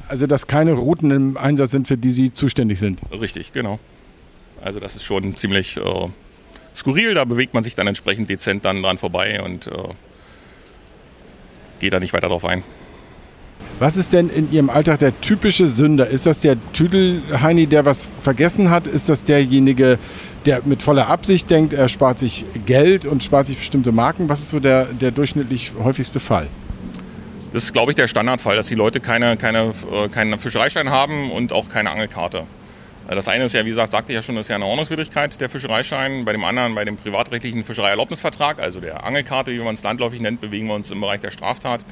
Also 0.07 0.25
dass 0.25 0.47
keine 0.47 0.73
Routen 0.73 1.11
im 1.11 1.37
Einsatz 1.37 1.69
sind, 1.69 1.87
für 1.87 1.97
die 1.97 2.11
sie 2.11 2.33
zuständig 2.33 2.79
sind. 2.79 3.01
Richtig, 3.11 3.53
genau. 3.53 3.77
Also 4.63 4.79
das 4.79 4.95
ist 4.95 5.03
schon 5.03 5.35
ziemlich 5.35 5.77
äh, 5.77 6.07
skurril. 6.75 7.13
Da 7.13 7.25
bewegt 7.25 7.53
man 7.53 7.63
sich 7.63 7.75
dann 7.75 7.87
entsprechend 7.87 8.29
dezent 8.29 8.65
dann 8.65 8.81
dran 8.81 8.97
vorbei 8.97 9.41
und 9.41 9.67
äh, 9.67 9.71
geht 11.79 11.93
da 11.93 11.99
nicht 11.99 12.13
weiter 12.13 12.27
drauf 12.27 12.45
ein. 12.45 12.63
Was 13.79 13.95
ist 13.95 14.11
denn 14.11 14.29
in 14.29 14.51
Ihrem 14.51 14.69
Alltag 14.69 14.99
der 14.99 15.19
typische 15.21 15.67
Sünder? 15.67 16.07
Ist 16.07 16.25
das 16.25 16.41
der 16.41 16.57
Tüdelheini, 16.73 17.65
der 17.65 17.85
was 17.85 18.09
vergessen 18.21 18.69
hat? 18.69 18.87
Ist 18.87 19.07
das 19.07 19.23
derjenige, 19.23 19.97
der 20.45 20.61
mit 20.65 20.81
voller 20.81 21.07
Absicht 21.07 21.49
denkt, 21.49 21.73
er 21.73 21.87
spart 21.87 22.19
sich 22.19 22.45
Geld 22.65 23.05
und 23.05 23.23
spart 23.23 23.47
sich 23.47 23.57
bestimmte 23.57 23.93
Marken? 23.93 24.27
Was 24.27 24.41
ist 24.41 24.49
so 24.49 24.59
der, 24.59 24.85
der 24.85 25.11
durchschnittlich 25.11 25.71
häufigste 25.81 26.19
Fall? 26.19 26.49
Das 27.53 27.63
ist, 27.63 27.73
glaube 27.73 27.93
ich, 27.93 27.95
der 27.95 28.07
Standardfall, 28.07 28.57
dass 28.57 28.67
die 28.67 28.75
Leute 28.75 28.99
keine, 28.99 29.37
keine, 29.37 29.73
äh, 29.91 30.09
keinen 30.09 30.37
Fischereischein 30.37 30.89
haben 30.89 31.31
und 31.31 31.53
auch 31.53 31.69
keine 31.69 31.89
Angelkarte. 31.89 32.43
Äh, 33.09 33.15
das 33.15 33.27
eine 33.27 33.45
ist 33.45 33.53
ja, 33.53 33.65
wie 33.65 33.69
gesagt, 33.69 33.91
sagte 33.91 34.13
ich 34.13 34.15
ja 34.15 34.21
schon, 34.21 34.37
ist 34.37 34.47
ja 34.47 34.55
eine 34.55 34.65
Ordnungswidrigkeit, 34.65 35.41
der 35.41 35.49
Fischereischein. 35.49 36.23
Bei 36.23 36.31
dem 36.31 36.43
anderen, 36.43 36.75
bei 36.75 36.85
dem 36.85 36.95
privatrechtlichen 36.95 37.63
Fischereierlaubnisvertrag, 37.65 38.59
also 38.61 38.79
der 38.79 39.03
Angelkarte, 39.03 39.51
wie 39.51 39.59
man 39.59 39.75
es 39.75 39.83
landläufig 39.83 40.21
nennt, 40.21 40.39
bewegen 40.39 40.67
wir 40.67 40.75
uns 40.75 40.91
im 40.91 41.01
Bereich 41.01 41.19
der 41.19 41.31
Straftat 41.31 41.83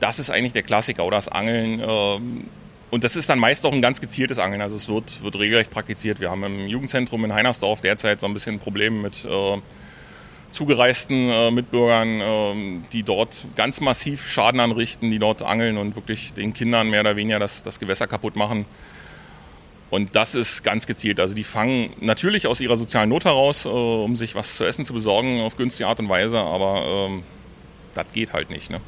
das 0.00 0.18
ist 0.18 0.30
eigentlich 0.30 0.52
der 0.52 0.62
Klassiker 0.62 1.04
oder 1.04 1.16
das 1.16 1.28
Angeln. 1.28 1.80
Ähm, 1.80 2.44
und 2.90 3.04
das 3.04 3.16
ist 3.16 3.28
dann 3.28 3.38
meist 3.38 3.64
auch 3.66 3.72
ein 3.72 3.82
ganz 3.82 4.00
gezieltes 4.00 4.38
Angeln. 4.38 4.60
Also 4.60 4.76
es 4.76 4.88
wird, 4.88 5.22
wird 5.22 5.38
regelrecht 5.38 5.70
praktiziert. 5.70 6.20
Wir 6.20 6.30
haben 6.30 6.44
im 6.44 6.68
Jugendzentrum 6.68 7.24
in 7.24 7.32
Heinersdorf 7.32 7.80
derzeit 7.80 8.20
so 8.20 8.26
ein 8.26 8.34
bisschen 8.34 8.58
Probleme 8.60 9.00
mit 9.00 9.24
äh, 9.24 9.60
zugereisten 10.50 11.30
äh, 11.30 11.50
Mitbürgern, 11.50 12.20
äh, 12.20 12.88
die 12.92 13.02
dort 13.02 13.46
ganz 13.56 13.80
massiv 13.80 14.28
Schaden 14.28 14.60
anrichten, 14.60 15.10
die 15.10 15.18
dort 15.18 15.42
angeln 15.42 15.76
und 15.76 15.96
wirklich 15.96 16.34
den 16.34 16.52
Kindern 16.52 16.90
mehr 16.90 17.00
oder 17.00 17.16
weniger 17.16 17.38
das, 17.38 17.62
das 17.62 17.80
Gewässer 17.80 18.06
kaputt 18.06 18.36
machen. 18.36 18.66
Und 19.94 20.16
das 20.16 20.34
ist 20.34 20.64
ganz 20.64 20.88
gezielt. 20.88 21.20
Also 21.20 21.34
die 21.34 21.44
fangen 21.44 21.90
natürlich 22.00 22.48
aus 22.48 22.60
ihrer 22.60 22.76
sozialen 22.76 23.10
Not 23.10 23.26
heraus, 23.26 23.64
äh, 23.64 23.68
um 23.68 24.16
sich 24.16 24.34
was 24.34 24.56
zu 24.56 24.64
essen 24.64 24.84
zu 24.84 24.92
besorgen, 24.92 25.40
auf 25.40 25.56
günstige 25.56 25.86
Art 25.86 26.00
und 26.00 26.08
Weise, 26.08 26.40
aber 26.40 26.82
ähm, 26.84 27.22
das 27.94 28.06
geht 28.12 28.32
halt 28.32 28.50
nicht. 28.50 28.70
Ne? 28.70 28.80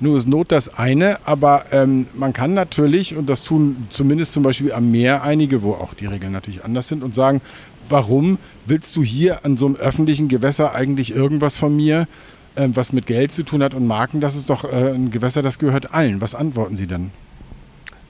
Nur 0.00 0.16
ist 0.16 0.26
Not 0.26 0.50
das 0.50 0.72
eine, 0.72 1.18
aber 1.26 1.66
ähm, 1.72 2.06
man 2.14 2.32
kann 2.32 2.54
natürlich, 2.54 3.14
und 3.14 3.28
das 3.28 3.44
tun 3.44 3.88
zumindest 3.90 4.32
zum 4.32 4.42
Beispiel 4.42 4.72
am 4.72 4.90
Meer 4.90 5.24
einige, 5.24 5.60
wo 5.60 5.74
auch 5.74 5.92
die 5.92 6.06
Regeln 6.06 6.32
natürlich 6.32 6.64
anders 6.64 6.88
sind, 6.88 7.04
und 7.04 7.14
sagen, 7.14 7.42
warum 7.90 8.38
willst 8.64 8.96
du 8.96 9.02
hier 9.02 9.44
an 9.44 9.58
so 9.58 9.66
einem 9.66 9.76
öffentlichen 9.76 10.28
Gewässer 10.28 10.74
eigentlich 10.74 11.14
irgendwas 11.14 11.58
von 11.58 11.76
mir, 11.76 12.08
ähm, 12.56 12.74
was 12.74 12.94
mit 12.94 13.04
Geld 13.04 13.30
zu 13.30 13.42
tun 13.42 13.62
hat 13.62 13.74
und 13.74 13.86
Marken? 13.86 14.22
Das 14.22 14.36
ist 14.36 14.48
doch 14.48 14.64
äh, 14.64 14.94
ein 14.94 15.10
Gewässer, 15.10 15.42
das 15.42 15.58
gehört 15.58 15.92
allen. 15.92 16.22
Was 16.22 16.34
antworten 16.34 16.76
Sie 16.76 16.86
denn? 16.86 17.10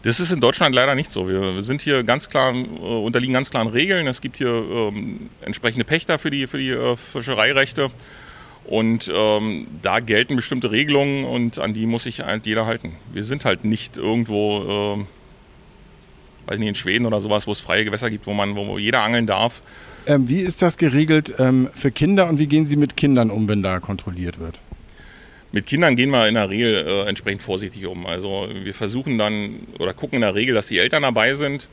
Das 0.02 0.18
ist 0.18 0.32
in 0.32 0.40
Deutschland 0.40 0.74
leider 0.74 0.94
nicht 0.94 1.10
so. 1.10 1.28
Wir, 1.28 1.62
sind 1.62 1.82
hier 1.82 2.02
ganz 2.04 2.28
klar, 2.28 2.54
äh, 2.54 2.58
unterliegen 2.58 3.34
ganz 3.34 3.50
klaren 3.50 3.68
Regeln. 3.68 4.06
Es 4.06 4.20
gibt 4.20 4.36
hier 4.36 4.48
ähm, 4.48 5.28
entsprechende 5.42 5.84
Pächter 5.84 6.18
für 6.18 6.30
die, 6.30 6.46
für 6.46 6.58
die 6.58 6.70
äh, 6.70 6.96
Fischereirechte. 6.96 7.90
Und 8.64 9.10
ähm, 9.14 9.66
da 9.82 10.00
gelten 10.00 10.36
bestimmte 10.36 10.70
Regelungen 10.70 11.24
und 11.24 11.58
an 11.58 11.74
die 11.74 11.86
muss 11.86 12.04
sich 12.04 12.20
halt 12.20 12.46
jeder 12.46 12.66
halten. 12.66 12.92
Wir 13.12 13.24
sind 13.24 13.44
halt 13.44 13.64
nicht 13.64 13.96
irgendwo, 13.96 14.96
äh, 14.96 16.48
weiß 16.50 16.58
nicht, 16.58 16.68
in 16.68 16.74
Schweden 16.74 17.06
oder 17.06 17.20
sowas, 17.20 17.46
wo 17.46 17.52
es 17.52 17.60
freie 17.60 17.84
Gewässer 17.84 18.10
gibt, 18.10 18.26
wo 18.26 18.32
man, 18.32 18.56
wo 18.56 18.78
jeder 18.78 19.02
angeln 19.02 19.26
darf. 19.26 19.62
Ähm, 20.06 20.28
wie 20.28 20.38
ist 20.40 20.62
das 20.62 20.76
geregelt 20.76 21.34
ähm, 21.38 21.68
für 21.74 21.90
Kinder 21.90 22.28
und 22.28 22.38
wie 22.38 22.46
gehen 22.46 22.64
Sie 22.64 22.76
mit 22.76 22.96
Kindern 22.96 23.30
um, 23.30 23.48
wenn 23.48 23.62
da 23.62 23.80
kontrolliert 23.80 24.38
wird? 24.38 24.60
Mit 25.52 25.66
Kindern 25.66 25.96
gehen 25.96 26.10
wir 26.10 26.28
in 26.28 26.34
der 26.34 26.48
Regel 26.48 26.74
äh, 26.74 27.08
entsprechend 27.08 27.42
vorsichtig 27.42 27.86
um. 27.86 28.06
Also 28.06 28.48
wir 28.52 28.74
versuchen 28.74 29.18
dann 29.18 29.66
oder 29.78 29.94
gucken 29.94 30.16
in 30.16 30.22
der 30.22 30.34
Regel, 30.34 30.54
dass 30.54 30.68
die 30.68 30.78
Eltern 30.78 31.02
dabei 31.02 31.34
sind. 31.34 31.68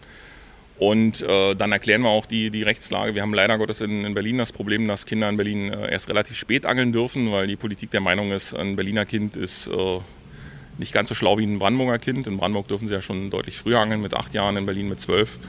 Und 0.79 1.21
äh, 1.21 1.55
dann 1.55 1.71
erklären 1.71 2.01
wir 2.01 2.09
auch 2.09 2.25
die, 2.27 2.51
die 2.51 2.61
Rechtslage. 2.63 3.15
Wir 3.15 3.23
haben 3.23 3.33
leider 3.33 3.57
Gottes 3.57 3.81
in, 3.81 4.05
in 4.05 4.13
Berlin 4.13 4.37
das 4.37 4.51
Problem, 4.51 4.87
dass 4.87 5.05
Kinder 5.05 5.27
in 5.27 5.37
Berlin 5.37 5.73
äh, 5.73 5.91
erst 5.91 6.07
relativ 6.07 6.37
spät 6.37 6.65
angeln 6.65 6.91
dürfen, 6.91 7.31
weil 7.31 7.47
die 7.47 7.55
Politik 7.55 7.89
der 7.91 8.01
Meinung 8.01 8.31
ist, 8.31 8.53
ein 8.53 8.75
Berliner 8.75 9.05
Kind 9.05 9.35
ist 9.35 9.67
äh, 9.67 9.99
nicht 10.77 10.93
ganz 10.93 11.09
so 11.09 11.15
schlau 11.15 11.37
wie 11.39 11.45
ein 11.45 11.57
Brandenburger 11.57 11.97
Kind. 11.97 12.27
In 12.27 12.37
Brandenburg 12.37 12.67
dürfen 12.67 12.87
sie 12.87 12.93
ja 12.93 13.01
schon 13.01 13.31
deutlich 13.31 13.57
früher 13.57 13.79
angeln, 13.79 14.01
mit 14.01 14.13
acht 14.13 14.35
Jahren, 14.35 14.55
in 14.57 14.67
Berlin 14.67 14.87
mit 14.87 14.99
zwölf. 14.99 15.39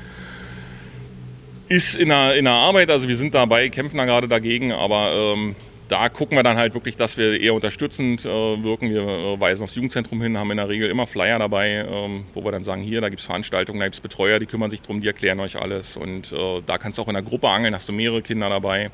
Ist 1.69 1.97
in 1.97 2.09
der, 2.09 2.35
in 2.35 2.47
der 2.47 2.55
Arbeit, 2.55 2.91
also 2.91 3.07
wir 3.07 3.17
sind 3.17 3.35
dabei, 3.35 3.69
kämpfen 3.69 3.99
da 3.99 4.07
gerade 4.07 4.29
dagegen, 4.29 4.73
aber 4.73 5.13
ähm, 5.15 5.57
da 5.89 6.09
gucken 6.11 6.37
wir 6.37 6.43
dann 6.43 6.57
halt 6.59 6.75
wirklich, 6.75 6.97
dass 6.97 7.17
wir 7.17 7.41
eher 7.41 7.55
unterstützend 7.55 8.25
äh, 8.25 8.29
wirken. 8.63 8.91
Wir 8.91 9.03
äh, 9.03 9.41
weisen 9.41 9.65
aufs 9.65 9.75
Jugendzentrum 9.75 10.21
hin, 10.21 10.37
haben 10.37 10.51
in 10.51 10.59
der 10.59 10.69
Regel 10.69 10.91
immer 10.91 11.07
Flyer 11.07 11.39
dabei, 11.39 11.87
ähm, 11.89 12.27
wo 12.35 12.45
wir 12.45 12.53
dann 12.53 12.63
sagen, 12.63 12.83
hier, 12.83 13.01
da 13.01 13.09
gibt 13.09 13.21
es 13.21 13.27
Veranstaltungen, 13.27 13.81
da 13.81 13.87
gibt 13.87 13.97
es 13.97 14.01
Betreuer, 14.01 14.39
die 14.39 14.47
kümmern 14.47 14.71
sich 14.71 14.83
drum, 14.83 15.01
die 15.01 15.07
erklären 15.07 15.41
euch 15.41 15.61
alles. 15.61 15.97
Und 15.97 16.33
äh, 16.33 16.63
da 16.67 16.79
kannst 16.79 16.99
du 16.99 17.03
auch 17.03 17.09
in 17.09 17.15
der 17.15 17.23
Gruppe 17.23 17.49
angeln, 17.49 17.75
hast 17.75 17.89
du 17.89 17.93
mehrere 17.93 18.21
Kinder 18.21 18.51
dabei. 18.51 18.91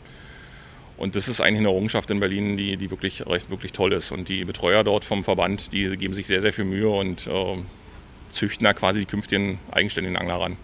Und 0.97 1.17
das 1.17 1.27
ist 1.27 1.41
eigentlich 1.41 1.59
eine 1.59 1.69
Errungenschaft 1.69 2.09
in 2.13 2.21
Berlin, 2.21 2.57
die, 2.57 2.77
die 2.77 2.91
wirklich, 2.91 3.25
wirklich 3.27 3.73
toll 3.73 3.93
ist. 3.93 4.13
Und 4.13 4.29
die 4.29 4.45
Betreuer 4.45 4.85
dort 4.85 5.05
vom 5.05 5.25
Verband, 5.25 5.73
die 5.73 5.97
geben 5.97 6.15
sich 6.15 6.29
sehr, 6.29 6.41
sehr 6.41 6.53
viel 6.53 6.65
Mühe 6.65 6.89
und 6.89 7.27
äh, 7.27 7.57
züchten 8.31 8.65
da 8.65 8.73
quasi 8.73 9.01
die 9.01 9.07
künftigen 9.07 9.59
eigenständigen 9.73 10.17
Angler 10.17 10.37
ran 10.37 10.57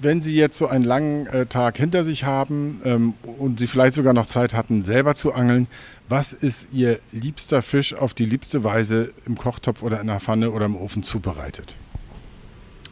wenn 0.00 0.22
Sie 0.22 0.34
jetzt 0.34 0.58
so 0.58 0.66
einen 0.66 0.84
langen 0.84 1.26
äh, 1.26 1.46
Tag 1.46 1.76
hinter 1.76 2.04
sich 2.04 2.24
haben 2.24 2.80
ähm, 2.84 3.14
und 3.38 3.58
Sie 3.58 3.66
vielleicht 3.66 3.94
sogar 3.94 4.12
noch 4.12 4.26
Zeit 4.26 4.54
hatten, 4.54 4.82
selber 4.82 5.14
zu 5.14 5.32
angeln, 5.32 5.66
was 6.08 6.32
ist 6.32 6.68
Ihr 6.72 6.98
liebster 7.12 7.62
Fisch 7.62 7.94
auf 7.94 8.14
die 8.14 8.26
liebste 8.26 8.64
Weise 8.64 9.12
im 9.26 9.36
Kochtopf 9.36 9.82
oder 9.82 10.00
in 10.00 10.08
der 10.08 10.20
Pfanne 10.20 10.50
oder 10.50 10.66
im 10.66 10.76
Ofen 10.76 11.02
zubereitet? 11.02 11.76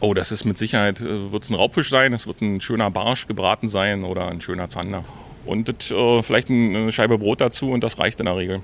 Oh, 0.01 0.15
das 0.15 0.31
ist 0.31 0.45
mit 0.45 0.57
Sicherheit, 0.57 1.01
äh, 1.01 1.33
wird 1.33 1.45
es 1.45 1.51
ein 1.51 1.55
Raubfisch 1.55 1.91
sein, 1.91 2.13
es 2.13 2.27
wird 2.27 2.41
ein 2.41 2.61
schöner 2.61 2.91
Barsch 2.91 3.27
gebraten 3.27 3.69
sein 3.69 4.05
oder 4.05 4.29
ein 4.29 4.41
schöner 4.41 4.69
Zander. 4.69 5.05
Und 5.45 5.69
äh, 5.91 6.23
vielleicht 6.23 6.51
eine 6.51 6.93
Scheibe 6.93 7.19
Brot 7.19 7.41
dazu 7.41 7.71
und 7.71 7.83
das 7.83 7.99
reicht 7.99 8.21
in 8.21 8.27
der 8.27 8.37
Regel. 8.37 8.61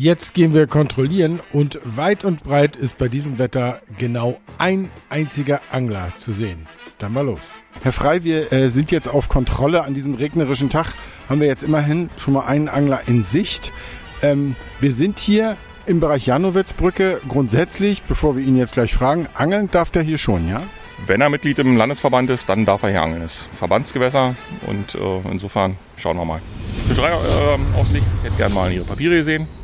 Jetzt 0.00 0.32
gehen 0.32 0.54
wir 0.54 0.66
kontrollieren 0.66 1.40
und 1.52 1.78
weit 1.84 2.24
und 2.24 2.42
breit 2.42 2.74
ist 2.74 2.96
bei 2.96 3.08
diesem 3.08 3.38
Wetter 3.38 3.82
genau 3.98 4.40
ein 4.56 4.90
einziger 5.10 5.60
Angler 5.70 6.14
zu 6.16 6.32
sehen. 6.32 6.66
Dann 6.96 7.12
mal 7.12 7.26
los. 7.26 7.50
Herr 7.82 7.92
Frei, 7.92 8.24
wir 8.24 8.50
äh, 8.50 8.70
sind 8.70 8.90
jetzt 8.90 9.08
auf 9.08 9.28
Kontrolle 9.28 9.84
an 9.84 9.92
diesem 9.92 10.14
regnerischen 10.14 10.70
Tag. 10.70 10.94
Haben 11.28 11.42
wir 11.42 11.48
jetzt 11.48 11.64
immerhin 11.64 12.08
schon 12.16 12.32
mal 12.32 12.46
einen 12.46 12.70
Angler 12.70 13.02
in 13.08 13.22
Sicht. 13.22 13.74
Ähm, 14.22 14.56
wir 14.80 14.94
sind 14.94 15.18
hier 15.18 15.58
im 15.84 16.00
Bereich 16.00 16.24
Janowitzbrücke. 16.24 17.20
Grundsätzlich, 17.28 18.02
bevor 18.04 18.36
wir 18.36 18.42
ihn 18.42 18.56
jetzt 18.56 18.72
gleich 18.72 18.94
fragen, 18.94 19.28
angeln 19.34 19.68
darf 19.70 19.90
der 19.90 20.00
hier 20.00 20.16
schon, 20.16 20.48
ja? 20.48 20.62
Wenn 21.06 21.20
er 21.20 21.28
Mitglied 21.28 21.58
im 21.58 21.76
Landesverband 21.76 22.30
ist, 22.30 22.48
dann 22.48 22.64
darf 22.64 22.84
er 22.84 22.88
hier 22.88 23.02
angeln. 23.02 23.20
Das 23.20 23.32
ist 23.32 23.48
Verbandsgewässer 23.54 24.34
und 24.66 24.94
äh, 24.94 25.30
insofern 25.30 25.76
schauen 25.98 26.16
wir 26.16 26.24
mal. 26.24 26.40
Fischerei 26.88 27.10
äh, 27.10 27.58
ich 27.92 28.24
hätte 28.24 28.36
gerne 28.38 28.54
mal 28.54 28.72
Ihre 28.72 28.84
Papiere 28.86 29.16
gesehen. 29.16 29.59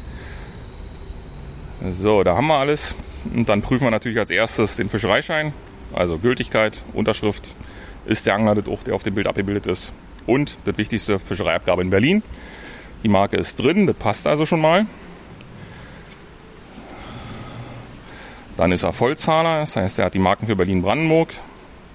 So, 1.83 2.23
da 2.25 2.37
haben 2.37 2.47
wir 2.47 2.59
alles. 2.59 2.95
Und 3.35 3.49
dann 3.49 3.63
prüfen 3.63 3.85
wir 3.85 3.91
natürlich 3.91 4.19
als 4.19 4.31
erstes 4.31 4.77
den 4.77 4.89
Fischereischein, 4.89 5.53
also 5.93 6.19
Gültigkeit, 6.19 6.83
Unterschrift, 6.95 7.55
ist 8.07 8.27
der 8.27 8.35
Angler 8.35 8.55
das 8.55 8.67
auch, 8.67 8.83
der 8.83 8.95
auf 8.95 9.03
dem 9.03 9.15
Bild 9.15 9.27
abgebildet 9.27 9.67
ist. 9.67 9.93
Und 10.27 10.59
das 10.65 10.79
wichtigste, 10.79 11.19
Fischereiabgabe 11.19 11.83
in 11.83 11.91
Berlin. 11.91 12.23
Die 13.03 13.09
Marke 13.09 13.37
ist 13.37 13.57
drin, 13.57 13.87
das 13.87 13.97
passt 13.97 14.27
also 14.27 14.47
schon 14.47 14.61
mal. 14.61 14.87
Dann 18.57 18.73
ist 18.73 18.85
er 18.85 18.93
Vollzahler, 18.93 19.61
das 19.61 19.77
heißt, 19.77 19.99
er 19.99 20.07
hat 20.07 20.15
die 20.15 20.19
Marken 20.19 20.47
für 20.47 20.57
Berlin-Brandenburg. 20.57 21.35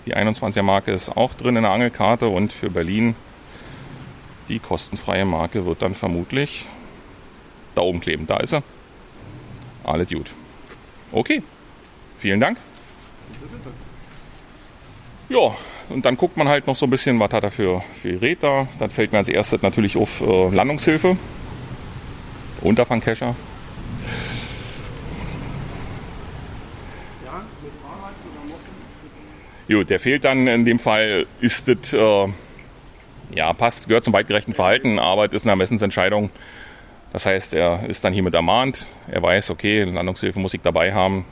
Die 0.06 0.16
21er 0.16 0.62
Marke 0.62 0.92
ist 0.92 1.10
auch 1.10 1.34
drin 1.34 1.56
in 1.56 1.64
der 1.64 1.72
Angelkarte 1.72 2.28
und 2.28 2.54
für 2.54 2.70
Berlin 2.70 3.16
die 4.48 4.60
kostenfreie 4.60 5.26
Marke 5.26 5.66
wird 5.66 5.82
dann 5.82 5.96
vermutlich 5.96 6.68
da 7.74 7.82
oben 7.82 8.00
kleben. 8.00 8.28
Da 8.28 8.38
ist 8.38 8.54
er. 8.54 8.64
Alles 9.84 10.08
gut. 10.10 10.32
Okay, 11.12 11.44
vielen 12.18 12.40
Dank. 12.40 12.58
Ja, 15.30 15.56
und 15.90 16.06
dann 16.06 16.18
guckt 16.18 16.38
man 16.38 16.48
halt 16.48 16.68
noch 16.68 16.76
so 16.76 16.86
ein 16.86 16.90
bisschen, 16.90 17.20
was 17.20 17.32
hat 17.32 17.44
er 17.44 17.52
für, 17.52 17.82
für 17.94 18.18
da. 18.36 18.68
Dann 18.80 18.90
fällt 18.90 19.12
mir 19.12 19.18
als 19.18 19.30
erstes 19.30 19.62
natürlich 19.62 19.98
auf 19.98 20.22
äh, 20.22 20.50
Landungshilfe, 20.50 21.18
Unterfangkescher. 22.62 23.36
Gut, 29.68 29.90
der 29.90 30.00
fehlt 30.02 30.26
dann 30.26 30.48
in 30.48 30.66
dem 30.66 30.80
Fall, 30.80 31.26
ist 31.40 31.70
es, 31.70 31.94
äh, 31.94 32.28
ja, 33.34 33.54
passt, 33.54 33.88
gehört 33.88 34.04
zum 34.04 34.12
weitgerechten 34.12 34.54
Verhalten, 34.54 35.00
aber 35.00 35.26
es 35.26 35.34
ist 35.34 35.44
eine 35.44 35.52
Ermessensentscheidung. 35.52 36.30
Das 37.14 37.26
heißt, 37.26 37.54
er 37.54 37.88
ist 37.88 38.04
dann 38.04 38.14
hiermit 38.14 38.34
ermahnt. 38.34 38.88
Er 39.10 39.22
weiß, 39.22 39.50
okay, 39.50 39.84
Landungshilfe 39.84 40.40
muss 40.40 40.54
ich 40.54 40.62
dabei 40.62 40.94
haben. 40.94 41.26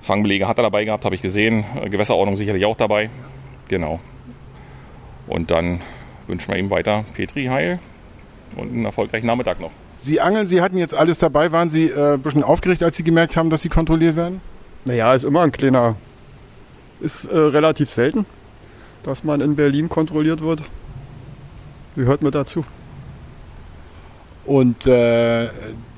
Fangbelege 0.00 0.46
hat 0.46 0.58
er 0.58 0.62
dabei 0.62 0.84
gehabt, 0.84 1.04
habe 1.04 1.14
ich 1.14 1.22
gesehen. 1.22 1.64
Äh, 1.82 1.88
Gewässerordnung 1.88 2.36
sicherlich 2.36 2.64
auch 2.64 2.76
dabei. 2.76 3.10
Genau. 3.68 3.98
Und 5.26 5.50
dann 5.50 5.80
wünschen 6.28 6.52
wir 6.52 6.58
ihm 6.58 6.70
weiter 6.70 7.04
Petri 7.14 7.46
Heil 7.46 7.80
und 8.54 8.70
einen 8.70 8.84
erfolgreichen 8.84 9.26
Nachmittag 9.26 9.60
noch. 9.60 9.72
Sie 9.98 10.20
angeln, 10.20 10.46
Sie 10.46 10.60
hatten 10.60 10.76
jetzt 10.76 10.94
alles 10.94 11.18
dabei. 11.18 11.50
Waren 11.50 11.70
Sie 11.70 11.88
äh, 11.88 12.14
ein 12.14 12.20
bisschen 12.20 12.44
aufgeregt, 12.44 12.82
als 12.82 12.96
Sie 12.96 13.02
gemerkt 13.02 13.36
haben, 13.36 13.50
dass 13.50 13.62
Sie 13.62 13.68
kontrolliert 13.68 14.14
werden? 14.14 14.40
Naja, 14.84 15.12
ist 15.14 15.24
immer 15.24 15.42
ein 15.42 15.52
kleiner. 15.52 15.96
Ist 17.00 17.24
äh, 17.24 17.36
relativ 17.36 17.90
selten, 17.90 18.24
dass 19.02 19.24
man 19.24 19.40
in 19.40 19.56
Berlin 19.56 19.88
kontrolliert 19.88 20.40
wird. 20.40 20.62
Wie 21.96 22.04
hört 22.04 22.22
man 22.22 22.30
dazu? 22.30 22.64
Und 24.46 24.86
äh, 24.86 25.48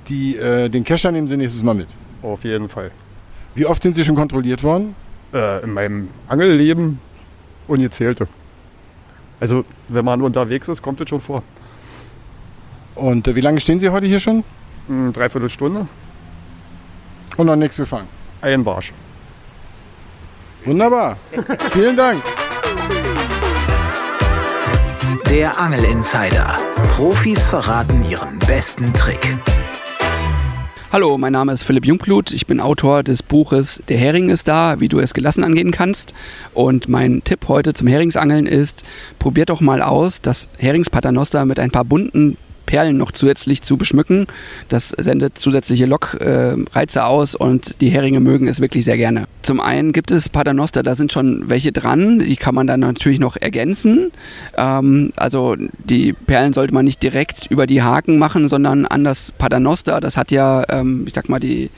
Die, 0.08 0.36
äh, 0.36 0.68
den 0.70 0.84
Kescher 0.84 1.12
nehmen 1.12 1.28
Sie 1.28 1.36
nächstes 1.36 1.62
Mal 1.62 1.74
mit. 1.74 1.88
Auf 2.22 2.42
jeden 2.44 2.68
Fall. 2.68 2.90
Wie 3.54 3.66
oft 3.66 3.82
sind 3.82 3.94
Sie 3.94 4.04
schon 4.04 4.14
kontrolliert 4.16 4.62
worden? 4.62 4.94
Äh, 5.34 5.62
in 5.62 5.72
meinem 5.74 6.08
Angelleben 6.28 6.98
ungezählte. 7.66 8.26
Also, 9.40 9.64
wenn 9.88 10.04
man 10.04 10.22
unterwegs 10.22 10.66
ist, 10.68 10.80
kommt 10.82 10.98
das 11.00 11.08
schon 11.10 11.20
vor. 11.20 11.42
Und 12.94 13.28
äh, 13.28 13.34
wie 13.36 13.42
lange 13.42 13.60
stehen 13.60 13.78
Sie 13.80 13.90
heute 13.90 14.06
hier 14.06 14.18
schon? 14.20 14.42
Eine 14.88 15.12
Dreiviertelstunde, 15.12 15.86
Und 17.36 17.46
noch 17.46 17.56
nichts 17.56 17.76
gefangen. 17.76 18.08
ein 18.40 18.64
Barsch. 18.64 18.92
Wunderbar. 20.64 21.18
Vielen 21.70 21.96
Dank. 21.96 22.22
Der 25.30 25.60
Angel 25.60 25.84
Insider. 25.84 26.56
Profis 26.88 27.50
verraten 27.50 28.02
ihren 28.08 28.38
besten 28.38 28.94
Trick. 28.94 29.36
Hallo, 30.90 31.18
mein 31.18 31.34
Name 31.34 31.52
ist 31.52 31.64
Philipp 31.64 31.84
Jungblut. 31.84 32.32
Ich 32.32 32.46
bin 32.46 32.60
Autor 32.60 33.02
des 33.02 33.22
Buches 33.22 33.82
Der 33.88 33.98
Hering 33.98 34.30
ist 34.30 34.48
da, 34.48 34.80
wie 34.80 34.88
du 34.88 35.00
es 35.00 35.12
gelassen 35.12 35.44
angehen 35.44 35.70
kannst. 35.70 36.14
Und 36.54 36.88
mein 36.88 37.22
Tipp 37.24 37.46
heute 37.46 37.74
zum 37.74 37.88
Heringsangeln 37.88 38.46
ist, 38.46 38.84
probiert 39.18 39.50
doch 39.50 39.60
mal 39.60 39.82
aus, 39.82 40.22
das 40.22 40.48
Heringspaternoster 40.56 41.44
mit 41.44 41.60
ein 41.60 41.70
paar 41.70 41.84
bunten 41.84 42.38
Perlen 42.68 42.98
noch 42.98 43.12
zusätzlich 43.12 43.62
zu 43.62 43.78
beschmücken. 43.78 44.26
Das 44.68 44.90
sendet 44.90 45.38
zusätzliche 45.38 45.86
Lockreize 45.86 47.02
aus 47.02 47.34
und 47.34 47.80
die 47.80 47.88
Heringe 47.88 48.20
mögen 48.20 48.46
es 48.46 48.60
wirklich 48.60 48.84
sehr 48.84 48.98
gerne. 48.98 49.24
Zum 49.40 49.58
einen 49.58 49.92
gibt 49.92 50.10
es 50.10 50.28
Paternoster, 50.28 50.82
da 50.82 50.94
sind 50.94 51.10
schon 51.10 51.48
welche 51.48 51.72
dran, 51.72 52.18
die 52.18 52.36
kann 52.36 52.54
man 52.54 52.66
dann 52.66 52.80
natürlich 52.80 53.20
noch 53.20 53.36
ergänzen. 53.36 54.12
Ähm, 54.54 55.14
also 55.16 55.56
die 55.82 56.12
Perlen 56.12 56.52
sollte 56.52 56.74
man 56.74 56.84
nicht 56.84 57.02
direkt 57.02 57.46
über 57.46 57.66
die 57.66 57.80
Haken 57.80 58.18
machen, 58.18 58.50
sondern 58.50 58.84
an 58.84 59.02
das 59.02 59.32
Paternoster. 59.32 60.00
Das 60.00 60.18
hat 60.18 60.30
ja, 60.30 60.62
ähm, 60.68 61.04
ich 61.06 61.14
sag 61.14 61.30
mal, 61.30 61.40
die 61.40 61.70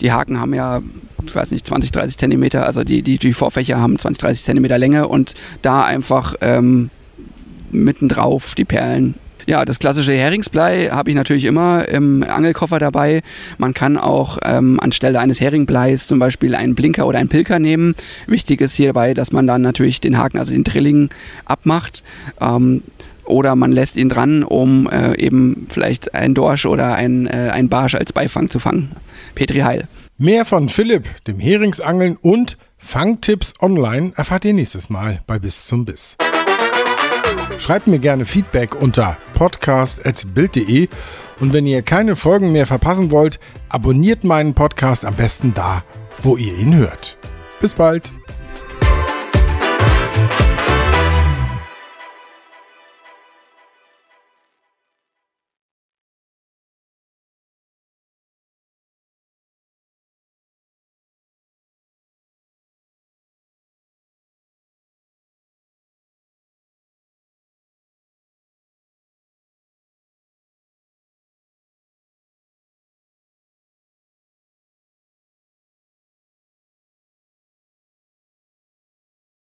die 0.00 0.12
Haken 0.12 0.38
haben 0.38 0.54
ja, 0.54 0.82
ich 1.26 1.34
weiß 1.34 1.50
nicht, 1.50 1.66
20, 1.66 1.90
30 1.90 2.18
Zentimeter, 2.18 2.66
also 2.66 2.84
die, 2.84 3.00
die, 3.02 3.18
die 3.18 3.32
Vorfächer 3.32 3.80
haben 3.80 3.98
20, 3.98 4.20
30 4.20 4.44
Zentimeter 4.44 4.76
Länge 4.76 5.08
und 5.08 5.34
da 5.62 5.84
einfach 5.84 6.34
ähm, 6.42 6.90
mittendrauf 7.70 8.54
die 8.54 8.66
Perlen 8.66 9.14
ja, 9.46 9.64
das 9.64 9.78
klassische 9.78 10.12
Heringsblei 10.12 10.88
habe 10.90 11.10
ich 11.10 11.16
natürlich 11.16 11.44
immer 11.44 11.88
im 11.88 12.22
Angelkoffer 12.24 12.78
dabei. 12.78 13.22
Man 13.58 13.74
kann 13.74 13.96
auch 13.96 14.38
ähm, 14.42 14.80
anstelle 14.80 15.20
eines 15.20 15.40
Heringbleis 15.40 16.06
zum 16.06 16.18
Beispiel 16.18 16.54
einen 16.54 16.74
Blinker 16.74 17.06
oder 17.06 17.18
einen 17.18 17.28
Pilker 17.28 17.58
nehmen. 17.58 17.94
Wichtig 18.26 18.60
ist 18.60 18.74
hierbei, 18.74 19.14
dass 19.14 19.32
man 19.32 19.46
dann 19.46 19.62
natürlich 19.62 20.00
den 20.00 20.18
Haken, 20.18 20.38
also 20.38 20.52
den 20.52 20.64
Drilling, 20.64 21.10
abmacht. 21.44 22.02
Ähm, 22.40 22.82
oder 23.24 23.56
man 23.56 23.72
lässt 23.72 23.96
ihn 23.96 24.08
dran, 24.08 24.42
um 24.42 24.88
äh, 24.88 25.18
eben 25.18 25.66
vielleicht 25.68 26.14
ein 26.14 26.34
Dorsch 26.34 26.66
oder 26.66 26.94
ein, 26.94 27.26
äh, 27.26 27.50
ein 27.52 27.68
Barsch 27.68 27.94
als 27.94 28.12
Beifang 28.12 28.50
zu 28.50 28.58
fangen. 28.58 28.92
Petri 29.34 29.60
Heil. 29.60 29.88
Mehr 30.18 30.44
von 30.44 30.68
Philipp, 30.68 31.04
dem 31.26 31.38
Heringsangeln 31.38 32.16
und 32.20 32.56
Fangtipps 32.78 33.54
online 33.60 34.12
erfahrt 34.16 34.44
ihr 34.44 34.54
nächstes 34.54 34.90
Mal 34.90 35.20
bei 35.26 35.38
Bis 35.38 35.66
zum 35.66 35.84
Biss. 35.84 36.16
Schreibt 37.58 37.86
mir 37.86 37.98
gerne 37.98 38.24
Feedback 38.24 38.80
unter 38.80 39.16
podcast.bild.de 39.34 40.88
und 41.40 41.52
wenn 41.52 41.66
ihr 41.66 41.82
keine 41.82 42.16
Folgen 42.16 42.52
mehr 42.52 42.66
verpassen 42.66 43.10
wollt, 43.10 43.40
abonniert 43.68 44.24
meinen 44.24 44.54
Podcast 44.54 45.04
am 45.04 45.14
besten 45.14 45.54
da, 45.54 45.84
wo 46.22 46.36
ihr 46.36 46.56
ihn 46.56 46.74
hört. 46.76 47.16
Bis 47.60 47.74
bald! 47.74 48.12